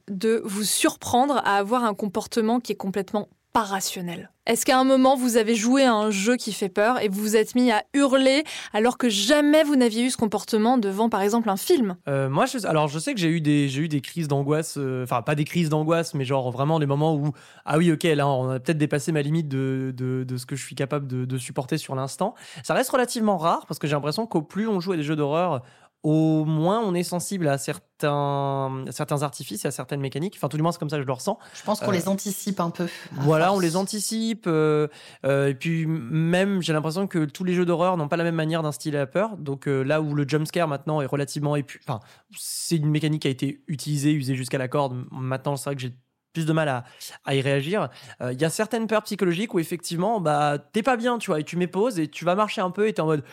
de 0.07 0.41
vous 0.45 0.63
surprendre 0.63 1.41
à 1.43 1.57
avoir 1.57 1.83
un 1.83 1.93
comportement 1.93 2.61
qui 2.61 2.71
est 2.71 2.77
complètement 2.77 3.27
pas 3.59 3.65
rationnel 3.65 4.31
Est-ce 4.45 4.65
qu'à 4.65 4.79
un 4.79 4.85
moment, 4.85 5.17
vous 5.17 5.35
avez 5.35 5.53
joué 5.53 5.83
à 5.83 5.93
un 5.93 6.11
jeu 6.11 6.37
qui 6.37 6.53
fait 6.53 6.69
peur 6.69 7.01
et 7.01 7.09
vous 7.09 7.19
vous 7.19 7.35
êtes 7.35 7.55
mis 7.55 7.71
à 7.71 7.83
hurler 7.93 8.43
alors 8.71 8.97
que 8.97 9.09
jamais 9.09 9.63
vous 9.63 9.75
n'aviez 9.75 10.03
eu 10.05 10.09
ce 10.09 10.17
comportement 10.17 10.77
devant, 10.77 11.09
par 11.09 11.21
exemple, 11.21 11.49
un 11.49 11.57
film? 11.57 11.97
Euh, 12.07 12.29
Moi, 12.29 12.45
je, 12.45 12.65
alors 12.65 12.87
je 12.87 12.99
sais 12.99 13.13
que 13.13 13.19
j'ai 13.19 13.27
eu 13.27 13.41
des, 13.41 13.67
j'ai 13.67 13.81
eu 13.81 13.87
des 13.89 13.99
crises 13.99 14.29
d'angoisse, 14.29 14.75
euh, 14.77 15.03
enfin 15.03 15.21
pas 15.21 15.35
des 15.35 15.43
crises 15.43 15.67
d'angoisse, 15.67 16.13
mais 16.13 16.23
genre 16.23 16.51
vraiment 16.51 16.79
des 16.79 16.85
moments 16.85 17.15
où, 17.15 17.33
ah 17.65 17.77
oui, 17.77 17.91
ok, 17.91 18.03
là, 18.03 18.27
on 18.27 18.49
a 18.49 18.59
peut-être 18.59 18.77
dépassé 18.77 19.11
ma 19.11 19.21
limite 19.21 19.49
de, 19.49 19.93
de, 19.93 20.23
de, 20.23 20.37
ce 20.37 20.45
que 20.45 20.55
je 20.55 20.63
suis 20.63 20.75
capable 20.75 21.05
de, 21.07 21.25
de 21.25 21.37
supporter 21.37 21.77
sur 21.77 21.95
l'instant. 21.95 22.35
Ça 22.63 22.73
reste 22.73 22.91
relativement 22.91 23.37
rare 23.37 23.65
parce 23.67 23.77
que 23.77 23.87
j'ai 23.87 23.93
l'impression 23.95 24.25
qu'au 24.25 24.41
plus 24.41 24.67
on 24.67 24.79
joue 24.79 24.93
à 24.93 24.95
des 24.97 25.03
jeux 25.03 25.17
d'horreur, 25.17 25.61
au 26.03 26.45
moins 26.45 26.79
on 26.79 26.93
est 26.93 27.03
sensible 27.03 27.47
à 27.47 27.57
certains, 27.57 28.85
certains 28.89 29.21
artifices 29.21 29.65
et 29.65 29.67
à 29.67 29.71
certaines 29.71 29.99
mécaniques. 29.99 30.35
Enfin, 30.37 30.47
tout 30.47 30.55
du 30.55 30.63
moins, 30.63 30.71
c'est 30.71 30.79
comme 30.79 30.89
ça 30.89 30.95
que 30.95 31.01
je 31.01 31.07
le 31.07 31.13
ressens. 31.13 31.37
Je 31.53 31.63
pense 31.63 31.81
qu'on 31.81 31.91
les 31.91 32.07
euh, 32.07 32.11
anticipe 32.11 32.59
un 32.59 32.69
peu. 32.69 32.87
Voilà, 33.11 33.51
on 33.53 33.59
les 33.59 33.75
anticipe. 33.75 34.45
Euh, 34.47 34.87
euh, 35.25 35.49
et 35.49 35.55
puis, 35.55 35.85
même, 35.85 36.61
j'ai 36.61 36.71
l'impression 36.71 37.07
que 37.07 37.25
tous 37.25 37.43
les 37.43 37.53
jeux 37.53 37.65
d'horreur 37.65 37.97
n'ont 37.97 38.07
pas 38.07 38.17
la 38.17 38.23
même 38.23 38.35
manière 38.35 38.63
d'instiller 38.63 38.97
la 38.97 39.07
peur. 39.07 39.35
Donc, 39.37 39.65
là 39.65 40.01
où 40.01 40.15
le 40.15 40.27
jumpscare 40.27 40.67
maintenant 40.67 41.01
est 41.01 41.05
relativement. 41.05 41.55
Enfin, 41.85 41.99
c'est 42.37 42.77
une 42.77 42.89
mécanique 42.89 43.23
qui 43.23 43.27
a 43.27 43.31
été 43.31 43.61
utilisée, 43.67 44.13
usée 44.13 44.35
jusqu'à 44.35 44.57
la 44.57 44.69
corde. 44.69 45.05
Maintenant, 45.11 45.57
c'est 45.57 45.65
vrai 45.65 45.75
que 45.75 45.81
j'ai 45.81 45.93
plus 46.31 46.45
de 46.45 46.53
mal 46.53 46.69
à, 46.69 46.85
à 47.25 47.35
y 47.35 47.41
réagir. 47.41 47.89
Il 48.21 48.39
y 48.39 48.45
a 48.45 48.49
certaines 48.49 48.87
peurs 48.87 49.03
psychologiques 49.03 49.53
où 49.53 49.59
effectivement, 49.59 50.21
bah, 50.21 50.59
t'es 50.59 50.83
pas 50.83 50.95
bien, 50.95 51.17
tu 51.17 51.31
vois, 51.31 51.39
et 51.39 51.43
tu 51.43 51.57
mets 51.57 51.67
pause 51.67 51.99
et 51.99 52.07
tu 52.07 52.23
vas 52.23 52.35
marcher 52.35 52.61
un 52.61 52.69
peu 52.69 52.87
et 52.87 52.93
t'es 52.93 53.01
en 53.01 53.07
mode 53.07 53.23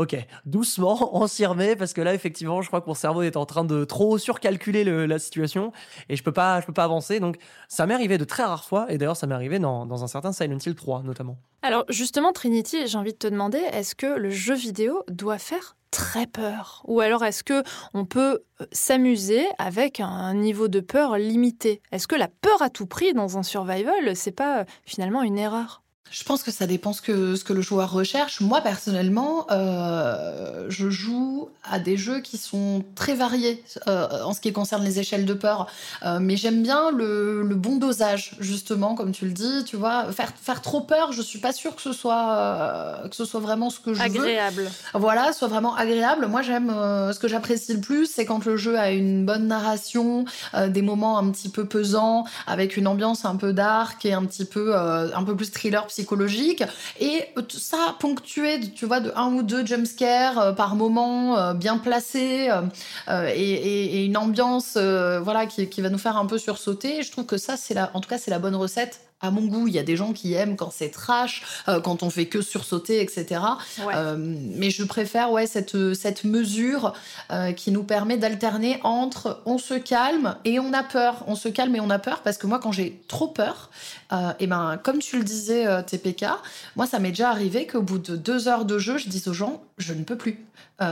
ok, 0.00 0.16
doucement, 0.46 1.10
on 1.14 1.26
s'y 1.26 1.44
remet 1.44 1.76
parce 1.76 1.92
que 1.92 2.00
là, 2.00 2.14
effectivement, 2.14 2.62
je 2.62 2.68
crois 2.68 2.80
que 2.80 2.86
mon 2.86 2.94
cerveau 2.94 3.22
est 3.22 3.36
en 3.36 3.44
train 3.44 3.64
de 3.64 3.84
trop 3.84 4.16
surcalculer 4.16 4.84
la 4.84 5.18
situation 5.18 5.72
et 6.08 6.16
je 6.16 6.22
peux 6.22 6.32
pas, 6.32 6.60
je 6.60 6.66
peux 6.66 6.72
pas 6.72 6.84
avancer. 6.84 7.20
Donc, 7.20 7.36
ça 7.68 7.86
m'est 7.86 7.94
arrivé 7.94 8.16
de 8.16 8.24
très 8.24 8.44
rares 8.44 8.64
fois 8.64 8.86
et 8.90 8.96
d'ailleurs, 8.96 9.16
ça 9.16 9.26
m'est 9.26 9.34
arrivé 9.34 9.58
dans, 9.58 9.84
dans 9.84 10.02
un 10.02 10.06
certain 10.06 10.32
Silent 10.32 10.58
Hill 10.64 10.74
3 10.74 11.02
notamment. 11.02 11.36
Alors, 11.62 11.84
justement, 11.90 12.32
Trinity, 12.32 12.86
j'ai 12.86 12.96
envie 12.96 13.12
de 13.12 13.18
te 13.18 13.26
demander, 13.26 13.58
est-ce 13.58 13.94
que 13.94 14.06
le 14.06 14.30
jeu 14.30 14.54
vidéo 14.54 15.04
doit 15.08 15.38
faire 15.38 15.76
très 15.90 16.26
peur? 16.26 16.82
Ou 16.86 17.00
alors 17.00 17.24
est-ce 17.24 17.44
que 17.44 17.62
on 17.92 18.06
peut 18.06 18.44
euh, 18.60 18.66
s'amuser 18.72 19.44
avec 19.58 20.00
un 20.00 20.32
niveau 20.34 20.68
de 20.68 20.80
peur 20.80 21.18
limité? 21.18 21.82
Est-ce 21.92 22.08
que 22.08 22.16
la 22.16 22.28
peur 22.28 22.62
à 22.62 22.70
tout 22.70 22.86
prix 22.86 23.12
dans 23.12 23.36
un 23.36 23.42
survival, 23.42 24.16
c'est 24.16 24.32
pas 24.32 24.60
euh, 24.60 24.64
finalement 24.86 25.22
une 25.22 25.38
erreur? 25.38 25.82
Je 26.10 26.24
pense 26.24 26.42
que 26.42 26.50
ça 26.50 26.66
dépend 26.66 26.92
ce 26.92 27.00
que, 27.00 27.36
ce 27.36 27.44
que 27.44 27.52
le 27.52 27.62
joueur 27.62 27.92
recherche. 27.92 28.40
Moi, 28.40 28.60
personnellement, 28.60 29.46
euh, 29.52 30.66
je 30.68 30.90
joue 30.90 31.48
à 31.62 31.78
des 31.78 31.96
jeux 31.96 32.20
qui 32.20 32.36
sont 32.36 32.84
très 32.96 33.14
variés 33.14 33.62
euh, 33.86 34.24
en 34.24 34.32
ce 34.32 34.40
qui 34.40 34.52
concerne 34.52 34.84
les 34.84 34.98
échelles 34.98 35.24
de 35.24 35.34
peur. 35.34 35.68
Euh, 36.04 36.18
mais 36.20 36.36
j'aime 36.36 36.62
bien 36.62 36.90
le, 36.90 37.42
le, 37.42 37.54
bon 37.54 37.76
dosage, 37.76 38.36
justement, 38.40 38.96
comme 38.96 39.12
tu 39.12 39.24
le 39.24 39.30
dis. 39.30 39.64
Tu 39.64 39.76
vois, 39.76 40.10
faire, 40.10 40.32
faire 40.40 40.62
trop 40.62 40.80
peur, 40.80 41.12
je 41.12 41.22
suis 41.22 41.38
pas 41.38 41.52
sûre 41.52 41.76
que 41.76 41.82
ce 41.82 41.92
soit, 41.92 43.02
que 43.08 43.14
ce 43.14 43.24
soit 43.24 43.40
vraiment 43.40 43.70
ce 43.70 43.78
que 43.78 43.94
je 43.94 44.00
agréable. 44.00 44.16
veux. 44.16 44.30
Agréable. 44.30 44.70
Voilà, 44.94 45.32
soit 45.32 45.48
vraiment 45.48 45.76
agréable. 45.76 46.26
Moi, 46.26 46.42
j'aime 46.42 46.70
ce 46.70 47.18
que 47.20 47.28
j'apprécie 47.28 47.74
le 47.74 47.80
plus, 47.80 48.06
c'est 48.06 48.24
quand 48.24 48.44
le 48.44 48.56
jeu 48.56 48.76
a 48.76 48.90
une 48.90 49.24
bonne 49.24 49.46
narration, 49.46 50.24
des 50.68 50.82
moments 50.82 51.18
un 51.18 51.30
petit 51.30 51.50
peu 51.50 51.66
pesants, 51.66 52.24
avec 52.48 52.76
une 52.76 52.88
ambiance 52.88 53.24
un 53.24 53.36
peu 53.36 53.52
dark 53.52 54.04
et 54.04 54.12
un 54.12 54.24
petit 54.24 54.44
peu, 54.44 54.76
un 54.76 55.22
peu 55.22 55.36
plus 55.36 55.52
thriller 55.52 55.86
psychologique 55.86 55.99
psychologique. 56.00 56.64
Et 56.98 57.24
ça 57.50 57.96
ponctué 57.98 58.60
tu 58.74 58.86
vois 58.86 59.00
de 59.00 59.12
un 59.14 59.32
ou 59.34 59.42
deux 59.42 59.64
jumpscares 59.66 60.38
euh, 60.38 60.52
par 60.52 60.74
moment 60.74 61.36
euh, 61.36 61.54
bien 61.54 61.78
placés 61.78 62.50
euh, 63.08 63.30
et, 63.34 64.04
une 64.04 64.16
ambiance 64.16 64.76
voilà 64.76 65.46
qui, 65.46 65.68
qui, 65.68 65.82
va 65.82 65.90
nous 65.90 65.98
faire 65.98 66.16
un 66.16 66.26
peu 66.26 66.38
sursauter. 66.38 67.02
Je 67.02 67.10
trouve 67.12 67.26
que 67.26 67.36
ça 67.36 67.56
c'est 67.56 67.74
la 67.74 67.90
en 67.94 68.00
tout 68.00 68.08
cas 68.08 68.18
c'est 68.18 68.30
la 68.30 68.38
bonne 68.38 68.56
recette 68.56 69.09
à 69.20 69.30
mon 69.30 69.46
goût. 69.46 69.68
Il 69.68 69.74
y 69.74 69.78
a 69.78 69.82
des 69.82 69.96
gens 69.96 70.12
qui 70.12 70.34
aiment 70.34 70.56
quand 70.56 70.72
c'est 70.72 70.90
trash, 70.90 71.42
euh, 71.68 71.80
quand 71.80 72.02
on 72.02 72.10
fait 72.10 72.26
que 72.26 72.42
sursauter, 72.42 73.00
etc. 73.00 73.40
Euh, 73.80 74.16
mais 74.18 74.70
je 74.70 74.84
préfère 74.84 75.30
ouais, 75.30 75.46
cette, 75.46 75.94
cette 75.94 76.24
mesure 76.24 76.94
euh, 77.30 77.52
qui 77.52 77.70
nous 77.70 77.84
permet 77.84 78.16
d'alterner 78.16 78.80
entre 78.82 79.42
on 79.46 79.58
se 79.58 79.74
calme 79.74 80.36
et 80.44 80.58
on 80.58 80.72
a 80.72 80.82
peur. 80.82 81.24
On 81.26 81.34
se 81.34 81.48
calme 81.48 81.76
et 81.76 81.80
on 81.80 81.90
a 81.90 81.98
peur 81.98 82.22
parce 82.22 82.38
que 82.38 82.46
moi, 82.46 82.58
quand 82.58 82.72
j'ai 82.72 83.00
trop 83.08 83.28
peur, 83.28 83.70
et 84.40 84.48
ben, 84.48 84.76
comme 84.82 84.98
tu 84.98 85.18
le 85.18 85.24
disais, 85.24 85.66
TPK, 85.84 86.26
moi, 86.74 86.86
ça 86.86 86.98
m'est 86.98 87.10
déjà 87.10 87.30
arrivé 87.30 87.66
qu'au 87.66 87.82
bout 87.82 87.98
de 87.98 88.16
deux 88.16 88.48
heures 88.48 88.64
de 88.64 88.78
jeu, 88.78 88.98
je 88.98 89.08
dise 89.08 89.28
aux 89.28 89.32
gens, 89.32 89.62
je 89.82 89.94
ne 89.94 90.04
peux 90.04 90.16
plus. 90.16 90.38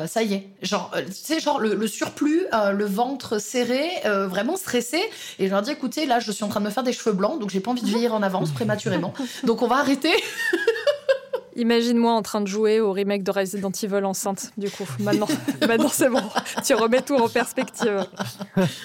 ça 0.07 0.23
y 0.23 0.35
est, 0.35 0.49
genre, 0.63 0.93
tu 1.07 1.13
sais, 1.13 1.41
genre 1.41 1.61
le, 1.61 1.87
surplus, 1.87 2.47
le 2.53 2.85
ventre 2.85 3.39
serré, 3.39 3.89
vraiment 4.05 4.57
stressé, 4.57 5.01
et 5.39 5.47
je 5.47 5.51
leur 5.51 5.63
dis, 5.63 5.71
écoutez, 5.71 6.07
là, 6.07 6.21
je 6.21 6.33
suis 6.33 6.45
en 6.45 6.49
train 6.49 6.61
de 6.61 6.67
me 6.67 6.71
faire 6.71 6.83
des 6.83 6.93
cheveux 6.93 7.15
blancs, 7.15 7.41
donc 7.41 7.51
j'ai 7.51 7.61
pas 7.61 7.71
envie 7.71 7.83
de 7.83 7.87
vieillir 7.87 8.15
en 8.15 8.23
avance 8.23 8.51
prématurément. 8.51 9.13
Donc 9.45 9.63
on 9.63 9.67
va 9.67 9.77
arrêter. 9.77 10.13
Imagine-moi 11.59 12.13
en 12.13 12.23
train 12.23 12.41
de 12.41 12.47
jouer 12.47 12.79
au 12.79 12.93
remake 12.93 13.25
de 13.25 13.33
Resident 13.33 13.73
Evil 13.83 14.05
enceinte, 14.05 14.53
du 14.57 14.71
coup. 14.71 14.87
Maintenant, 15.01 15.27
maintenant 15.67 15.89
c'est 15.89 16.09
bon. 16.09 16.23
Tu 16.65 16.75
remets 16.75 17.03
tout 17.03 17.17
en 17.17 17.29
perspective. 17.29 18.07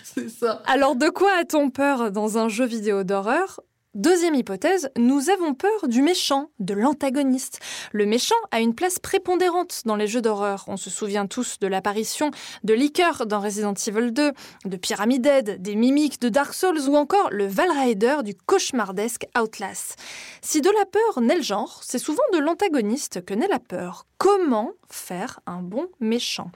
C'est 0.03 0.29
ça. 0.29 0.63
Alors, 0.65 0.95
de 0.95 1.09
quoi 1.09 1.29
a-t-on 1.39 1.69
peur 1.69 2.11
dans 2.11 2.39
un 2.39 2.49
jeu 2.49 2.65
vidéo 2.65 3.03
d'horreur 3.03 3.59
Deuxième 3.95 4.33
hypothèse, 4.33 4.89
nous 4.97 5.29
avons 5.29 5.53
peur 5.53 5.87
du 5.87 6.01
méchant, 6.01 6.49
de 6.57 6.73
l'antagoniste. 6.73 7.59
Le 7.91 8.07
méchant 8.07 8.33
a 8.49 8.59
une 8.59 8.73
place 8.73 8.97
prépondérante 8.97 9.83
dans 9.85 9.95
les 9.95 10.07
jeux 10.07 10.19
d'horreur. 10.19 10.63
On 10.65 10.77
se 10.77 10.89
souvient 10.89 11.27
tous 11.27 11.59
de 11.59 11.67
l'apparition 11.67 12.31
de 12.63 12.73
Licker 12.73 13.27
dans 13.27 13.39
Resident 13.39 13.75
Evil 13.75 14.11
2, 14.11 14.31
de 14.65 14.77
Pyramid 14.77 15.23
Head, 15.23 15.61
des 15.61 15.75
mimiques 15.75 16.19
de 16.19 16.29
Dark 16.29 16.55
Souls 16.55 16.89
ou 16.89 16.95
encore 16.95 17.29
le 17.29 17.45
Valrider 17.45 18.17
du 18.23 18.33
cauchemardesque 18.33 19.27
Outlast. 19.39 19.95
Si 20.41 20.61
de 20.61 20.71
la 20.71 20.87
peur 20.87 21.21
naît 21.21 21.37
le 21.37 21.43
genre, 21.43 21.79
c'est 21.83 21.99
souvent 21.99 22.23
de 22.33 22.39
l'antagoniste 22.39 23.23
que 23.23 23.35
naît 23.35 23.47
la 23.47 23.59
peur. 23.59 24.07
Comment 24.17 24.71
faire 24.89 25.39
un 25.45 25.61
bon 25.61 25.85
méchant? 25.99 26.49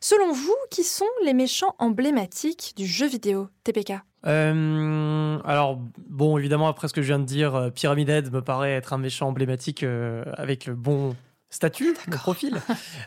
Selon 0.00 0.32
vous, 0.32 0.56
qui 0.70 0.84
sont 0.84 1.04
les 1.22 1.34
méchants 1.34 1.74
emblématiques 1.78 2.72
du 2.78 2.86
jeu 2.86 3.06
vidéo? 3.06 3.48
TPK 3.64 4.07
euh, 4.26 5.38
alors, 5.44 5.78
bon, 6.08 6.38
évidemment, 6.38 6.68
après 6.68 6.88
ce 6.88 6.92
que 6.92 7.02
je 7.02 7.06
viens 7.08 7.18
de 7.18 7.24
dire, 7.24 7.54
euh, 7.54 7.70
Pyramid 7.70 8.08
Head 8.08 8.32
me 8.32 8.42
paraît 8.42 8.72
être 8.72 8.92
un 8.92 8.98
méchant 8.98 9.28
emblématique 9.28 9.82
euh, 9.82 10.24
avec 10.34 10.66
le 10.66 10.74
bon 10.74 11.14
statut, 11.50 11.96
le 12.06 12.16
profil, 12.18 12.60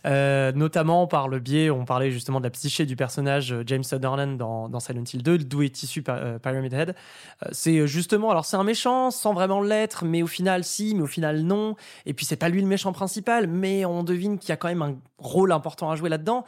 notamment 0.57 1.05
par 1.05 1.27
le 1.27 1.37
biais, 1.37 1.69
on 1.69 1.85
parlait 1.85 2.09
justement 2.09 2.39
de 2.39 2.45
la 2.45 2.49
psyché 2.49 2.87
du 2.87 2.95
personnage 2.95 3.53
James 3.67 3.83
Sutherland 3.83 4.35
dans, 4.35 4.67
dans 4.67 4.79
Silent 4.79 5.03
Hill 5.13 5.21
2, 5.21 5.37
d'où 5.37 5.61
est 5.61 5.83
issu 5.83 6.01
Pyramid 6.01 6.73
Head. 6.73 6.95
c'est 7.51 7.85
justement, 7.85 8.31
alors 8.31 8.45
c'est 8.45 8.57
un 8.57 8.63
méchant 8.63 9.11
sans 9.11 9.35
vraiment 9.35 9.61
l'être, 9.61 10.05
mais 10.05 10.23
au 10.23 10.27
final 10.27 10.63
si, 10.63 10.95
mais 10.95 11.03
au 11.03 11.07
final 11.07 11.43
non. 11.43 11.75
Et 12.07 12.15
puis 12.15 12.25
c'est 12.25 12.35
pas 12.35 12.49
lui 12.49 12.61
le 12.61 12.67
méchant 12.67 12.93
principal, 12.93 13.45
mais 13.45 13.85
on 13.85 14.03
devine 14.03 14.39
qu'il 14.39 14.49
y 14.49 14.53
a 14.53 14.57
quand 14.57 14.69
même 14.69 14.81
un 14.81 14.95
rôle 15.19 15.51
important 15.51 15.91
à 15.91 15.95
jouer 15.95 16.09
là-dedans. 16.09 16.43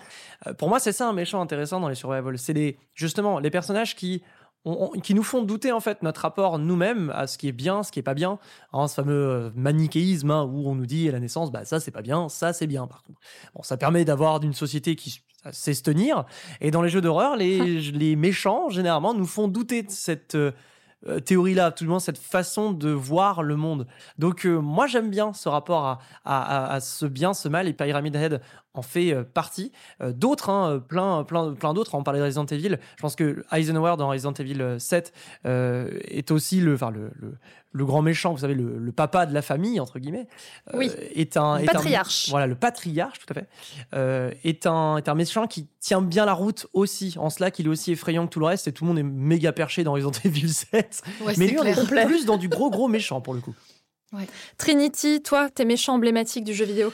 pour 0.57 0.69
moi, 0.69 0.79
c'est 0.79 0.93
ça 0.93 1.07
un 1.07 1.13
méchant 1.13 1.41
intéressant 1.41 1.79
dans 1.79 1.89
les 1.89 1.95
survival. 1.95 2.39
C'est 2.39 2.75
justement 2.95 3.37
les 3.37 3.51
personnages 3.51 3.95
qui 3.95 4.23
qui 5.03 5.13
nous 5.13 5.23
font 5.23 5.41
douter 5.41 5.71
en 5.71 5.79
fait 5.79 6.03
notre 6.03 6.21
rapport 6.21 6.57
nous-mêmes 6.57 7.11
à 7.13 7.27
ce 7.27 7.37
qui 7.37 7.47
est 7.47 7.53
bien, 7.53 7.83
ce 7.83 7.91
qui 7.91 7.99
est 7.99 8.03
pas 8.03 8.13
bien. 8.13 8.39
Hein, 8.71 8.87
ce 8.87 8.95
fameux 8.95 9.13
euh, 9.13 9.49
manichéisme 9.55 10.31
hein, 10.31 10.43
où 10.43 10.69
on 10.69 10.75
nous 10.75 10.85
dit 10.85 11.09
à 11.09 11.11
la 11.11 11.19
naissance, 11.19 11.51
bah 11.51 11.65
ça 11.65 11.79
c'est 11.79 11.91
pas 11.91 12.01
bien, 12.01 12.29
ça 12.29 12.53
c'est 12.53 12.67
bien. 12.67 12.87
Par 12.87 13.03
contre, 13.03 13.19
bon, 13.55 13.63
ça 13.63 13.77
permet 13.77 14.05
d'avoir 14.05 14.41
une 14.41 14.53
société 14.53 14.95
qui 14.95 15.21
sait 15.51 15.73
se 15.73 15.83
tenir. 15.83 16.23
Et 16.61 16.71
dans 16.71 16.81
les 16.81 16.89
jeux 16.89 17.01
d'horreur, 17.01 17.35
les, 17.35 17.81
les 17.91 18.15
méchants 18.15 18.69
généralement 18.69 19.13
nous 19.13 19.27
font 19.27 19.49
douter 19.49 19.83
de 19.83 19.91
cette 19.91 20.35
euh, 20.35 20.51
euh, 21.07 21.19
théorie-là, 21.19 21.71
tout 21.71 21.83
le 21.83 21.89
monde 21.89 21.99
cette 21.99 22.17
façon 22.17 22.71
de 22.71 22.89
voir 22.89 23.43
le 23.43 23.57
monde. 23.57 23.85
Donc 24.17 24.45
moi 24.45 24.87
j'aime 24.87 25.09
bien 25.09 25.33
ce 25.33 25.49
rapport 25.49 25.85
à, 25.85 25.99
à, 26.23 26.73
à, 26.73 26.79
ce 26.79 27.05
bien, 27.05 27.33
ce 27.33 27.49
mal, 27.49 27.67
et 27.67 27.73
Pyramid 27.73 28.15
Head 28.15 28.41
en 28.73 28.81
fait 28.81 29.13
euh, 29.13 29.23
partie. 29.23 29.71
Euh, 30.01 30.11
d'autres, 30.11 30.49
hein, 30.49 30.83
plein, 30.87 31.23
plein, 31.23 31.53
plein 31.53 31.73
d'autres, 31.73 31.95
on 31.95 32.03
parlait 32.03 32.19
de 32.19 32.25
Resident 32.25 32.45
Evil. 32.45 32.77
Je 32.95 33.01
pense 33.01 33.15
que 33.15 33.45
Eisenhower 33.51 33.95
dans 33.97 34.09
Resident 34.09 34.33
Evil 34.33 34.75
7 34.79 35.13
euh, 35.45 35.99
est 36.05 36.31
aussi 36.31 36.59
le, 36.59 36.73
enfin, 36.73 36.91
le, 36.91 37.11
le, 37.71 37.85
grand 37.85 38.01
méchant, 38.01 38.31
vous 38.31 38.39
savez, 38.39 38.55
le, 38.55 38.91
papa 38.91 39.25
de 39.25 39.33
la 39.33 39.41
famille, 39.41 39.79
entre 39.79 39.99
guillemets. 39.99 40.27
oui. 40.73 40.91
Est 41.15 41.37
un, 41.37 41.57
est 41.57 41.65
patriarche. 41.65 42.29
voilà, 42.29 42.47
le 42.47 42.55
patriarche, 42.55 43.19
tout 43.19 43.33
à 43.33 43.35
fait. 43.35 44.39
est, 44.43 44.67
un, 44.67 44.97
est 44.97 45.09
un 45.09 45.15
méchant 45.15 45.47
qui 45.47 45.67
tient 45.79 46.01
bien 46.01 46.25
la 46.25 46.33
route 46.33 46.67
aussi, 46.73 47.15
en 47.17 47.29
cela 47.29 47.51
qu'il 47.51 47.65
est 47.67 47.69
aussi 47.69 47.91
effrayant 47.91 48.25
que 48.25 48.31
tout 48.31 48.39
le 48.39 48.45
reste, 48.45 48.67
et 48.67 48.71
tout 48.71 48.83
le 48.83 48.89
monde 48.89 48.99
est 48.99 49.03
méga 49.03 49.51
perché 49.51 49.83
dans 49.83 49.93
Resident 49.93 50.11
Evil 50.23 50.49
7. 50.49 51.01
Mais 51.37 51.47
lui, 51.47 51.59
on 51.59 51.63
est 51.63 52.05
plus 52.05 52.25
dans 52.25 52.37
du 52.37 52.49
gros, 52.49 52.69
gros 52.69 52.87
méchant, 52.87 53.21
pour 53.21 53.33
le 53.33 53.41
coup. 53.41 53.55
Trinity, 54.57 55.23
toi, 55.23 55.49
t'es 55.49 55.65
méchant 55.65 55.95
emblématique 55.95 56.43
du 56.43 56.53
jeu 56.53 56.65
vidéo? 56.65 56.93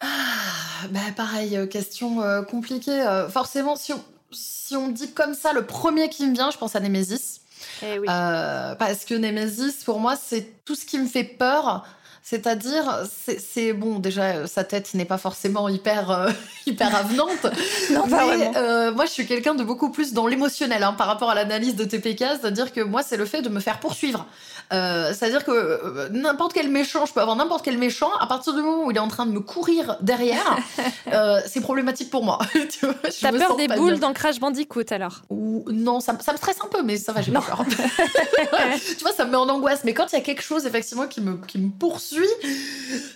Ah, 0.00 0.88
bah 0.90 1.00
pareil, 1.16 1.56
euh, 1.56 1.66
question 1.66 2.22
euh, 2.22 2.42
compliquée. 2.42 3.00
Euh, 3.00 3.28
forcément, 3.28 3.76
si 3.76 3.92
on, 3.92 4.04
si 4.30 4.76
on 4.76 4.88
dit 4.88 5.12
comme 5.12 5.34
ça, 5.34 5.52
le 5.52 5.64
premier 5.64 6.08
qui 6.08 6.26
me 6.26 6.34
vient, 6.34 6.50
je 6.50 6.58
pense 6.58 6.76
à 6.76 6.80
Nemesis. 6.80 7.40
Eh 7.82 7.98
oui. 7.98 8.06
parce 8.06 9.06
que 9.06 9.14
Nemesis, 9.14 9.82
pour 9.84 9.98
moi, 9.98 10.14
c'est 10.16 10.64
tout 10.64 10.74
ce 10.74 10.84
qui 10.84 10.98
me 10.98 11.06
fait 11.06 11.24
peur, 11.24 11.86
c'est-à-dire, 12.28 13.04
c'est 13.38 13.72
bon, 13.72 14.00
déjà, 14.00 14.48
sa 14.48 14.64
tête 14.64 14.94
n'est 14.94 15.04
pas 15.04 15.16
forcément 15.16 15.68
hyper, 15.68 16.10
euh, 16.10 16.28
hyper 16.66 16.92
avenante. 16.92 17.46
non, 17.92 18.02
mais, 18.08 18.50
euh, 18.56 18.92
moi, 18.92 19.04
je 19.04 19.12
suis 19.12 19.28
quelqu'un 19.28 19.54
de 19.54 19.62
beaucoup 19.62 19.92
plus 19.92 20.12
dans 20.12 20.26
l'émotionnel 20.26 20.82
hein, 20.82 20.92
par 20.92 21.06
rapport 21.06 21.30
à 21.30 21.36
l'analyse 21.36 21.76
de 21.76 21.84
TPK. 21.84 22.24
C'est-à-dire 22.40 22.72
que 22.72 22.80
moi, 22.80 23.04
c'est 23.04 23.16
le 23.16 23.26
fait 23.26 23.42
de 23.42 23.48
me 23.48 23.60
faire 23.60 23.78
poursuivre. 23.78 24.26
Euh, 24.72 25.14
c'est-à-dire 25.14 25.44
que 25.44 26.08
n'importe 26.10 26.52
quel 26.52 26.68
méchant, 26.68 27.06
je 27.06 27.12
peux 27.12 27.20
avoir 27.20 27.36
n'importe 27.36 27.64
quel 27.64 27.78
méchant, 27.78 28.10
à 28.18 28.26
partir 28.26 28.54
du 28.54 28.60
moment 28.62 28.86
où 28.86 28.90
il 28.90 28.96
est 28.96 29.00
en 29.00 29.06
train 29.06 29.26
de 29.26 29.30
me 29.30 29.38
courir 29.38 29.96
derrière, 30.00 30.58
c'est 31.46 31.60
problématique 31.60 32.10
pour 32.10 32.24
moi. 32.24 32.40
tu 32.52 32.86
T'as 33.20 33.30
peur 33.30 33.54
des 33.54 33.68
boules 33.68 34.00
dans 34.00 34.12
Crash 34.12 34.40
Bandicoot 34.40 34.90
alors? 34.90 35.22
Ou 35.30 35.64
non, 35.70 36.00
ça, 36.00 36.18
ça, 36.18 36.32
me 36.32 36.38
stresse 36.38 36.58
un 36.60 36.66
peu, 36.66 36.82
mais 36.82 36.96
ça 36.96 37.12
va, 37.12 37.22
j'ai 37.22 37.30
pas 37.30 37.40
peur. 37.40 37.64
tu 37.68 39.04
vois, 39.04 39.12
ça 39.12 39.26
me 39.26 39.30
met 39.30 39.36
en 39.36 39.48
angoisse. 39.48 39.82
Mais 39.84 39.94
quand 39.94 40.06
il 40.12 40.16
y 40.16 40.18
a 40.18 40.22
quelque 40.22 40.42
chose 40.42 40.66
effectivement 40.66 41.06
qui 41.06 41.20
me, 41.20 41.36
qui 41.46 41.58
me 41.58 41.70
poursuit, 41.70 42.15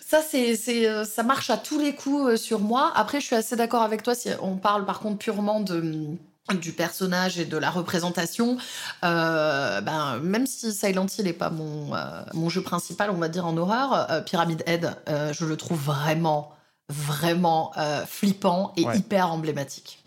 ça 0.06 0.22
c'est, 0.22 0.56
c'est, 0.56 1.04
ça 1.04 1.22
marche 1.22 1.50
à 1.50 1.56
tous 1.56 1.78
les 1.78 1.94
coups 1.94 2.36
sur 2.36 2.60
moi. 2.60 2.92
Après, 2.94 3.20
je 3.20 3.26
suis 3.26 3.36
assez 3.36 3.56
d'accord 3.56 3.82
avec 3.82 4.02
toi 4.02 4.14
si 4.14 4.28
on 4.42 4.56
parle 4.56 4.84
par 4.84 5.00
contre 5.00 5.18
purement 5.18 5.60
de 5.60 6.16
du 6.54 6.72
personnage 6.72 7.38
et 7.38 7.44
de 7.44 7.56
la 7.56 7.70
représentation, 7.70 8.56
euh, 9.04 9.80
ben, 9.80 10.18
même 10.18 10.46
si 10.46 10.72
Silent 10.72 11.06
Hill 11.06 11.24
n'est 11.24 11.32
pas 11.32 11.50
mon, 11.50 11.94
euh, 11.94 12.22
mon 12.34 12.48
jeu 12.48 12.62
principal, 12.62 13.10
on 13.10 13.18
va 13.18 13.28
dire 13.28 13.46
en 13.46 13.56
horreur, 13.56 14.10
euh, 14.10 14.20
Pyramid 14.20 14.62
Head, 14.66 14.96
je 15.06 15.44
le 15.44 15.56
trouve 15.56 15.78
vraiment, 15.78 16.52
vraiment 16.88 17.72
flippant 18.06 18.72
et 18.76 18.82
hyper 18.82 19.32
emblématique. 19.32 20.02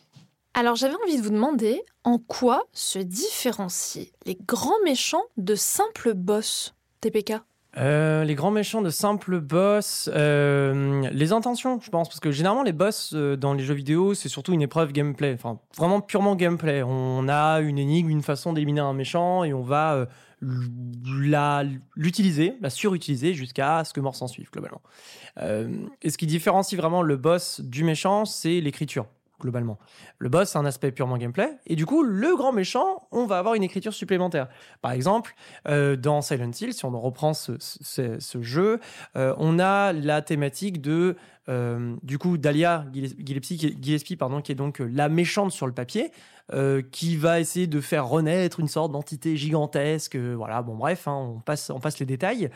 Alors 0.53 0.75
j'avais 0.75 0.95
envie 1.03 1.17
de 1.17 1.23
vous 1.23 1.31
demander 1.31 1.81
en 2.03 2.19
quoi 2.19 2.63
se 2.73 2.99
différencient 2.99 4.05
les 4.25 4.37
grands 4.45 4.79
méchants 4.83 5.23
de 5.37 5.55
simples 5.55 6.13
boss 6.13 6.75
TPK 7.01 7.33
euh, 7.77 8.23
les 8.23 8.35
grands 8.35 8.51
méchants 8.51 8.83
de 8.83 8.91
simples 8.91 9.39
boss, 9.39 10.07
euh, 10.13 11.09
les 11.11 11.31
intentions, 11.31 11.79
je 11.81 11.89
pense, 11.89 12.07
parce 12.07 12.19
que 12.19 12.31
généralement 12.31 12.61
les 12.61 12.71
boss 12.71 13.13
euh, 13.15 13.35
dans 13.35 13.53
les 13.53 13.63
jeux 13.63 13.73
vidéo, 13.73 14.13
c'est 14.13 14.29
surtout 14.29 14.53
une 14.53 14.61
épreuve 14.61 14.91
gameplay, 14.91 15.33
enfin 15.33 15.59
vraiment 15.75 15.99
purement 15.99 16.35
gameplay. 16.35 16.83
On 16.83 17.27
a 17.27 17.61
une 17.61 17.79
énigme, 17.79 18.09
une 18.09 18.21
façon 18.21 18.53
d'éliminer 18.53 18.81
un 18.81 18.93
méchant 18.93 19.43
et 19.43 19.53
on 19.53 19.63
va 19.63 20.07
l'utiliser, 21.95 22.53
la 22.61 22.69
surutiliser 22.69 23.33
jusqu'à 23.33 23.83
ce 23.85 23.93
que 23.93 24.01
mort 24.01 24.15
s'en 24.15 24.27
suive 24.27 24.51
globalement. 24.51 24.81
et 25.39 26.09
ce 26.09 26.17
qui 26.17 26.27
différencie 26.27 26.79
vraiment 26.79 27.01
le 27.01 27.15
boss 27.15 27.61
du 27.61 27.83
méchant, 27.85 28.25
c'est 28.25 28.59
l'écriture 28.59 29.07
globalement. 29.43 29.77
Le 30.17 30.29
boss, 30.29 30.49
c'est 30.49 30.57
un 30.57 30.65
aspect 30.65 30.91
purement 30.91 31.17
gameplay. 31.17 31.49
Et 31.67 31.75
du 31.75 31.85
coup, 31.85 32.01
le 32.01 32.35
grand 32.35 32.51
méchant, 32.51 33.07
on 33.11 33.25
va 33.25 33.37
avoir 33.37 33.53
une 33.53 33.63
écriture 33.63 33.93
supplémentaire. 33.93 34.47
Par 34.81 34.91
exemple, 34.91 35.35
euh, 35.67 35.95
dans 35.95 36.21
Silent 36.21 36.51
Hill, 36.59 36.73
si 36.73 36.85
on 36.85 36.99
reprend 36.99 37.33
ce, 37.33 37.57
jeu, 38.41 38.79
euh, 39.15 39.35
on 39.37 39.59
a 39.59 39.93
la 39.93 40.21
thématique 40.21 40.81
de, 40.81 41.15
euh, 41.49 41.95
du 42.01 42.17
coup, 42.17 42.37
Dahlia 42.37 42.85
Gillespie, 42.93 44.15
pardon, 44.15 44.41
qui 44.41 44.51
est 44.51 44.55
donc 44.55 44.79
la 44.79 45.09
méchante 45.09 45.51
sur 45.51 45.67
le 45.67 45.73
papier, 45.73 46.11
qui 46.91 47.15
va 47.15 47.39
essayer 47.39 47.67
de 47.67 47.79
faire 47.79 48.07
renaître 48.07 48.59
une 48.59 48.67
sorte 48.67 48.91
d'entité 48.91 49.37
gigantesque. 49.37 50.15
voilà, 50.15 50.61
bon, 50.61 50.75
bref, 50.75 51.07
hein, 51.07 51.35
on, 51.35 51.39
passe, 51.39 51.69
on 51.69 51.79
passe 51.79 51.99
les 51.99 52.05
détails. 52.05 52.49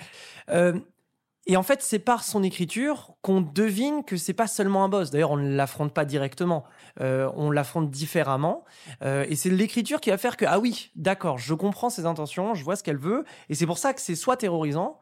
Et 1.49 1.55
en 1.55 1.63
fait, 1.63 1.81
c'est 1.81 1.99
par 1.99 2.25
son 2.25 2.43
écriture 2.43 3.13
qu'on 3.21 3.39
devine 3.39 4.03
que 4.03 4.17
c'est 4.17 4.33
pas 4.33 4.47
seulement 4.47 4.83
un 4.83 4.89
boss. 4.89 5.11
D'ailleurs, 5.11 5.31
on 5.31 5.37
ne 5.37 5.55
l'affronte 5.55 5.93
pas 5.93 6.03
directement. 6.03 6.65
Euh, 6.99 7.31
on 7.35 7.51
l'affronte 7.51 7.89
différemment. 7.89 8.65
Euh, 9.01 9.25
et 9.29 9.35
c'est 9.37 9.49
l'écriture 9.49 10.01
qui 10.01 10.09
va 10.09 10.17
faire 10.17 10.35
que, 10.35 10.43
ah 10.45 10.59
oui, 10.59 10.91
d'accord, 10.95 11.37
je 11.37 11.53
comprends 11.53 11.89
ses 11.89 12.05
intentions, 12.05 12.53
je 12.53 12.65
vois 12.65 12.75
ce 12.75 12.83
qu'elle 12.83 12.97
veut. 12.97 13.23
Et 13.47 13.55
c'est 13.55 13.65
pour 13.65 13.77
ça 13.77 13.93
que 13.93 14.01
c'est 14.01 14.15
soit 14.15 14.35
terrorisant, 14.35 14.99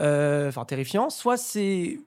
euh, 0.00 0.48
enfin 0.48 0.64
terrifiant, 0.64 1.10
soit 1.10 1.36
c'est 1.36 1.98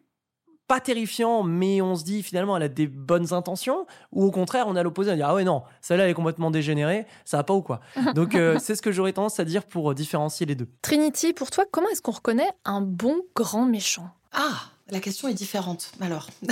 pas 0.72 0.80
terrifiant, 0.80 1.44
mais 1.44 1.82
on 1.82 1.98
se 1.98 2.06
dit 2.06 2.24
finalement 2.24 2.56
elle 2.56 2.64
a 2.64 2.70
des 2.70 2.88
bonnes 2.88 3.34
intentions, 3.34 3.86
ou 4.14 4.24
au 4.24 4.32
contraire 4.32 4.68
on 4.70 4.78
a 4.78 4.84
l'opposé, 4.84 5.12
on 5.12 5.16
dit 5.16 5.22
ah 5.22 5.34
ouais 5.34 5.44
non, 5.44 5.64
celle-là 5.82 6.06
elle 6.06 6.12
est 6.12 6.14
complètement 6.14 6.50
dégénérée, 6.50 7.06
ça 7.26 7.36
va 7.36 7.44
pas 7.44 7.54
ou 7.54 7.62
quoi? 7.62 7.82
Donc 8.16 8.36
euh, 8.36 8.58
c'est 8.58 8.76
ce 8.76 8.82
que 8.82 8.94
j'aurais 8.94 9.12
tendance 9.12 9.38
à 9.42 9.44
dire 9.44 9.66
pour 9.66 9.92
euh, 9.92 9.94
différencier 9.94 10.46
les 10.46 10.56
deux. 10.56 10.70
Trinity, 10.82 11.34
pour 11.34 11.52
toi, 11.52 11.66
comment 11.70 11.90
est-ce 11.90 12.02
qu'on 12.02 12.14
reconnaît 12.14 12.50
un 12.64 12.80
bon 12.80 13.18
grand 13.36 13.66
méchant? 13.66 14.12
Ah, 14.32 14.62
la 14.88 15.02
question 15.02 15.28
est 15.28 15.34
différente 15.34 15.92
alors. 16.00 16.30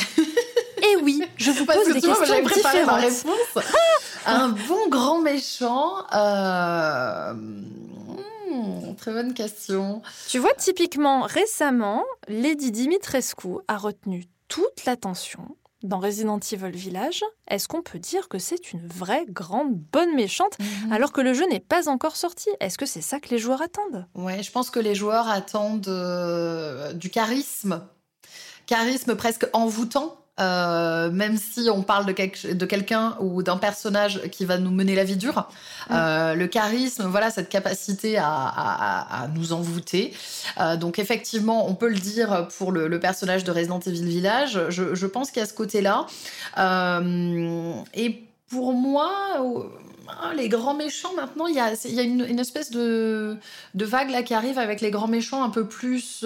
Eh 0.82 0.96
oui, 1.04 1.22
je 1.36 1.52
vous 1.52 1.66
pose 1.66 1.88
des 1.88 2.00
questions 2.02 2.42
différentes. 2.42 3.26
un 4.26 4.50
bon 4.50 4.88
grand 4.90 5.20
méchant. 5.20 6.06
Euh, 6.14 7.34
hmm, 8.50 8.96
très 8.96 9.14
bonne 9.14 9.34
question. 9.34 10.02
Tu 10.28 10.40
vois, 10.40 10.54
typiquement, 10.54 11.22
récemment, 11.22 12.04
Lady 12.28 12.72
Dimitrescu 12.72 13.60
a 13.68 13.78
retenu 13.78 14.26
toute 14.48 14.86
l'attention 14.86 15.56
dans 15.84 16.00
Resident 16.00 16.40
Evil 16.52 16.72
Village. 16.72 17.24
Est-ce 17.48 17.68
qu'on 17.68 17.82
peut 17.82 18.00
dire 18.00 18.28
que 18.28 18.40
c'est 18.40 18.74
une 18.74 18.86
vraie 18.88 19.26
grande 19.30 19.74
bonne 19.74 20.14
méchante 20.16 20.58
mhm. 20.60 20.92
alors 20.92 21.12
que 21.12 21.22
le 21.22 21.34
jeu 21.34 21.48
n'est 21.48 21.60
pas 21.60 21.88
encore 21.90 22.16
sorti? 22.16 22.50
Est-ce 22.60 22.78
que 22.78 22.86
c'est 22.86 23.02
ça 23.02 23.20
que 23.20 23.30
les 23.30 23.38
joueurs 23.38 23.62
attendent? 23.62 24.06
Ouais, 24.16 24.44
je 24.44 24.52
pense 24.52 24.70
que 24.70 24.80
les 24.80 24.96
joueurs 24.96 25.30
attendent 25.30 25.88
euh, 25.88 26.94
du 26.94 27.10
charisme. 27.10 27.88
Charisme 28.66 29.16
presque 29.16 29.48
envoûtant 29.54 30.19
euh, 30.40 31.12
même 31.12 31.38
si 31.38 31.70
on 31.70 31.82
parle 31.82 32.06
de, 32.06 32.54
de 32.54 32.66
quelqu'un 32.66 33.16
ou 33.20 33.44
d'un 33.44 33.58
personnage 33.58 34.22
qui 34.32 34.46
va 34.46 34.58
nous 34.58 34.72
mener 34.72 34.96
la 34.96 35.04
vie 35.04 35.18
dure. 35.18 35.50
Mm. 35.90 35.94
Euh, 35.94 36.36
le 36.36 36.48
charisme, 36.48 37.06
voilà, 37.08 37.30
cette 37.30 37.50
capacité 37.50 38.18
à, 38.18 39.28
nous 39.36 39.54
envoûter. 39.54 40.14
Euh, 40.60 40.78
donc 40.78 41.00
effectivement, 41.00 41.70
on 41.70 41.76
peut 41.76 41.90
le 41.90 42.00
dire 42.00 42.48
pour 42.58 42.72
le, 42.72 43.00
personnage 43.00 43.44
de 43.44 43.52
Resident 43.52 43.80
Evil 43.80 44.06
Village. 44.06 44.60
Je, 44.70 45.06
pense 45.06 45.32
qu'il 45.32 45.40
y 45.40 45.44
a 45.44 45.46
ce 45.46 45.54
côté-là. 45.54 46.06
et 47.94 48.24
pour 48.50 48.74
moi, 48.74 49.12
ah, 50.08 50.34
les 50.36 50.50
grands 50.50 50.74
méchants, 50.74 51.14
maintenant, 51.16 51.48
il 51.48 51.56
y 51.56 51.60
a, 51.60 52.04
une, 52.04 52.40
espèce 52.40 52.72
de, 52.72 53.38
de, 53.74 53.86
vague 53.86 54.10
là 54.10 54.24
qui 54.24 54.34
arrive 54.34 54.58
avec 54.58 54.82
les 54.82 54.92
grands 54.92 55.08
méchants 55.08 55.44
un 55.44 55.50
peu 55.50 55.66
plus 55.66 56.26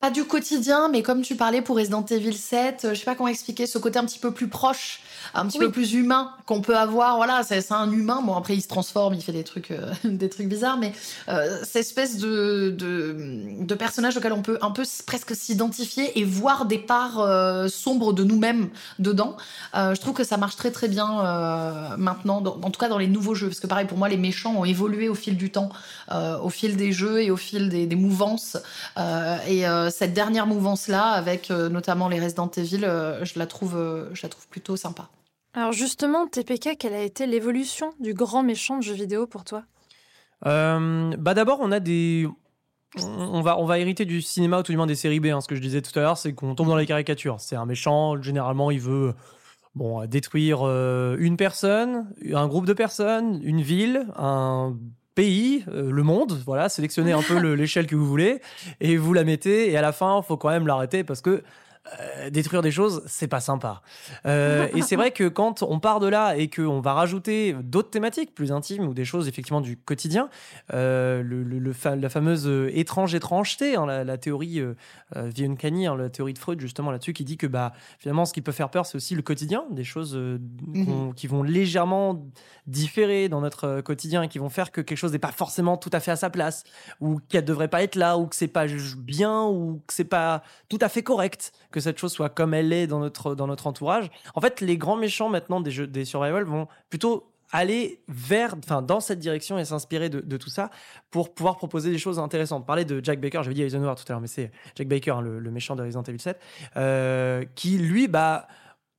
pas 0.00 0.10
du 0.10 0.24
quotidien, 0.24 0.88
mais 0.88 1.02
comme 1.02 1.20
tu 1.20 1.36
parlais 1.36 1.60
pour 1.60 1.76
Resident 1.76 2.04
Evil 2.04 2.32
7, 2.32 2.84
euh, 2.84 2.94
je 2.94 3.00
sais 3.00 3.04
pas 3.04 3.14
comment 3.14 3.28
expliquer 3.28 3.66
ce 3.66 3.76
côté 3.78 3.98
un 3.98 4.06
petit 4.06 4.18
peu 4.18 4.32
plus 4.32 4.48
proche 4.48 5.02
un 5.34 5.46
petit 5.46 5.58
peu 5.58 5.70
plus 5.70 5.94
humain 5.94 6.32
qu'on 6.46 6.60
peut 6.60 6.76
avoir. 6.76 7.16
Voilà, 7.16 7.42
c'est 7.42 7.72
un 7.72 7.90
humain. 7.90 8.22
Bon, 8.24 8.34
après, 8.34 8.54
il 8.54 8.60
se 8.60 8.68
transforme, 8.68 9.14
il 9.14 9.22
fait 9.22 9.32
des 9.32 9.44
trucs, 9.44 9.70
euh, 9.70 9.92
des 10.04 10.28
trucs 10.28 10.48
bizarres, 10.48 10.78
mais 10.78 10.92
euh, 11.28 11.58
cette 11.62 11.76
espèce 11.76 12.18
de, 12.18 12.74
de, 12.76 13.16
de, 13.60 13.74
personnage 13.74 14.16
auquel 14.16 14.32
on 14.32 14.42
peut 14.42 14.58
un 14.62 14.70
peu 14.70 14.84
presque 15.06 15.34
s'identifier 15.34 16.18
et 16.18 16.24
voir 16.24 16.66
des 16.66 16.78
parts 16.78 17.20
euh, 17.20 17.68
sombres 17.68 18.12
de 18.12 18.24
nous-mêmes 18.24 18.68
dedans. 18.98 19.36
je 19.74 20.00
trouve 20.00 20.14
que 20.14 20.24
ça 20.24 20.36
marche 20.36 20.56
très 20.56 20.70
très 20.70 20.88
bien 20.88 21.96
maintenant, 21.96 22.42
en 22.44 22.70
tout 22.70 22.80
cas 22.80 22.88
dans 22.88 22.98
les 22.98 23.06
nouveaux 23.06 23.34
jeux, 23.34 23.48
parce 23.48 23.60
que 23.60 23.66
pareil, 23.66 23.86
pour 23.86 23.98
moi, 23.98 24.08
les 24.08 24.16
méchants 24.16 24.54
ont 24.56 24.64
évolué 24.64 25.08
au 25.08 25.14
fil 25.14 25.36
du 25.36 25.50
temps, 25.50 25.70
au 26.10 26.48
fil 26.48 26.76
des 26.76 26.92
jeux 26.92 27.22
et 27.22 27.30
au 27.30 27.36
fil 27.36 27.68
des, 27.68 27.86
des 27.86 27.96
mouvances. 27.96 28.56
et 29.48 29.64
cette 29.90 30.12
dernière 30.14 30.46
mouvance-là, 30.46 31.10
avec 31.10 31.50
notamment 31.50 32.08
les 32.08 32.20
Resident 32.20 32.50
Evil, 32.56 32.80
je 32.80 33.38
la 33.38 33.46
trouve, 33.46 34.08
je 34.12 34.22
la 34.22 34.28
trouve 34.28 34.46
plutôt 34.48 34.76
sympa. 34.76 35.08
Alors 35.54 35.72
justement, 35.72 36.26
TPK, 36.26 36.78
quelle 36.78 36.94
a 36.94 37.02
été 37.02 37.26
l'évolution 37.26 37.92
du 37.98 38.14
grand 38.14 38.42
méchant 38.42 38.78
de 38.78 38.82
jeu 38.82 38.94
vidéo 38.94 39.26
pour 39.26 39.44
toi? 39.44 39.64
Euh, 40.46 41.14
Bah 41.18 41.34
d'abord, 41.34 41.58
on 41.60 41.72
a 41.72 41.80
des 41.80 42.28
on 42.96 43.40
va, 43.40 43.56
on 43.58 43.66
va 43.66 43.78
hériter 43.78 44.04
du 44.04 44.20
cinéma, 44.20 44.58
ou 44.58 44.62
tout 44.62 44.72
du 44.72 44.76
moins 44.76 44.86
des 44.86 44.96
séries 44.96 45.20
B. 45.20 45.26
Hein. 45.26 45.40
Ce 45.40 45.48
que 45.48 45.54
je 45.54 45.60
disais 45.60 45.80
tout 45.80 45.96
à 45.98 46.02
l'heure, 46.02 46.18
c'est 46.18 46.32
qu'on 46.32 46.54
tombe 46.54 46.68
dans 46.68 46.76
les 46.76 46.86
caricatures. 46.86 47.40
C'est 47.40 47.56
un 47.56 47.66
méchant, 47.66 48.20
généralement, 48.20 48.70
il 48.70 48.80
veut 48.80 49.14
bon, 49.74 50.04
détruire 50.06 50.60
euh, 50.62 51.16
une 51.20 51.36
personne, 51.36 52.12
un 52.32 52.48
groupe 52.48 52.66
de 52.66 52.72
personnes, 52.72 53.40
une 53.44 53.62
ville, 53.62 54.06
un 54.16 54.76
pays, 55.20 55.66
euh, 55.68 55.90
le 55.90 56.02
monde. 56.02 56.40
Voilà, 56.46 56.70
sélectionnez 56.70 57.12
un 57.12 57.20
peu 57.20 57.36
l'échelle 57.52 57.86
que 57.86 57.94
vous 57.94 58.06
voulez 58.06 58.40
et 58.80 58.96
vous 58.96 59.12
la 59.12 59.22
mettez. 59.22 59.70
Et 59.70 59.76
à 59.76 59.82
la 59.82 59.92
fin, 59.92 60.22
faut 60.22 60.38
quand 60.38 60.48
même 60.48 60.66
l'arrêter 60.66 61.04
parce 61.04 61.20
que 61.20 61.42
euh, 61.98 62.30
détruire 62.30 62.62
des 62.62 62.70
choses, 62.70 63.02
c'est 63.06 63.28
pas 63.28 63.40
sympa. 63.40 63.82
Euh, 64.26 64.68
et 64.74 64.82
c'est 64.82 64.96
vrai 64.96 65.10
que 65.10 65.28
quand 65.28 65.62
on 65.62 65.80
part 65.80 65.98
de 66.00 66.06
là 66.06 66.36
et 66.36 66.48
qu'on 66.48 66.80
va 66.80 66.92
rajouter 66.92 67.54
d'autres 67.62 67.90
thématiques 67.90 68.34
plus 68.34 68.52
intimes 68.52 68.86
ou 68.86 68.94
des 68.94 69.04
choses 69.04 69.26
effectivement 69.28 69.60
du 69.60 69.76
quotidien, 69.76 70.28
euh, 70.72 71.22
le, 71.22 71.72
la 71.96 72.08
fameuse 72.08 72.48
étrange 72.72 73.14
étrangeté, 73.14 73.76
hein, 73.76 73.86
la, 73.86 74.18
théorie 74.18 74.60
euh, 74.60 74.74
hein, 75.16 75.96
la 75.96 76.10
théorie 76.10 76.34
de 76.34 76.38
Freud 76.38 76.60
justement 76.60 76.90
là-dessus, 76.90 77.12
qui 77.12 77.24
dit 77.24 77.36
que 77.36 77.46
bah, 77.46 77.72
finalement 77.98 78.24
ce 78.24 78.32
qui 78.32 78.42
peut 78.42 78.52
faire 78.52 78.70
peur, 78.70 78.86
c'est 78.86 78.96
aussi 78.96 79.14
le 79.14 79.22
quotidien, 79.22 79.64
des 79.70 79.84
choses 79.84 80.16
mhm. 80.16 81.14
qui 81.14 81.26
vont 81.26 81.42
légèrement 81.42 82.24
différer 82.66 83.28
dans 83.28 83.40
notre 83.40 83.80
quotidien 83.80 84.22
et 84.22 84.28
qui 84.28 84.38
vont 84.38 84.48
faire 84.48 84.70
que 84.70 84.80
quelque 84.80 84.98
chose 84.98 85.12
n'est 85.12 85.18
pas 85.18 85.32
forcément 85.32 85.76
tout 85.76 85.90
à 85.92 86.00
fait 86.00 86.10
à 86.12 86.16
sa 86.16 86.30
place 86.30 86.64
ou 87.00 87.18
qu'elle 87.28 87.44
devrait 87.44 87.68
pas 87.68 87.82
être 87.82 87.96
là 87.96 88.16
ou 88.16 88.26
que 88.26 88.36
c'est 88.36 88.48
pas 88.48 88.66
bien 88.96 89.44
ou 89.44 89.82
que 89.86 89.92
c'est 89.92 90.04
pas 90.04 90.42
tout 90.68 90.78
à 90.80 90.88
fait 90.88 91.02
correct 91.02 91.52
que 91.70 91.79
cette 91.80 91.98
chose 91.98 92.12
soit 92.12 92.28
comme 92.28 92.54
elle 92.54 92.72
est 92.72 92.86
dans 92.86 93.00
notre, 93.00 93.34
dans 93.34 93.46
notre 93.46 93.66
entourage. 93.66 94.10
En 94.34 94.40
fait, 94.40 94.60
les 94.60 94.76
grands 94.76 94.96
méchants 94.96 95.28
maintenant 95.28 95.60
des 95.60 95.70
jeux 95.70 95.86
des 95.86 96.04
survival 96.04 96.44
vont 96.44 96.68
plutôt 96.88 97.30
aller 97.52 98.00
vers, 98.08 98.54
enfin, 98.58 98.82
dans 98.82 99.00
cette 99.00 99.18
direction 99.18 99.58
et 99.58 99.64
s'inspirer 99.64 100.08
de, 100.08 100.36
tout 100.36 100.50
ça 100.50 100.70
pour 101.10 101.34
pouvoir 101.34 101.56
proposer 101.56 101.90
des 101.90 101.98
choses 101.98 102.18
intéressantes. 102.18 102.66
Parler 102.66 102.84
de 102.84 103.00
Jack 103.02 103.20
Baker, 103.20 103.40
j'avais 103.42 103.54
dit 103.54 103.62
Eisenhower 103.62 103.94
tout 103.96 104.04
à 104.08 104.12
l'heure, 104.12 104.20
mais 104.20 104.28
c'est 104.28 104.52
Jack 104.76 104.88
Baker, 104.88 105.10
hein, 105.10 105.20
le, 105.20 105.50
méchant 105.50 105.74
de 105.74 105.82
Resident 105.82 106.02
Evil 106.04 106.20
7, 106.20 106.40
euh, 106.76 107.44
qui 107.54 107.78
lui, 107.78 108.06
bah, 108.06 108.46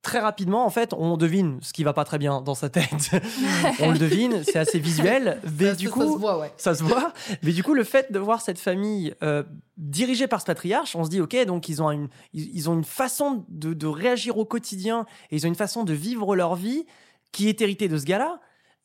très 0.02 0.20
rapidement, 0.20 0.66
en 0.66 0.70
fait, 0.70 0.94
on 0.94 1.16
devine 1.16 1.60
ce 1.62 1.74
qui 1.74 1.84
va 1.84 1.94
pas 1.94 2.04
très 2.04 2.18
bien 2.18 2.42
dans 2.42 2.56
sa 2.56 2.70
tête. 2.70 3.12
on 3.80 3.92
le 3.92 4.00
devine, 4.00 4.44
c'est 4.44 4.58
assez 4.58 4.80
visuel. 4.80 5.40
Mais 5.60 5.76
du 5.76 5.90
coup, 5.90 6.02
ça 6.02 6.08
se 6.08 6.18
voit, 6.18 6.40
ouais. 6.40 6.52
Ça 6.58 6.76
se 6.76 6.84
voit. 6.84 7.14
Mais 7.44 7.52
du 7.52 7.64
coup, 7.64 7.74
le 7.74 7.84
fait 7.84 8.12
de 8.12 8.20
voir 8.20 8.42
cette 8.42 8.60
famille 8.60 9.14
euh, 9.22 9.44
dirigée 9.78 10.28
par 10.28 10.42
ce 10.42 10.46
patriarche, 10.46 10.96
on 10.96 11.04
se 11.04 11.10
dit, 11.10 11.22
ok, 11.22 11.46
donc 11.46 11.70
ils 11.70 11.82
ont 11.84 11.92
une, 11.92 12.10
ils, 12.34 12.70
ont 12.70 12.74
une 12.74 12.84
façon 12.84 13.46
de, 13.50 13.74
de, 13.74 13.88
réagir 13.88 14.38
au 14.38 14.46
quotidien 14.46 15.06
et 15.30 15.36
ils 15.36 15.46
ont 15.46 15.50
une 15.50 15.56
façon 15.56 15.84
de 15.84 15.94
vivre 15.94 16.36
leur 16.36 16.56
vie 16.56 16.86
qui 17.32 17.48
est 17.48 17.62
héritée 17.62 17.88
de 17.88 17.98
ce 17.98 18.06
gars-là. 18.06 18.40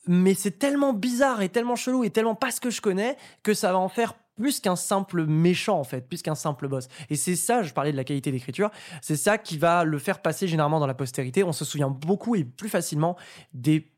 Mais 0.06 0.34
c'est 0.34 0.58
tellement 0.58 0.92
bizarre 0.92 1.42
et 1.42 1.48
tellement 1.48 1.76
chelou 1.76 2.04
et 2.04 2.10
tellement 2.10 2.36
pas 2.36 2.50
ce 2.50 2.60
que 2.60 2.70
je 2.70 2.80
connais 2.80 3.16
que 3.42 3.54
ça 3.54 3.72
va 3.72 3.78
en 3.78 3.88
faire 3.88 4.14
plus 4.36 4.60
qu'un 4.60 4.76
simple 4.76 5.26
méchant 5.26 5.78
en 5.78 5.84
fait, 5.84 6.06
plus 6.06 6.22
qu'un 6.22 6.34
simple 6.34 6.68
boss. 6.68 6.88
Et 7.10 7.16
c'est 7.16 7.36
ça, 7.36 7.62
je 7.62 7.72
parlais 7.72 7.92
de 7.92 7.96
la 7.96 8.04
qualité 8.04 8.30
d'écriture, 8.30 8.70
c'est 9.02 9.16
ça 9.16 9.38
qui 9.38 9.58
va 9.58 9.84
le 9.84 9.98
faire 9.98 10.22
passer 10.22 10.46
généralement 10.46 10.80
dans 10.80 10.86
la 10.86 10.94
postérité. 10.94 11.42
On 11.42 11.52
se 11.52 11.64
souvient 11.64 11.90
beaucoup 11.90 12.36
et 12.36 12.44
plus 12.44 12.68
facilement 12.68 13.16
des 13.52 13.90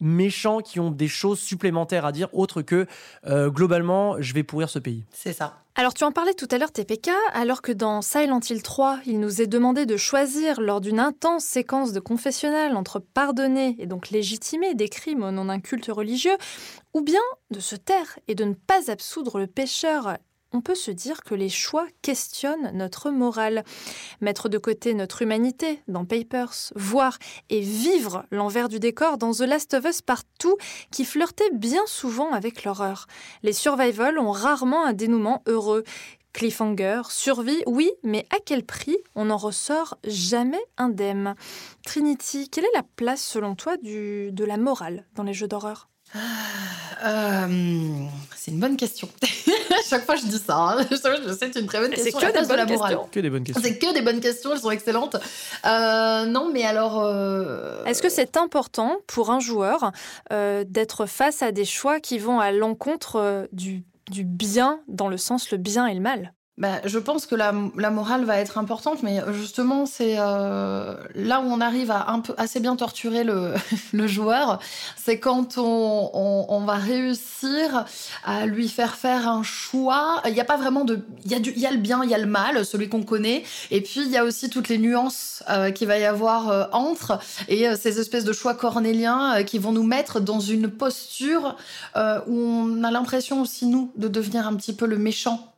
méchants 0.00 0.60
qui 0.60 0.80
ont 0.80 0.90
des 0.90 1.08
choses 1.08 1.40
supplémentaires 1.40 2.04
à 2.04 2.12
dire 2.12 2.28
autre 2.32 2.62
que 2.62 2.86
euh, 3.26 3.50
globalement 3.50 4.20
je 4.20 4.34
vais 4.34 4.42
pourrir 4.42 4.68
ce 4.68 4.78
pays. 4.78 5.04
C'est 5.10 5.32
ça. 5.32 5.60
Alors 5.76 5.92
tu 5.92 6.04
en 6.04 6.12
parlais 6.12 6.34
tout 6.34 6.46
à 6.52 6.58
l'heure 6.58 6.70
TPK, 6.70 7.10
alors 7.32 7.60
que 7.60 7.72
dans 7.72 8.00
Silent 8.00 8.38
Hill 8.48 8.62
3, 8.62 9.00
il 9.06 9.18
nous 9.18 9.42
est 9.42 9.48
demandé 9.48 9.86
de 9.86 9.96
choisir 9.96 10.60
lors 10.60 10.80
d'une 10.80 11.00
intense 11.00 11.44
séquence 11.44 11.92
de 11.92 11.98
confessionnal 11.98 12.76
entre 12.76 13.00
pardonner 13.00 13.74
et 13.80 13.86
donc 13.86 14.10
légitimer 14.10 14.74
des 14.74 14.88
crimes 14.88 15.24
au 15.24 15.32
nom 15.32 15.46
d'un 15.46 15.58
culte 15.58 15.86
religieux, 15.88 16.36
ou 16.94 17.02
bien 17.02 17.20
de 17.50 17.60
se 17.60 17.76
taire 17.76 18.18
et 18.28 18.34
de 18.34 18.44
ne 18.44 18.54
pas 18.54 18.90
absoudre 18.90 19.38
le 19.38 19.46
pécheur 19.46 20.16
on 20.54 20.60
peut 20.60 20.76
se 20.76 20.92
dire 20.92 21.22
que 21.24 21.34
les 21.34 21.48
choix 21.48 21.86
questionnent 22.00 22.70
notre 22.74 23.10
morale. 23.10 23.64
Mettre 24.20 24.48
de 24.48 24.56
côté 24.56 24.94
notre 24.94 25.22
humanité 25.22 25.82
dans 25.88 26.04
Papers, 26.04 26.72
voir 26.76 27.18
et 27.50 27.60
vivre 27.60 28.24
l'envers 28.30 28.68
du 28.68 28.78
décor 28.78 29.18
dans 29.18 29.32
The 29.32 29.40
Last 29.40 29.74
of 29.74 29.84
Us 29.84 30.00
partout, 30.00 30.56
qui 30.92 31.04
flirtait 31.04 31.50
bien 31.52 31.82
souvent 31.86 32.30
avec 32.30 32.62
l'horreur. 32.62 33.08
Les 33.42 33.52
survival 33.52 34.18
ont 34.18 34.30
rarement 34.30 34.84
un 34.86 34.92
dénouement 34.92 35.42
heureux. 35.46 35.82
Cliffhanger, 36.32 37.02
survie, 37.10 37.62
oui, 37.66 37.90
mais 38.04 38.24
à 38.30 38.38
quel 38.44 38.64
prix 38.64 38.96
On 39.16 39.26
n'en 39.26 39.36
ressort 39.36 39.98
jamais 40.04 40.64
indemne? 40.76 41.34
Trinity, 41.84 42.48
quelle 42.48 42.64
est 42.64 42.76
la 42.76 42.84
place 42.96 43.22
selon 43.22 43.56
toi 43.56 43.76
de 43.76 44.44
la 44.44 44.56
morale 44.56 45.04
dans 45.14 45.24
les 45.24 45.34
jeux 45.34 45.48
d'horreur? 45.48 45.88
Euh, 47.04 48.06
c'est 48.36 48.50
une 48.50 48.60
bonne 48.60 48.76
question. 48.76 49.08
Chaque 49.88 50.04
fois, 50.04 50.16
je 50.16 50.26
dis 50.26 50.38
ça. 50.38 50.56
Hein. 50.56 50.86
Je 50.90 50.96
sais, 50.96 51.36
c'est 51.52 51.60
une 51.60 51.66
très 51.66 51.80
bonne 51.80 51.90
question. 51.90 52.18
C'est 52.20 52.32
que, 52.32 52.40
des 52.40 52.46
bonnes 52.46 52.66
questions. 52.66 53.08
que 53.10 53.20
des 53.20 53.30
bonnes 53.30 53.44
questions. 53.44 53.62
C'est 53.62 53.78
que 53.78 53.94
des 53.94 54.02
bonnes 54.02 54.20
questions. 54.20 54.52
Elles 54.52 54.60
sont 54.60 54.70
excellentes. 54.70 55.16
Euh, 55.66 56.26
non, 56.26 56.50
mais 56.52 56.64
alors. 56.64 57.02
Euh, 57.02 57.84
Est-ce 57.84 58.02
que 58.02 58.08
c'est 58.08 58.36
important 58.36 58.98
pour 59.06 59.30
un 59.30 59.40
joueur 59.40 59.92
d'être 60.30 61.06
face 61.06 61.42
à 61.42 61.52
des 61.52 61.64
choix 61.64 62.00
qui 62.00 62.18
vont 62.18 62.40
à 62.40 62.52
l'encontre 62.52 63.48
du, 63.52 63.84
du 64.10 64.24
bien, 64.24 64.80
dans 64.88 65.08
le 65.08 65.16
sens 65.16 65.50
le 65.50 65.58
bien 65.58 65.86
et 65.86 65.94
le 65.94 66.00
mal? 66.00 66.32
Bah, 66.56 66.80
je 66.84 66.98
pense 67.00 67.26
que 67.26 67.34
la, 67.34 67.52
morale 67.52 68.24
va 68.24 68.38
être 68.38 68.58
importante, 68.58 69.02
mais 69.02 69.20
justement, 69.32 69.86
c'est 69.86 70.16
euh, 70.18 70.94
là 71.14 71.40
où 71.40 71.44
on 71.44 71.60
arrive 71.60 71.90
à 71.90 72.10
un 72.10 72.20
peu 72.20 72.32
assez 72.36 72.60
bien 72.60 72.76
torturer 72.76 73.24
le, 73.24 73.54
joueur, 74.06 74.60
c'est 74.96 75.18
quand 75.18 75.58
on, 75.58 76.64
va 76.64 76.74
réussir 76.74 77.84
à 78.24 78.46
lui 78.46 78.68
faire 78.68 78.94
faire 78.94 79.28
un 79.28 79.42
choix. 79.42 80.22
Il 80.26 80.32
n'y 80.32 80.40
a 80.40 80.44
pas 80.44 80.56
vraiment 80.56 80.84
de, 80.84 81.00
il 81.24 81.32
y 81.32 81.34
a 81.34 81.38
y 81.38 81.66
a 81.66 81.70
le 81.70 81.78
bien, 81.78 82.02
il 82.04 82.10
y 82.10 82.14
a 82.14 82.18
le 82.18 82.26
mal, 82.26 82.64
celui 82.64 82.88
qu'on 82.88 83.02
connaît, 83.02 83.42
et 83.70 83.80
puis 83.80 84.02
il 84.02 84.10
y 84.10 84.16
a 84.16 84.24
aussi 84.24 84.48
toutes 84.48 84.68
les 84.68 84.78
nuances 84.78 85.42
euh, 85.50 85.70
qu'il 85.72 85.88
va 85.88 85.98
y 85.98 86.04
avoir 86.04 86.44
euh, 86.48 86.64
entre 86.72 87.18
et 87.48 87.68
euh, 87.68 87.76
ces 87.76 88.00
espèces 88.00 88.24
de 88.24 88.32
choix 88.32 88.54
cornéliens 88.54 89.36
euh, 89.36 89.42
qui 89.42 89.58
vont 89.58 89.72
nous 89.72 89.82
mettre 89.82 90.20
dans 90.20 90.40
une 90.40 90.68
posture 90.68 91.56
où 92.26 92.38
on 92.38 92.84
a 92.84 92.90
l'impression 92.90 93.40
aussi 93.40 93.66
nous 93.66 93.92
de 93.96 94.08
devenir 94.08 94.46
un 94.46 94.54
petit 94.54 94.72
peu 94.72 94.86
le 94.86 94.98
méchant 94.98 95.54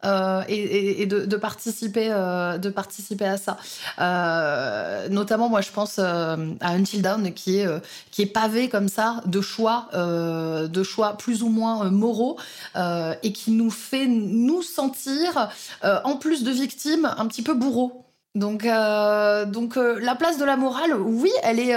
et 0.49 0.86
et, 0.87 1.07
de, 1.07 1.37
participer, 1.37 2.09
euh, 2.11 2.59
de 2.59 2.69
participer 2.69 3.27
à 3.27 3.37
ça. 3.37 3.57
Euh, 3.99 5.09
notamment, 5.09 5.49
moi, 5.49 5.61
je 5.61 5.71
pense 5.71 5.97
euh, 5.99 6.37
à 6.61 6.73
Until 6.73 7.03
Dawn 7.03 7.33
qui 7.33 7.59
est, 7.59 7.67
qui 8.11 8.23
est 8.23 8.27
pavé 8.27 8.69
comme 8.69 8.89
ça 8.89 9.23
de 9.27 9.41
choix, 9.41 9.89
de 9.95 10.83
choix 10.83 11.17
plus 11.17 11.43
ou 11.43 11.49
moins 11.49 11.91
moraux 11.91 12.39
et 12.77 13.33
qui 13.33 13.51
nous 13.51 13.71
fait 13.71 14.07
nous 14.07 14.63
sentir, 14.63 15.51
en 15.83 16.17
plus 16.17 16.45
de 16.45 16.51
victimes, 16.51 17.13
un 17.17 17.27
petit 17.27 17.43
peu 17.43 17.55
bourreaux. 17.55 18.06
Donc, 18.37 18.63
donc 18.63 19.77
la 19.77 20.15
place 20.15 20.39
de 20.39 20.45
la 20.45 20.57
morale, 20.57 20.95
oui, 20.95 21.33
elle 21.43 21.59
est, 21.59 21.75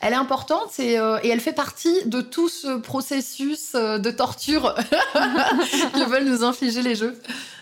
elle 0.00 0.12
est 0.12 0.16
importante 0.16 0.78
et, 0.78 0.92
et, 0.92 1.28
elle 1.28 1.40
fait 1.40 1.54
partie 1.54 2.04
de 2.04 2.20
tout 2.20 2.48
ce 2.48 2.76
processus 2.76 3.72
de 3.72 4.10
torture 4.10 4.74
que 5.14 6.08
veulent 6.08 6.28
nous 6.28 6.44
infliger 6.44 6.82
les 6.82 6.94
jeux. 6.94 7.18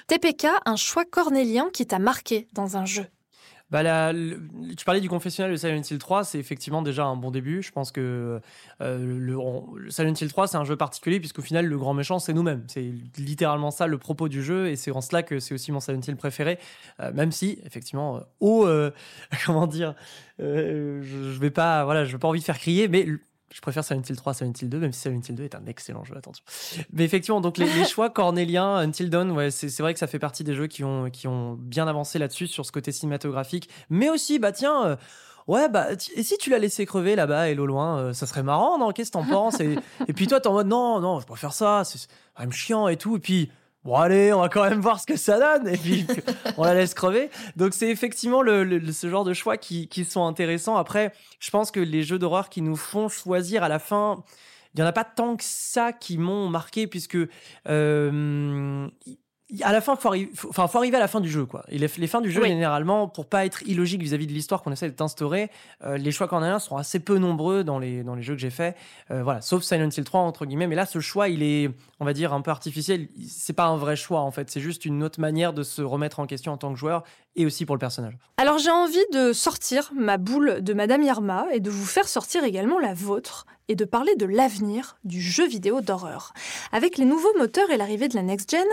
TPK, 0.09 0.49
un 0.67 0.77
choix 0.77 1.05
cornélien 1.05 1.71
qui 1.73 1.87
t'a 1.87 1.99
marqué 1.99 2.49
dans 2.53 2.77
un 2.77 2.85
jeu? 2.85 3.07
Bah, 3.73 4.13
tu 4.77 4.85
parlais 4.85 5.01
du 5.01 5.09
confessionnal 5.09 5.51
de 5.51 5.57
Silent 5.57 5.81
Hill 5.81 5.97
3, 5.97 6.25
c'est 6.25 6.39
effectivement 6.39 6.83
déjà 6.83 7.07
un 7.07 7.17
bon 7.17 7.31
début. 7.31 7.63
Je 7.63 7.73
pense 7.73 7.91
que 7.91 8.39
euh, 8.83 8.99
le, 8.99 9.91
Silent 9.91 10.13
Hill 10.13 10.29
3, 10.29 10.47
c'est 10.47 10.59
un 10.59 10.65
jeu 10.65 10.77
particulier, 10.77 11.19
puisqu'au 11.19 11.41
final, 11.41 11.65
le 11.65 11.79
grand 11.79 11.95
méchant, 11.95 12.19
c'est 12.19 12.35
nous-mêmes. 12.35 12.65
C'est 12.69 12.93
littéralement 13.17 13.71
ça 13.71 13.87
le 13.87 13.97
propos 13.97 14.29
du 14.29 14.43
jeu, 14.43 14.69
et 14.69 14.77
c'est 14.77 14.91
en 14.91 15.01
cela 15.01 15.23
que 15.23 15.41
c'est 15.41 15.55
aussi 15.55 15.73
mon 15.73 15.81
Silent 15.81 16.03
Hill 16.07 16.17
préféré, 16.17 16.59
euh, 17.01 17.15
même 17.15 17.33
si, 17.33 17.61
effectivement, 17.65 18.19
euh, 18.19 18.21
au. 18.41 18.69
comment 19.47 19.67
dire 19.67 19.95
je, 20.39 21.01
je, 21.03 21.41
vais 21.41 21.51
pas. 21.51 21.87
Voilà, 21.87 22.05
je 22.05 22.13
veux 22.13 22.19
pas 22.19 22.29
envie 22.29 22.41
de 22.41 22.45
faire 22.45 22.59
crier, 22.59 22.89
mais 22.89 23.07
je 23.55 23.61
préfère 23.61 23.85
Silent 23.85 24.03
Hill 24.09 24.17
3 24.17 24.31
à 24.31 24.35
Silent 24.35 24.53
Hill 24.61 24.69
2, 24.69 24.79
même 24.79 24.93
si 24.93 25.01
Silent 25.01 25.21
Hill 25.29 25.35
2 25.35 25.45
est 25.45 25.55
un 25.55 25.67
excellent 25.67 26.05
jeu, 26.05 26.17
attention. 26.17 26.45
Mais 26.93 27.05
effectivement, 27.05 27.41
donc 27.41 27.59
les, 27.59 27.67
choix 27.89 28.11
cornéliens, 28.11 28.77
Until 28.77 29.11
Dawn, 29.11 29.31
ouais, 29.33 29.51
c'est 29.51 29.81
vrai 29.81 29.93
que 29.93 29.99
ça 29.99 30.07
fait 30.07 30.19
partie 30.19 30.45
des 30.45 30.55
jeux 30.55 30.67
qui 30.67 30.85
ont, 30.85 31.11
qui 31.11 31.27
ont 31.29 31.55
bien 31.55 31.87
avancé 31.87 32.19
là-dessus, 32.19 32.47
sur 32.47 32.65
ce 32.65 32.73
côté 32.73 32.93
cinématographique. 32.93 33.69
Mais 33.91 34.09
aussi, 34.09 34.39
bah 34.39 34.53
tiens, 34.53 34.85
euh, 34.87 34.97
ouais, 35.49 35.69
bah, 35.69 35.89
et 36.15 36.23
si 36.23 36.39
tu 36.39 36.51
l'as 36.51 36.59
laissé 36.59 36.87
crever 36.87 37.17
là-bas 37.17 37.51
et 37.51 37.59
au 37.59 37.67
loin, 37.67 37.99
euh, 37.99 38.13
ça 38.13 38.27
serait 38.27 38.43
marrant, 38.43 38.79
non? 38.79 38.93
Qu'est-ce 38.93 39.11
que 39.11 39.19
t'en 39.19 39.27
penses? 39.27 39.61
Et, 39.61 39.77
et, 40.09 40.13
puis 40.13 40.27
toi, 40.27 40.41
t'es 40.41 40.49
en 40.49 40.55
mode, 40.55 40.69
non, 40.69 41.01
non, 41.01 41.21
je 41.21 41.35
faire 41.35 41.53
ça, 41.53 41.83
c'est 41.85 42.09
quand 42.35 42.43
même 42.43 42.53
chiant 42.53 42.89
et 42.89 42.97
tout. 42.97 43.17
Et 43.17 43.21
puis, 43.21 43.51
bon 43.85 43.97
allez, 43.97 44.33
on 44.33 44.41
va 44.41 44.49
quand 44.49 44.69
même 44.69 44.81
voir 44.81 45.01
ce 45.01 45.07
que 45.07 45.17
ça 45.17 45.39
donne, 45.39 45.73
et 45.73 45.77
puis 45.77 46.07
on 46.57 46.65
la 46.65 46.75
laisse 46.75 46.95
crever. 46.95 47.31
Donc 47.57 47.75
c'est 47.75 47.89
effectivement 47.89 48.43
le, 48.43 48.93
ce 48.93 49.09
genre 49.09 49.25
de 49.25 49.35
choix 49.35 49.57
qui, 49.57 49.89
qui, 49.89 50.05
sont 50.05 50.27
intéressants. 50.27 50.77
Après, 50.77 51.13
je 51.41 51.51
pense 51.51 51.71
que 51.71 51.81
les 51.81 52.03
jeux 52.03 52.19
d'horreur 52.19 52.49
qui 52.49 52.63
nous 52.63 52.77
font 52.77 53.09
choisir 53.09 53.63
à 53.63 53.69
la 53.69 53.79
fin, 53.79 54.23
il 54.75 54.81
y 54.81 54.83
en 54.83 54.87
a 54.87 54.93
pas 54.93 55.05
tant 55.05 55.37
que 55.37 55.45
ça 55.45 55.93
qui 55.93 56.19
m'ont 56.19 56.49
marqué, 56.49 56.87
puisque 56.87 57.19
euh, 57.69 58.89
à 59.61 59.73
la 59.73 59.81
fin, 59.81 59.97
faut, 59.97 60.11
enfin, 60.49 60.67
faut 60.67 60.79
arriver 60.79 60.97
à 60.97 61.01
la 61.01 61.09
fin 61.09 61.21
du 61.21 61.29
jeu, 61.29 61.45
quoi. 61.45 61.65
Et 61.69 61.79
les, 61.79 61.89
fins 61.89 62.21
du 62.21 62.31
jeu, 62.31 62.45
généralement, 62.45 63.09
pour 63.09 63.27
pas 63.27 63.45
être 63.45 63.63
illogique 63.65 64.03
vis-à-vis 64.03 64.27
de 64.27 64.33
l'histoire 64.33 64.63
qu'on 64.63 64.73
essaie 64.73 64.91
d'instaurer, 64.91 65.51
euh, 65.85 65.99
les 65.99 66.13
choix 66.13 66.29
cornéliens 66.29 66.59
sont 66.59 66.77
assez 66.77 67.01
peu 67.01 67.19
nombreux 67.19 67.65
dans 67.65 67.79
les, 67.79 68.03
dans 68.03 68.15
les 68.15 68.23
jeux 68.23 68.35
que 68.35 68.41
j'ai 68.41 68.51
faits. 68.51 68.77
Euh, 69.11 69.23
voilà, 69.23 69.41
sauf 69.43 69.63
Silent 69.63 69.91
Hill 69.91 70.05
3, 70.05 70.21
entre 70.21 70.47
guillemets. 70.47 70.67
Mais 70.67 70.77
là, 70.77 70.87
ce 70.87 71.01
choix, 71.01 71.29
il 71.29 71.43
est, 71.43 71.71
on 72.01 72.05
va 72.05 72.15
dire, 72.15 72.33
un 72.33 72.41
peu 72.41 72.51
artificiel. 72.51 73.09
C'est 73.29 73.53
pas 73.53 73.67
un 73.67 73.77
vrai 73.77 73.97
choix, 73.97 74.21
en 74.21 74.31
fait. 74.31 74.51
C'est 74.51 74.61
juste 74.61 74.85
une 74.85 75.03
autre 75.03 75.21
manière 75.21 75.53
de 75.53 75.63
se 75.63 75.83
remettre 75.83 76.21
en 76.21 76.27
question 76.27 76.53
en 76.53 76.57
tant 76.57 76.73
que 76.73 76.79
joueur 76.79 77.03
et 77.37 77.45
aussi 77.45 77.67
pour 77.67 77.75
le 77.75 77.81
personnage. 77.81 78.17
Alors, 78.39 78.59
j'ai 78.59 78.71
envie 78.71 79.05
de 79.13 79.33
sortir 79.33 79.93
ma 79.95 80.17
boule 80.17 80.63
de 80.63 80.73
Madame 80.73 81.03
Irma 81.03 81.47
et 81.53 81.61
de 81.61 81.71
vous 81.71 81.87
faire 81.87 82.09
sortir 82.09 82.45
également 82.45 82.79
la 82.79 82.95
vôtre 82.95 83.47
et 83.73 83.75
de 83.75 83.87
parler 83.87 84.15
de 84.17 84.27
l'avenir 84.27 84.99
du 85.05 85.19
jeu 85.19 85.49
vidéo 85.49 85.81
d'horreur. 85.81 86.35
Avec 86.73 86.99
les 86.99 87.07
nouveaux 87.07 87.33
moteurs 87.39 87.71
et 87.71 87.79
l'arrivée 87.79 88.09
de 88.09 88.15
la 88.15 88.23
next-gen, 88.23 88.67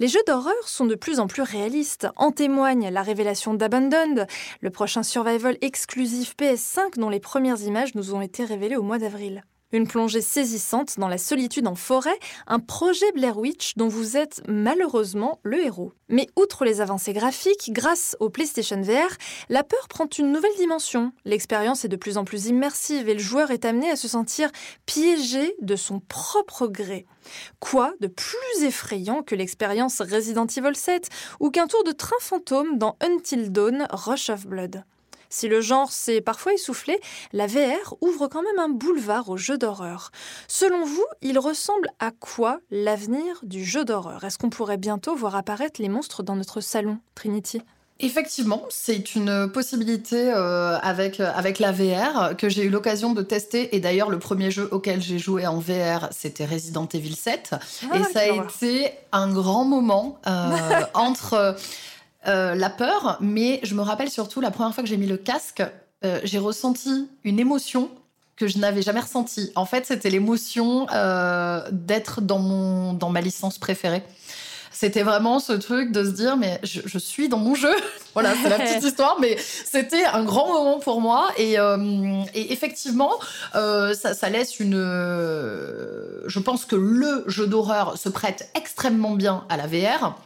les 0.00 0.08
jeux 0.08 0.22
d'horreur 0.26 0.54
sont 0.64 0.86
de 0.86 0.94
plus 0.94 1.20
en 1.20 1.26
plus 1.26 1.42
réalistes. 1.42 2.08
En 2.16 2.32
témoigne 2.32 2.88
la 2.88 3.02
révélation 3.02 3.52
d'Abandoned, 3.52 4.26
le 4.62 4.70
prochain 4.70 5.02
survival 5.02 5.58
exclusif 5.60 6.34
PS5 6.38 6.98
dont 6.98 7.10
les 7.10 7.20
premières 7.20 7.60
images 7.60 7.94
nous 7.94 8.14
ont 8.14 8.22
été 8.22 8.46
révélées 8.46 8.76
au 8.76 8.82
mois 8.82 8.98
d'avril. 8.98 9.44
Une 9.76 9.86
plongée 9.86 10.22
saisissante 10.22 10.98
dans 10.98 11.06
la 11.06 11.18
solitude 11.18 11.66
en 11.66 11.74
forêt, 11.74 12.18
un 12.46 12.60
projet 12.60 13.12
Blair 13.12 13.36
Witch 13.36 13.74
dont 13.76 13.88
vous 13.88 14.16
êtes 14.16 14.40
malheureusement 14.48 15.38
le 15.42 15.62
héros. 15.62 15.92
Mais 16.08 16.28
outre 16.34 16.64
les 16.64 16.80
avancées 16.80 17.12
graphiques, 17.12 17.70
grâce 17.74 18.16
au 18.18 18.30
PlayStation 18.30 18.80
VR, 18.80 19.14
la 19.50 19.64
peur 19.64 19.86
prend 19.88 20.06
une 20.18 20.32
nouvelle 20.32 20.56
dimension. 20.56 21.12
L'expérience 21.26 21.84
est 21.84 21.88
de 21.88 21.96
plus 21.96 22.16
en 22.16 22.24
plus 22.24 22.46
immersive 22.46 23.10
et 23.10 23.12
le 23.12 23.20
joueur 23.20 23.50
est 23.50 23.66
amené 23.66 23.90
à 23.90 23.96
se 23.96 24.08
sentir 24.08 24.50
piégé 24.86 25.54
de 25.60 25.76
son 25.76 26.00
propre 26.00 26.68
gré. 26.68 27.04
Quoi 27.60 27.92
de 28.00 28.06
plus 28.06 28.62
effrayant 28.62 29.22
que 29.22 29.34
l'expérience 29.34 30.00
Resident 30.00 30.46
Evil 30.46 30.74
7 30.74 31.10
ou 31.38 31.50
qu'un 31.50 31.66
tour 31.66 31.84
de 31.84 31.92
train 31.92 32.16
fantôme 32.22 32.78
dans 32.78 32.96
Until 33.02 33.52
Dawn 33.52 33.86
Rush 33.90 34.30
of 34.30 34.46
Blood? 34.46 34.84
Si 35.36 35.48
le 35.48 35.60
genre 35.60 35.92
s'est 35.92 36.22
parfois 36.22 36.54
essoufflé, 36.54 36.98
la 37.34 37.46
VR 37.46 37.94
ouvre 38.00 38.26
quand 38.26 38.40
même 38.40 38.58
un 38.58 38.70
boulevard 38.70 39.28
aux 39.28 39.36
jeux 39.36 39.58
d'horreur. 39.58 40.10
Selon 40.48 40.86
vous, 40.86 41.04
il 41.20 41.38
ressemble 41.38 41.90
à 41.98 42.10
quoi 42.10 42.60
l'avenir 42.70 43.40
du 43.42 43.62
jeu 43.62 43.84
d'horreur? 43.84 44.24
Est-ce 44.24 44.38
qu'on 44.38 44.48
pourrait 44.48 44.78
bientôt 44.78 45.14
voir 45.14 45.36
apparaître 45.36 45.82
les 45.82 45.90
monstres 45.90 46.22
dans 46.22 46.36
notre 46.36 46.62
salon, 46.62 46.96
Trinity? 47.14 47.60
Effectivement, 48.00 48.64
c'est 48.70 49.14
une 49.14 49.50
possibilité 49.52 50.32
euh, 50.32 50.78
avec, 50.78 51.20
avec 51.20 51.58
la 51.58 51.72
VR 51.72 52.34
que 52.38 52.48
j'ai 52.48 52.62
eu 52.62 52.70
l'occasion 52.70 53.12
de 53.12 53.20
tester. 53.20 53.76
Et 53.76 53.80
d'ailleurs, 53.80 54.08
le 54.08 54.18
premier 54.18 54.50
jeu 54.50 54.66
auquel 54.72 55.02
j'ai 55.02 55.18
joué 55.18 55.46
en 55.46 55.58
VR, 55.58 56.08
c'était 56.12 56.46
Resident 56.46 56.88
Evil 56.94 57.14
7. 57.14 57.50
Ah, 57.90 57.98
et 57.98 58.02
ça 58.04 58.20
a 58.20 58.26
été 58.26 58.90
un 59.12 59.30
grand 59.30 59.66
moment 59.66 60.18
euh, 60.26 60.56
entre 60.94 61.56
euh, 62.26 62.54
la 62.54 62.70
peur, 62.70 63.18
mais 63.20 63.60
je 63.62 63.74
me 63.74 63.82
rappelle 63.82 64.10
surtout 64.10 64.40
la 64.40 64.50
première 64.50 64.74
fois 64.74 64.82
que 64.82 64.88
j'ai 64.88 64.96
mis 64.96 65.06
le 65.06 65.16
casque, 65.16 65.62
j'ai 66.22 66.38
ressenti 66.38 67.08
une 67.24 67.40
émotion 67.40 67.90
que 68.36 68.46
je 68.46 68.58
n'avais 68.58 68.80
jamais 68.80 69.00
ressentie. 69.00 69.50
En 69.56 69.66
fait, 69.66 69.86
c'était 69.86 70.08
l'émotion 70.08 70.86
d'être 71.72 72.20
dans, 72.20 72.38
mon, 72.38 72.92
dans 72.92 73.10
ma 73.10 73.20
licence 73.20 73.58
préférée. 73.58 74.04
C'était 74.78 75.04
vraiment 75.04 75.38
ce 75.40 75.54
truc 75.54 75.90
de 75.90 76.04
se 76.04 76.10
dire, 76.10 76.36
mais 76.36 76.60
je, 76.62 76.98
suis 76.98 77.30
dans 77.30 77.38
mon 77.38 77.54
jeu. 77.54 77.74
voilà, 78.12 78.34
c'est 78.42 78.50
la 78.50 78.58
petite 78.58 78.82
histoire, 78.90 79.16
mais 79.18 79.38
c'était 79.38 80.04
un 80.04 80.22
grand 80.22 80.48
moment 80.48 80.78
pour 80.80 81.00
moi. 81.00 81.30
Et, 81.38 81.58
euh, 81.58 82.22
effectivement, 82.34 83.12
euh, 83.54 83.94
ça, 83.94 84.28
laisse 84.28 84.60
une. 84.60 84.74
Euh, 84.74 86.20
je 86.26 86.38
pense 86.40 86.66
que 86.66 86.76
le 86.76 87.24
jeu 87.26 87.46
d'horreur 87.46 87.96
se 87.96 88.10
prête 88.10 88.50
extrêmement 88.54 89.12
bien 89.12 89.44
à 89.48 89.56
la 89.56 89.66
VR 89.66 90.18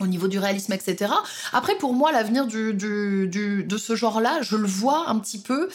au 0.00 0.06
niveau 0.06 0.28
du 0.28 0.38
réalisme, 0.38 0.72
etc. 0.72 1.12
Après, 1.52 1.76
pour 1.76 1.92
moi, 1.94 2.12
l'avenir 2.12 2.46
du, 2.46 2.74
de 2.74 3.76
ce 3.76 3.94
genre-là, 3.94 4.42
je 4.42 4.56
le 4.56 4.66
vois 4.66 5.08
un 5.08 5.18
petit 5.18 5.40
peu 5.40 5.68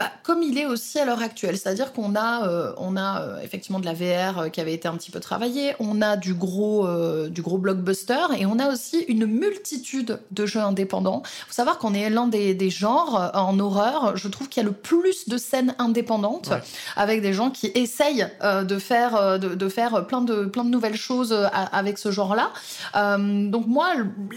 bah, 0.00 0.10
comme 0.22 0.42
il 0.42 0.56
est 0.56 0.64
aussi 0.64 0.98
à 0.98 1.04
l'heure 1.04 1.20
actuelle, 1.20 1.58
c'est-à-dire 1.58 1.92
qu'on 1.92 2.16
a, 2.16 2.48
euh, 2.48 2.72
on 2.78 2.96
a 2.96 3.20
euh, 3.20 3.40
effectivement 3.42 3.80
de 3.80 3.84
la 3.84 3.92
VR 3.92 4.38
euh, 4.38 4.48
qui 4.48 4.58
avait 4.58 4.72
été 4.72 4.88
un 4.88 4.94
petit 4.94 5.10
peu 5.10 5.20
travaillée, 5.20 5.74
on 5.78 6.00
a 6.00 6.16
du 6.16 6.32
gros, 6.32 6.88
du 7.28 7.42
gros 7.42 7.58
blockbuster 7.58 8.34
et 8.38 8.46
on 8.46 8.58
a 8.58 8.72
aussi 8.72 9.00
une 9.08 9.26
multitude 9.26 10.18
de 10.30 10.46
jeux 10.46 10.60
indépendants. 10.60 11.22
Il 11.24 11.48
faut 11.48 11.52
savoir 11.52 11.76
qu'on 11.76 11.92
est 11.92 12.08
l'un 12.08 12.28
des, 12.28 12.54
des, 12.54 12.70
genres 12.70 13.30
en 13.34 13.58
horreur, 13.60 14.16
je 14.16 14.28
trouve 14.28 14.48
qu'il 14.48 14.62
y 14.62 14.66
a 14.66 14.68
le 14.68 14.74
plus 14.74 15.28
de 15.28 15.36
scènes 15.36 15.74
indépendantes 15.78 16.50
avec 16.96 17.20
des 17.20 17.34
gens 17.34 17.50
qui 17.50 17.70
essayent 17.74 18.26
de 18.42 18.78
faire, 18.78 19.38
de, 19.38 19.54
de, 19.54 19.68
faire 19.68 20.06
plein 20.06 20.22
de, 20.22 20.46
plein 20.46 20.64
de 20.64 20.70
nouvelles 20.70 20.96
choses 20.96 21.36
avec 21.52 21.98
ce 21.98 22.10
genre-là. 22.10 22.52
donc 22.94 23.66
moi, 23.66 23.88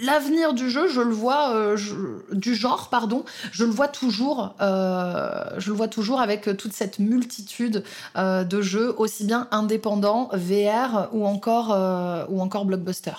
l'avenir 0.01 0.53
du 0.53 0.69
jeu, 0.69 0.89
je 0.89 0.99
le 0.99 1.13
vois, 1.13 1.75
du 2.31 2.55
genre, 2.55 2.89
pardon, 2.89 3.23
je 3.51 3.63
le 3.63 3.71
vois 3.71 3.87
toujours 3.87 4.55
je 5.57 5.69
le 5.69 5.75
vois 5.75 5.87
toujours 5.87 6.19
avec 6.19 6.47
euh, 6.47 6.53
toute 6.53 6.73
cette 6.73 6.99
multitude 6.99 7.83
euh, 8.17 8.43
de 8.43 8.61
jeux, 8.61 8.93
aussi 8.97 9.25
bien 9.25 9.47
indépendants, 9.51 10.29
VR 10.33 11.09
ou 11.13 11.25
encore, 11.25 11.71
euh, 11.71 12.25
ou 12.29 12.41
encore 12.41 12.65
blockbuster. 12.65 13.13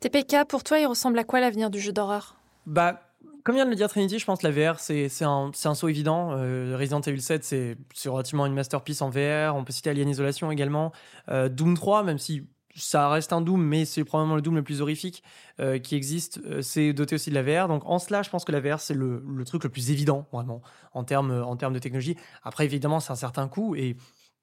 TPK, 0.00 0.44
pour 0.48 0.62
toi, 0.62 0.78
il 0.78 0.86
ressemble 0.86 1.18
à 1.18 1.24
quoi 1.24 1.40
l'avenir 1.40 1.70
du 1.70 1.80
jeu 1.80 1.92
d'horreur? 1.92 2.36
Bah, 2.66 3.00
comme 3.44 3.54
vient 3.54 3.64
de 3.64 3.70
le 3.70 3.76
dire 3.76 3.88
Trinity, 3.88 4.18
je 4.18 4.24
pense 4.24 4.40
que 4.40 4.46
la 4.48 4.72
VR, 4.72 4.80
c'est 4.80 5.08
un, 5.22 5.50
un, 5.64 5.74
saut 5.74 5.88
évident. 5.88 6.30
Resident 6.30 7.00
Evil 7.00 7.22
7, 7.22 7.44
c'est 7.44 8.08
relativement 8.08 8.44
une 8.44 8.54
masterpiece 8.54 9.02
en 9.02 9.08
VR. 9.08 9.54
On 9.54 9.62
peut 9.62 9.72
citer 9.72 9.90
Alien 9.90 10.08
Isolation 10.08 10.50
également. 10.50 10.90
Doom 11.28 11.76
3, 11.76 12.02
même 12.02 12.18
si 12.18 12.44
ça 12.76 13.08
reste 13.08 13.32
un 13.32 13.40
Doom, 13.40 13.62
mais 13.62 13.84
c'est 13.84 14.04
probablement 14.04 14.36
le 14.36 14.42
Doom 14.42 14.56
le 14.56 14.62
plus 14.62 14.82
horrifique 14.82 15.22
euh, 15.60 15.78
qui 15.78 15.96
existe. 15.96 16.40
Euh, 16.44 16.62
c'est 16.62 16.92
doté 16.92 17.14
aussi 17.14 17.30
de 17.30 17.34
la 17.34 17.42
VR. 17.42 17.68
Donc 17.68 17.82
en 17.86 17.98
cela, 17.98 18.22
je 18.22 18.30
pense 18.30 18.44
que 18.44 18.52
la 18.52 18.60
VR, 18.60 18.80
c'est 18.80 18.94
le, 18.94 19.22
truc 19.44 19.64
le 19.64 19.70
plus 19.70 19.90
évident, 19.90 20.26
vraiment, 20.32 20.62
en 20.92 21.04
termes, 21.04 21.72
de 21.72 21.78
technologie. 21.78 22.16
Après, 22.42 22.64
évidemment, 22.64 23.00
c'est 23.00 23.12
un 23.12 23.16
certain 23.16 23.48
coût 23.48 23.74
et 23.74 23.96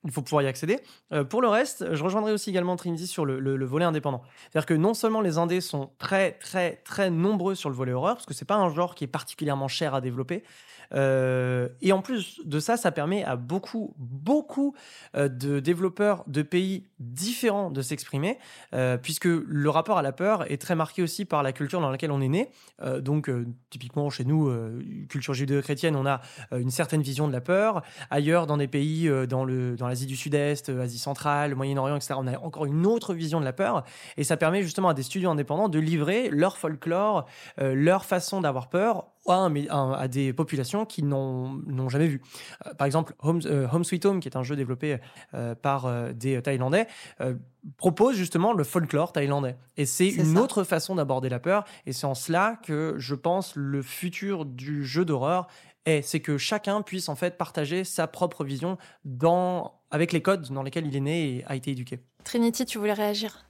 il 0.06 0.12
faut 0.12 0.22
pouvoir 0.22 0.44
y 0.44 0.48
accéder. 0.48 0.80
Euh, 1.14 1.24
pour 1.24 1.42
le 1.42 1.48
reste, 1.48 1.94
je 1.94 2.04
rejoindrai 2.04 2.34
aussi 2.34 2.50
également 2.50 2.76
Trinity 2.76 3.08
sur 3.08 3.26
le, 3.26 3.40
le 3.40 3.66
volet 3.66 3.86
indépendant. 3.86 4.22
C'est-à-dire 4.52 4.66
que 4.66 4.74
non 4.74 4.94
seulement 4.94 5.22
les 5.22 5.38
indés 5.38 5.62
sont 5.62 5.92
très, 5.98 6.34
très, 6.34 6.78
très 6.78 7.10
nombreux 7.10 7.56
sur 7.56 7.70
le 7.70 7.76
volet 7.76 7.94
horreur, 7.94 8.16
parce 8.16 8.26
que 8.26 8.34
c'est 8.34 8.46
pas 8.46 8.58
un 8.58 8.74
genre 8.74 8.96
qui 8.96 9.06
est 9.06 9.08
particulièrement 9.08 9.70
cher 9.70 9.94
à 9.94 10.02
développer, 10.02 10.44
euh, 10.94 11.70
et 11.82 11.92
en 11.92 12.02
plus 12.02 12.42
de 12.46 12.60
ça, 12.60 12.78
ça 12.78 12.92
permet 12.92 13.24
à 13.24 13.36
beaucoup, 13.36 13.94
beaucoup 13.98 14.76
euh, 15.16 15.28
de 15.28 15.60
développeurs 15.60 16.24
de 16.28 16.42
pays 16.42 16.86
différents 17.00 17.72
de 17.72 17.82
s'exprimer, 17.82 18.38
euh, 18.74 18.98
puisque 18.98 19.26
le 19.26 19.70
rapport 19.70 19.98
à 19.98 20.02
la 20.02 20.12
peur 20.12 20.50
est 20.52 20.62
très 20.62 20.76
marqué 20.76 21.02
aussi 21.02 21.26
par 21.26 21.44
la 21.44 21.52
culture 21.52 21.82
dans 21.82 21.90
laquelle 21.90 22.12
on 22.12 22.22
est 22.22 22.28
né. 22.28 22.50
donc, 23.00 23.30
typiquement, 23.70 24.10
chez 24.10 24.26
nous, 24.26 24.52
culture 25.08 25.34
judéo-chrétienne, 25.34 25.96
on 25.96 26.06
a 26.06 26.22
une 26.52 26.70
certaine 26.70 27.02
vision 27.02 27.28
de 27.28 27.34
la 27.34 27.42
peur. 27.42 27.82
Ailleurs, 28.10 28.48
dans 28.48 28.58
des 28.58 28.68
pays, 28.68 29.10
dans 29.28 29.46
l'Asie 29.46 30.06
dans 30.06 30.10
du 30.10 30.16
Sud-Est, 30.16 30.70
Asie 30.70 31.00
centrale, 31.00 31.56
Moyen-Orient, 31.56 31.96
etc., 31.96 32.16
on 32.18 32.28
a 32.28 32.38
encore 32.40 32.66
une 32.66 32.86
autre 32.86 33.14
vision 33.14 33.40
de 33.40 33.46
la 33.46 33.54
peur. 33.54 33.84
Et 34.18 34.24
ça 34.24 34.38
permet 34.38 34.64
justement 34.64 34.90
à 34.90 34.94
des 34.94 35.04
studios 35.04 35.30
indépendants 35.30 35.70
de 35.70 35.80
livrer 35.80 36.30
leur 36.30 36.58
folklore, 36.58 37.26
leur 37.58 38.06
façon 38.06 38.42
d'avoir 38.42 38.70
peur 38.70 39.12
à, 39.28 40.08
des 40.08 40.34
populations 40.34 40.86
qui 40.86 41.04
n'ont 41.04 41.90
jamais 41.90 42.08
vu. 42.08 42.22
Euh, 42.66 42.74
par 42.74 42.86
exemple, 42.86 43.16
euh, 43.24 43.68
Home, 43.72 43.84
Sweet 43.84 44.06
Home, 44.06 44.20
qui 44.20 44.28
est 44.28 44.38
un 44.38 44.44
jeu 44.44 44.56
développé 44.56 44.98
euh, 45.34 45.56
par 45.56 46.14
des 46.14 46.42
Thaïlandais, 46.42 46.88
propose 47.78 48.16
justement 48.16 48.54
le 48.54 48.64
folklore 48.64 49.14
thaïlandais. 49.14 49.56
Et 49.78 49.86
c'est 49.86 50.10
une 50.10 50.38
autre 50.38 50.64
façon 50.64 50.96
d'aborder 50.96 51.30
la 51.30 51.40
peur. 51.40 51.64
Et 51.86 51.94
c'est 51.94 52.06
en 52.06 52.16
cela 52.16 52.60
que 52.64 52.96
je 52.98 53.16
pense 53.16 53.56
le 53.56 53.82
futur 53.82 54.46
du 54.46 54.86
jeu 54.86 55.06
d'horreur 55.06 55.48
est, 55.86 56.02
c'est 56.02 56.20
que 56.20 56.38
chacun 56.38 56.82
puisse 56.82 57.10
en 57.10 57.16
fait 57.16 57.38
partager 57.38 57.84
sa 57.84 58.08
propre 58.08 58.44
vision 58.44 58.78
dans, 59.06 59.80
avec 59.92 60.12
les 60.12 60.22
codes 60.22 60.50
dans 60.50 60.64
lesquels 60.64 60.88
il 60.88 60.96
est 60.96 61.02
né 61.02 61.38
et 61.38 61.46
a 61.46 61.56
été 61.56 61.72
éduqué. 61.72 62.00
Trinity, 62.24 62.66
tu 62.66 62.78
voulais 62.78 62.94
réagir? 62.94 63.46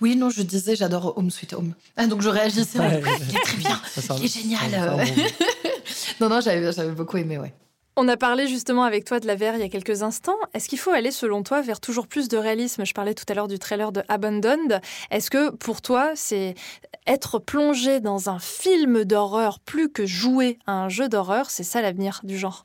Oui, 0.00 0.16
non, 0.16 0.30
je 0.30 0.42
disais, 0.42 0.76
j'adore 0.76 1.16
Home 1.16 1.30
Sweet 1.30 1.52
Home. 1.52 1.74
Ah, 1.96 2.06
donc 2.06 2.22
je 2.22 2.28
réagissais. 2.28 2.78
il 2.78 3.36
est 3.36 3.40
très 3.40 3.56
bien, 3.56 3.80
il 4.18 4.24
est 4.24 4.28
génial. 4.28 5.06
non, 6.20 6.28
non, 6.28 6.40
j'avais 6.40 6.90
beaucoup 6.92 7.16
aimé, 7.16 7.38
ouais. 7.38 7.54
On 7.94 8.08
a 8.08 8.16
parlé 8.16 8.48
justement 8.48 8.84
avec 8.84 9.04
toi 9.04 9.20
de 9.20 9.26
la 9.26 9.36
VR 9.36 9.54
il 9.54 9.60
y 9.60 9.64
a 9.64 9.68
quelques 9.68 10.02
instants. 10.02 10.38
Est-ce 10.54 10.66
qu'il 10.66 10.78
faut 10.78 10.92
aller, 10.92 11.10
selon 11.10 11.42
toi, 11.42 11.60
vers 11.60 11.78
toujours 11.78 12.06
plus 12.06 12.28
de 12.28 12.38
réalisme? 12.38 12.86
Je 12.86 12.94
parlais 12.94 13.12
tout 13.12 13.26
à 13.28 13.34
l'heure 13.34 13.48
du 13.48 13.58
trailer 13.58 13.92
de 13.92 14.02
Abandoned. 14.08 14.80
Est-ce 15.10 15.30
que 15.30 15.50
pour 15.50 15.82
toi, 15.82 16.12
c'est 16.14 16.54
être 17.06 17.38
plongé 17.38 18.00
dans 18.00 18.30
un 18.30 18.38
film 18.38 19.04
d'horreur 19.04 19.60
plus 19.60 19.90
que 19.90 20.06
jouer 20.06 20.58
à 20.66 20.72
un 20.72 20.88
jeu 20.88 21.10
d'horreur 21.10 21.50
C'est 21.50 21.64
ça 21.64 21.82
l'avenir 21.82 22.20
du 22.22 22.38
genre? 22.38 22.64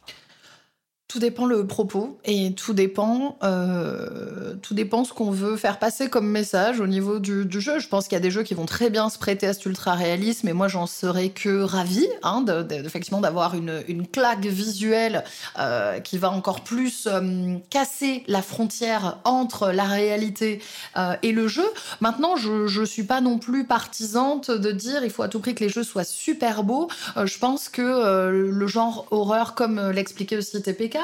Tout 1.08 1.20
dépend 1.20 1.46
le 1.46 1.66
propos 1.66 2.20
et 2.26 2.54
tout 2.54 2.74
dépend, 2.74 3.38
euh, 3.42 4.56
tout 4.62 4.74
dépend 4.74 5.06
ce 5.06 5.14
qu'on 5.14 5.32
veut 5.32 5.56
faire 5.56 5.80
passer 5.80 6.10
comme 6.10 6.28
message 6.28 6.82
au 6.82 6.88
niveau 6.88 7.20
du, 7.20 7.48
jeu. 7.62 7.80
Je 7.80 7.88
pense 7.88 8.08
qu'il 8.08 8.16
y 8.16 8.18
a 8.18 8.22
des 8.22 8.30
jeux 8.30 8.44
qui 8.44 8.54
vont 8.54 8.66
très 8.66 8.90
bien 8.90 9.10
se 9.10 9.18
prêter 9.18 9.48
à 9.48 9.54
cet 9.54 9.66
ultra 9.66 9.94
réalisme 9.94 10.50
et 10.50 10.54
moi 10.54 10.68
j'en 10.68 10.86
serais 10.86 11.30
que 11.30 11.62
ravi, 11.62 12.06
hein, 12.24 12.44
effectivement 12.72 13.22
d'avoir 13.22 13.56
une, 13.56 13.84
une, 13.88 14.06
claque 14.06 14.46
visuelle 14.46 15.24
euh, 15.60 16.00
qui 16.00 16.18
va 16.18 16.30
encore 16.30 16.62
plus 16.62 17.08
euh, 17.08 17.56
casser 17.70 18.24
la 18.28 18.42
frontière 18.42 19.20
entre 19.24 19.72
la 19.72 19.86
réalité 19.86 20.62
et 21.22 21.32
le 21.32 21.48
jeu. 21.48 21.66
Maintenant, 22.02 22.36
je 22.36 22.68
je 22.68 22.84
suis 22.84 23.04
pas 23.04 23.22
non 23.22 23.38
plus 23.40 23.66
partisante 23.66 24.52
de 24.52 24.72
dire 24.72 25.04
il 25.04 25.10
faut 25.10 25.24
à 25.24 25.30
tout 25.30 25.40
prix 25.40 25.56
que 25.56 25.64
les 25.64 25.70
jeux 25.70 25.84
soient 25.84 26.04
super 26.04 26.64
beaux. 26.64 26.90
Je 27.16 27.38
pense 27.38 27.70
que 27.70 28.30
le 28.30 28.68
genre 28.68 29.06
horreur, 29.12 29.56
comme 29.56 29.92
l'expliquait 29.92 30.38
aussi 30.38 30.62
TPK 30.62 30.97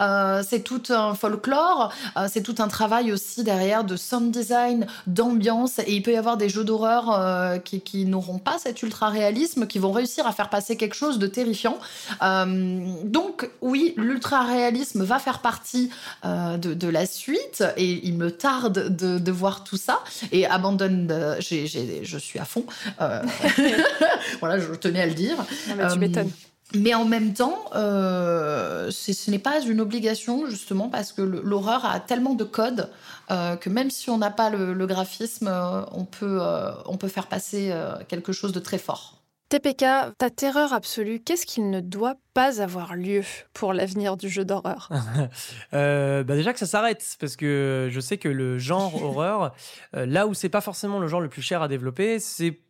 euh, 0.00 0.42
c'est 0.48 0.60
tout 0.60 0.82
un 0.90 1.14
folklore, 1.14 1.92
euh, 2.16 2.28
c'est 2.30 2.42
tout 2.42 2.56
un 2.58 2.68
travail 2.68 3.12
aussi 3.12 3.44
derrière 3.44 3.84
de 3.84 3.96
sound 3.96 4.30
design, 4.30 4.86
d'ambiance. 5.06 5.78
Et 5.80 5.94
il 5.94 6.02
peut 6.02 6.12
y 6.12 6.16
avoir 6.16 6.36
des 6.36 6.48
jeux 6.48 6.64
d'horreur 6.64 7.10
euh, 7.12 7.58
qui, 7.58 8.04
n'auront 8.04 8.38
pas 8.38 8.58
cet 8.58 8.82
ultra 8.82 9.08
réalisme, 9.08 9.66
qui 9.66 9.78
vont 9.78 9.92
réussir 9.92 10.26
à 10.26 10.32
faire 10.32 10.50
passer 10.50 10.76
quelque 10.76 10.94
chose 10.94 11.18
de 11.18 11.26
terrifiant. 11.26 11.78
donc 12.20 13.48
oui, 13.60 13.94
l'ultra 13.96 14.44
réalisme 14.44 15.04
va 15.04 15.18
faire 15.18 15.40
partie 15.40 15.90
de, 16.24 16.88
la 16.88 17.06
suite 17.06 17.64
et 17.76 18.06
il 18.06 18.14
me 18.14 18.30
tarde 18.30 18.94
de, 18.96 19.32
voir 19.32 19.64
tout 19.64 19.76
ça. 19.76 20.00
Et 20.30 20.46
Abandon, 20.46 21.06
je 21.38 22.18
suis 22.18 22.38
à 22.38 22.44
fond. 22.44 22.64
voilà, 24.40 24.58
je 24.58 24.72
tenais 24.74 25.02
à 25.02 25.06
le 25.06 25.14
dire. 25.14 25.36
Ah 25.80 25.92
tu 25.92 25.98
m'étonnes. 25.98 26.30
Mais 26.74 26.94
en 26.94 27.04
même 27.04 27.34
temps, 27.34 27.64
euh, 27.74 28.90
ce 28.90 29.30
n'est 29.30 29.38
pas 29.38 29.60
une 29.60 29.80
obligation, 29.80 30.46
justement, 30.46 30.88
parce 30.88 31.12
que 31.12 31.22
l'horreur 31.22 31.84
a 31.84 32.00
tellement 32.00 32.34
de 32.34 32.44
codes 32.44 32.90
euh, 33.30 33.56
que 33.56 33.68
même 33.68 33.90
si 33.90 34.10
on 34.10 34.18
n'a 34.18 34.30
pas 34.30 34.50
le, 34.50 34.86
graphisme, 34.86 35.48
euh, 35.48 35.82
on, 35.92 36.04
peut, 36.04 36.40
on 36.86 36.96
peut 36.96 37.08
faire 37.08 37.26
passer 37.26 37.72
quelque 38.08 38.32
chose 38.32 38.52
de 38.52 38.60
très 38.60 38.78
fort. 38.78 39.18
TPK, 39.50 39.84
ta 40.16 40.30
terreur 40.30 40.72
absolue, 40.72 41.20
qu'est-ce 41.20 41.44
qu'il 41.44 41.68
ne 41.68 41.80
doit 41.80 42.14
pas 42.32 42.62
avoir 42.62 42.96
lieu 42.96 43.22
pour 43.52 43.74
l'avenir 43.74 44.16
du 44.16 44.30
jeu 44.30 44.46
d'horreur? 44.46 44.88
Bah 45.72 46.24
Déjà 46.24 46.54
que 46.54 46.58
ça 46.58 46.66
s'arrête, 46.66 47.16
parce 47.20 47.36
que 47.36 47.88
je 47.90 48.00
sais 48.00 48.16
que 48.16 48.28
le 48.28 48.58
genre 48.58 48.94
horreur, 49.02 49.54
là 49.92 50.26
où 50.26 50.32
c'est 50.32 50.48
pas 50.48 50.62
forcément 50.62 50.98
le 51.00 51.06
genre 51.06 51.20
le 51.20 51.28
plus 51.28 51.42
cher 51.42 51.60
à 51.60 51.68
développer, 51.68 52.18
c'est 52.18 52.60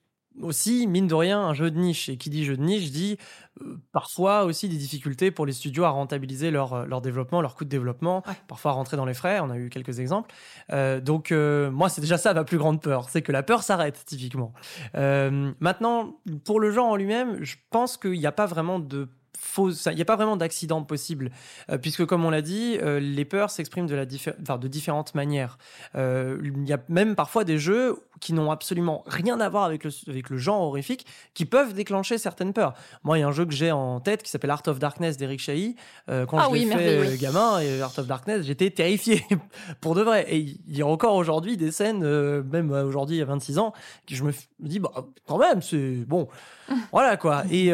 aussi, 0.41 0.87
mine 0.87 1.07
de 1.07 1.15
rien, 1.15 1.41
un 1.41 1.55
jeu 1.55 1.71
de 1.71 1.79
niche. 1.79 2.09
Et 2.09 2.17
qui 2.17 2.31
dit 2.31 2.45
jeu 2.45 2.57
de 2.57 2.63
niche 2.63 2.91
dit 2.91 3.19
euh, 3.61 3.77
parfois 3.93 4.45
aussi 4.45 4.69
des 4.69 4.77
difficultés 4.77 5.31
pour 5.31 5.47
les 5.47 5.53
studios 5.53 5.85
à 5.85 5.91
rentabiliser 5.91 6.51
leur, 6.51 6.73
euh, 6.73 6.85
leur 6.87 7.01
développement, 7.01 7.41
leur 7.41 7.55
coût 7.55 7.65
de 7.65 7.71
développement, 7.71 8.23
parfois 8.49 8.73
rentrer 8.73 8.97
dans 8.97 9.05
les 9.05 9.15
frais. 9.15 9.41
On 9.41 9.51
a 9.51 9.57
eu 9.57 9.69
quelques 9.69 9.99
exemples. 9.99 10.33
Euh, 10.73 11.01
donc, 11.01 11.31
moi, 11.33 11.89
c'est 11.89 12.01
déjà 12.01 12.19
ça 12.19 12.35
ma 12.35 12.45
plus 12.45 12.59
grande 12.59 12.81
peur, 12.81 13.09
c'est 13.09 13.23
que 13.23 13.33
la 13.33 13.43
peur 13.43 13.63
s'arrête, 13.63 14.03
typiquement. 14.07 14.53
maintenant, 14.95 16.17
pour 16.45 16.61
le 16.61 16.71
genre 16.71 16.89
en 16.89 16.97
lui-même, 16.97 17.43
je 17.43 17.57
pense 17.71 17.97
qu'il 17.97 18.13
n'y 18.13 18.27
a 18.27 18.33
pas 18.33 18.47
vraiment 18.47 18.79
de 18.79 19.09
il 19.59 19.95
n'y 19.95 20.03
a 20.03 20.05
pas 20.05 20.17
vraiment 20.17 20.37
d'accident 20.37 20.83
possible, 20.83 21.31
euh, 21.71 21.79
puisque 21.79 22.05
comme 22.05 22.25
on 22.25 22.31
l'a 22.31 22.43
dit, 22.43 22.79
euh, 22.81 23.01
les 23.01 23.25
peurs 23.25 23.51
s'expriment 23.51 23.87
de, 23.87 23.95
la 23.95 24.07
de 24.07 24.69
différentes 24.69 25.15
manières. 25.15 25.59
Euh, 25.95 26.39
il 26.43 26.69
y 26.69 26.73
a 26.73 26.81
même 26.89 27.15
parfois 27.15 27.45
des 27.45 27.59
jeux 27.59 27.97
qui 28.23 28.33
n'ont 28.33 28.51
absolument 28.51 29.03
rien 29.07 29.41
à 29.41 29.49
voir 29.49 29.65
avec 29.65 29.83
le, 29.83 29.91
avec 30.09 30.31
le 30.31 30.39
genre 30.39 30.63
horrifique, 30.63 31.05
qui 31.35 31.45
peuvent 31.45 31.75
déclencher 31.75 32.19
certaines 32.19 32.53
peurs. 32.53 32.75
Moi, 33.03 33.19
il 33.19 33.23
y 33.23 33.25
a 33.25 33.29
un 33.29 33.33
jeu 33.33 33.45
que 33.45 33.53
j'ai 33.53 33.73
en 33.73 33.99
tête 34.01 34.23
qui 34.23 34.31
s'appelle 34.31 34.51
Art 34.51 34.63
of 34.69 34.79
Darkness 34.79 35.17
d'Eric 35.17 35.41
Chahi. 35.41 35.75
quand 36.07 36.39
ah 36.39 36.47
je 36.51 36.55
l'ai 36.55 36.67
fait 36.67 37.19
gamin, 37.19 37.61
et 37.61 37.81
Art 37.83 37.99
of 37.99 38.07
Darkness, 38.07 38.47
j'étais 38.47 38.71
terrifié 38.71 39.27
pour 39.81 39.95
de 39.97 40.03
vrai. 40.03 40.25
Et 40.31 40.39
il 40.39 40.77
y 40.77 40.83
a 40.83 40.87
encore 40.87 41.17
aujourd'hui 41.17 41.57
des 41.57 41.73
scènes, 41.73 42.01
même 42.43 42.71
aujourd'hui, 42.71 43.17
il 43.17 43.19
y 43.19 43.23
a 43.23 43.27
26 43.27 43.59
ans, 43.59 43.73
que 44.07 44.15
je 44.15 44.23
me 44.23 44.33
dis, 44.61 44.79
bah, 44.79 44.93
quand 45.27 45.39
même, 45.39 45.61
c'est 45.61 46.05
bon. 46.07 46.29
voilà 46.93 47.17
quoi. 47.17 47.43
Et 47.51 47.73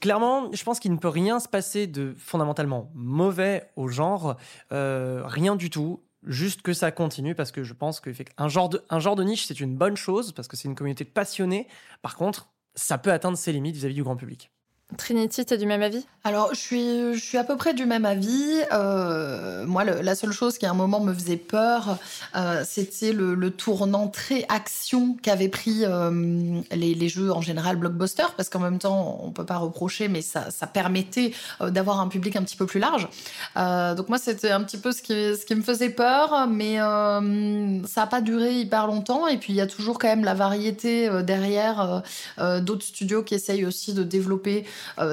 clairement, 0.00 0.52
je 0.52 0.62
pense 0.62 0.78
qu'il 0.78 0.92
ne 0.92 0.98
peut 0.98 1.08
rien 1.08 1.40
se 1.40 1.48
passer 1.48 1.86
de 1.86 2.14
fondamentalement 2.18 2.90
mauvais 2.94 3.70
au 3.76 3.88
genre, 3.88 4.36
euh, 4.72 5.22
rien 5.24 5.56
du 5.56 5.70
tout. 5.70 6.00
Juste 6.26 6.62
que 6.62 6.72
ça 6.72 6.90
continue 6.90 7.34
parce 7.34 7.52
que 7.52 7.62
je 7.62 7.72
pense 7.72 8.00
qu'un 8.00 8.48
genre, 8.48 8.68
de, 8.68 9.22
niche, 9.22 9.46
c'est 9.46 9.60
une 9.60 9.76
bonne 9.76 9.96
chose 9.96 10.32
parce 10.32 10.48
que 10.48 10.56
c'est 10.56 10.68
une 10.68 10.74
communauté 10.74 11.04
de 11.04 11.10
passionnés. 11.10 11.68
Par 12.02 12.16
contre, 12.16 12.48
ça 12.74 12.98
peut 12.98 13.12
atteindre 13.12 13.38
ses 13.38 13.52
limites 13.52 13.76
vis 13.76 13.86
à 13.86 13.88
-vis 13.88 13.94
du 13.94 14.02
grand 14.02 14.16
public. 14.16 14.50
Trinity, 14.96 15.44
tu 15.44 15.54
es 15.54 15.58
du 15.58 15.66
même 15.66 15.82
avis? 15.82 16.06
Alors, 16.22 16.50
je 16.54 16.60
suis, 16.60 17.14
je 17.14 17.20
suis 17.20 17.38
à 17.38 17.44
peu 17.44 17.56
près 17.56 17.74
du 17.74 17.86
même 17.86 18.04
avis. 18.04 18.60
Euh, 18.72 19.64
moi, 19.66 19.84
la 19.84 20.14
seule 20.14 20.32
chose 20.32 20.58
qui 20.58 20.66
à 20.66 20.70
un 20.70 20.74
moment 20.74 21.00
me 21.00 21.12
faisait 21.12 21.36
peur, 21.36 21.98
euh, 22.34 22.62
c'était 22.64 23.12
le, 23.12 23.50
tournant 23.50 24.08
très 24.08 24.44
action 24.48 25.16
qu'avaient 25.22 25.48
pris 25.48 25.80
euh, 25.82 26.60
les, 26.72 27.08
jeux 27.08 27.32
en 27.32 27.40
général 27.40 27.76
blockbuster, 27.76 28.24
parce 28.36 28.48
qu'en 28.48 28.60
même 28.60 28.78
temps, 28.78 29.20
on 29.22 29.30
peut 29.30 29.44
pas 29.44 29.58
reprocher, 29.58 30.08
mais 30.08 30.22
ça, 30.22 30.50
ça 30.50 30.66
permettait 30.66 31.32
d'avoir 31.60 32.00
un 32.00 32.08
public 32.08 32.36
un 32.36 32.42
petit 32.42 32.56
peu 32.56 32.66
plus 32.66 32.80
large. 32.80 33.08
donc 33.54 34.08
moi, 34.08 34.18
c'était 34.18 34.50
un 34.50 34.62
petit 34.62 34.78
peu 34.78 34.92
ce 34.92 35.02
qui, 35.02 35.12
ce 35.12 35.44
qui 35.46 35.54
me 35.54 35.62
faisait 35.62 35.90
peur, 35.90 36.46
mais 36.48 36.76
ça 36.76 38.00
n'a 38.00 38.06
pas 38.06 38.20
duré 38.20 38.60
hyper 38.60 38.86
longtemps. 38.86 39.26
Et 39.26 39.36
puis, 39.36 39.52
il 39.52 39.56
y 39.56 39.60
a 39.60 39.66
toujours 39.66 39.98
quand 39.98 40.08
même 40.08 40.24
la 40.24 40.34
variété 40.34 41.08
derrière 41.22 42.02
d'autres 42.38 42.84
studios 42.84 43.22
qui 43.22 43.34
essayent 43.34 43.64
aussi 43.64 43.92
de 43.92 44.02
développer 44.02 44.64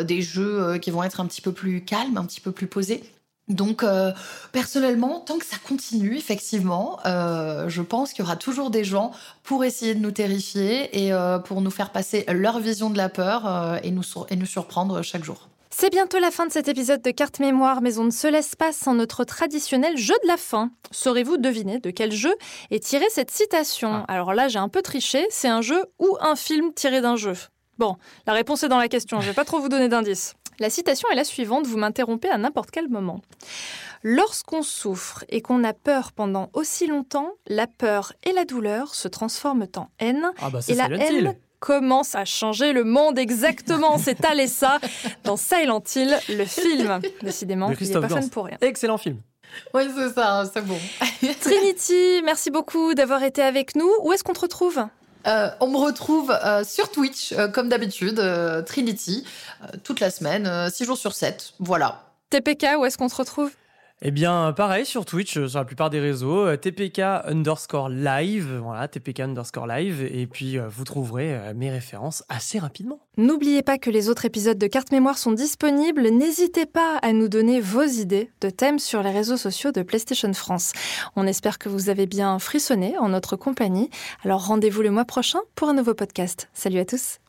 des 0.03 0.21
jeux 0.21 0.61
euh, 0.61 0.77
qui 0.77 0.91
vont 0.91 1.03
être 1.03 1.19
un 1.19 1.25
petit 1.25 1.41
peu 1.41 1.51
plus 1.51 1.83
calmes, 1.83 2.17
un 2.17 2.25
petit 2.25 2.41
peu 2.41 2.51
plus 2.51 2.67
posés. 2.67 3.03
Donc 3.49 3.83
euh, 3.83 4.11
personnellement, 4.53 5.19
tant 5.19 5.37
que 5.37 5.45
ça 5.45 5.57
continue, 5.67 6.15
effectivement, 6.15 6.99
je 7.05 7.81
pense 7.81 8.13
qu'il 8.13 8.23
y 8.23 8.25
aura 8.25 8.37
toujours 8.37 8.69
des 8.69 8.85
gens 8.85 9.11
pour 9.43 9.65
essayer 9.65 9.95
de 9.95 9.99
nous 9.99 10.11
terrifier 10.11 11.07
et 11.07 11.11
pour 11.43 11.59
nous 11.59 11.71
faire 11.71 11.91
passer 11.91 12.23
leur 12.29 12.59
vision 12.59 12.89
de 12.89 12.97
la 12.97 13.09
peur 13.09 13.79
et, 13.83 13.91
nous 13.91 14.03
et 14.29 14.37
nous 14.37 14.45
surprendre 14.45 15.01
chaque 15.01 15.25
jour. 15.25 15.49
C'est 15.75 15.89
bientôt 15.89 16.19
la 16.19 16.29
fin 16.29 16.45
de 16.45 16.51
cet 16.51 16.67
épisode 16.67 17.01
de 17.01 17.09
Carte 17.09 17.39
Mémoire, 17.39 17.81
mais 17.81 17.97
on 17.97 18.03
ne 18.03 18.11
se 18.11 18.27
laisse 18.27 18.55
pas 18.55 18.71
sans 18.71 18.93
notre 18.93 19.23
traditionnel 19.23 19.97
jeu 19.97 20.13
de 20.21 20.27
la 20.27 20.37
fin. 20.37 20.69
Saurez-vous 20.91 21.37
deviner 21.37 21.79
de 21.79 21.89
quel 21.89 22.11
jeu 22.11 22.33
est 22.69 22.83
tirée 22.83 23.09
cette 23.09 23.31
citation? 23.31 23.91
Ah. 23.91 24.05
Alors 24.07 24.35
là, 24.35 24.47
j'ai 24.47 24.59
un 24.59 24.69
peu 24.69 24.83
triché, 24.83 25.25
c'est 25.31 25.47
un 25.47 25.63
jeu 25.63 25.83
ou 25.97 26.15
un 26.21 26.35
film 26.35 26.73
tiré 26.75 27.01
d'un 27.01 27.15
jeu? 27.15 27.33
Bon, 27.77 27.97
la 28.27 28.33
réponse 28.33 28.63
est 28.63 28.69
dans 28.69 28.77
la 28.77 28.87
question, 28.87 29.19
je 29.19 29.25
ne 29.25 29.31
vais 29.31 29.35
pas 29.35 29.45
trop 29.45 29.59
vous 29.59 29.69
donner 29.69 29.89
d'indices. 29.89 30.35
La 30.59 30.69
citation 30.69 31.09
est 31.11 31.15
la 31.15 31.23
suivante, 31.23 31.65
vous 31.65 31.77
m'interrompez 31.77 32.29
à 32.29 32.37
n'importe 32.37 32.69
quel 32.71 32.87
moment. 32.87 33.21
Lorsqu'on 34.03 34.61
souffre 34.61 35.23
et 35.29 35.41
qu'on 35.41 35.63
a 35.63 35.73
peur 35.73 36.11
pendant 36.11 36.49
aussi 36.53 36.87
longtemps, 36.87 37.31
la 37.47 37.67
peur 37.67 38.13
et 38.23 38.33
la 38.33 38.45
douleur 38.45 38.93
se 38.93 39.07
transforment 39.07 39.67
en 39.77 39.87
haine. 39.99 40.31
Ah 40.41 40.49
bah 40.49 40.59
et 40.67 40.75
la 40.75 40.85
haine 40.85 41.35
commence 41.59 42.13
à 42.13 42.25
changer 42.25 42.73
le 42.73 42.83
monde 42.83 43.17
exactement. 43.17 43.97
C'est 43.97 44.25
Alessa 44.25 44.79
dans 45.23 45.37
Silent 45.37 45.81
Hill, 45.95 46.19
le 46.29 46.45
film. 46.45 46.99
Décidément, 47.21 47.71
il 47.71 47.87
n'est 47.87 48.01
pas 48.01 48.09
fan 48.09 48.29
pour 48.29 48.45
rien. 48.45 48.57
Excellent 48.59 48.97
film. 48.97 49.19
Oui, 49.73 49.83
c'est 49.95 50.09
ça, 50.09 50.43
c'est 50.53 50.65
bon. 50.65 50.77
Trinity, 51.41 52.21
merci 52.25 52.51
beaucoup 52.51 52.93
d'avoir 52.93 53.23
été 53.23 53.41
avec 53.41 53.75
nous. 53.75 53.89
Où 54.01 54.11
est-ce 54.11 54.23
qu'on 54.23 54.33
te 54.33 54.41
retrouve? 54.41 54.85
Euh, 55.27 55.49
on 55.59 55.67
me 55.67 55.77
retrouve 55.77 56.31
euh, 56.31 56.63
sur 56.63 56.91
Twitch, 56.91 57.33
euh, 57.33 57.47
comme 57.47 57.69
d'habitude, 57.69 58.21
Trinity, 58.65 59.25
toute 59.83 59.99
la 59.99 60.09
semaine, 60.11 60.69
6 60.69 60.85
jours 60.85 60.97
sur 60.97 61.13
7. 61.13 61.53
Voilà. 61.59 62.03
TPK, 62.29 62.77
où 62.77 62.85
est-ce 62.85 62.97
qu'on 62.97 63.09
se 63.09 63.15
retrouve? 63.15 63.51
Eh 64.05 64.11
bien, 64.11 64.51
pareil 64.51 64.85
sur 64.85 65.05
Twitch, 65.05 65.31
sur 65.47 65.59
la 65.59 65.63
plupart 65.63 65.89
des 65.89 66.01
réseaux, 66.01 66.45
euh, 66.45 66.57
TPK 66.57 66.99
underscore 67.25 67.87
live, 67.87 68.59
voilà, 68.61 68.89
TPK 68.89 69.21
underscore 69.21 69.65
live, 69.65 70.03
et 70.03 70.27
puis 70.27 70.59
euh, 70.59 70.67
vous 70.67 70.83
trouverez 70.83 71.33
euh, 71.33 71.53
mes 71.55 71.71
références 71.71 72.21
assez 72.27 72.59
rapidement. 72.59 72.99
N'oubliez 73.15 73.61
pas 73.61 73.77
que 73.77 73.89
les 73.89 74.09
autres 74.09 74.25
épisodes 74.25 74.57
de 74.57 74.67
Carte 74.67 74.91
Mémoire 74.91 75.17
sont 75.17 75.31
disponibles. 75.31 76.01
N'hésitez 76.09 76.65
pas 76.65 76.97
à 77.01 77.13
nous 77.13 77.29
donner 77.29 77.61
vos 77.61 77.83
idées 77.85 78.29
de 78.41 78.49
thèmes 78.49 78.77
sur 78.77 79.01
les 79.03 79.11
réseaux 79.11 79.37
sociaux 79.37 79.71
de 79.71 79.83
PlayStation 79.83 80.33
France. 80.33 80.73
On 81.15 81.25
espère 81.25 81.57
que 81.57 81.69
vous 81.69 81.87
avez 81.87 82.05
bien 82.05 82.39
frissonné 82.39 82.97
en 82.97 83.07
notre 83.07 83.37
compagnie. 83.37 83.89
Alors 84.25 84.45
rendez-vous 84.47 84.81
le 84.81 84.91
mois 84.91 85.05
prochain 85.05 85.39
pour 85.55 85.69
un 85.69 85.73
nouveau 85.73 85.93
podcast. 85.93 86.49
Salut 86.53 86.79
à 86.79 86.85
tous. 86.85 87.19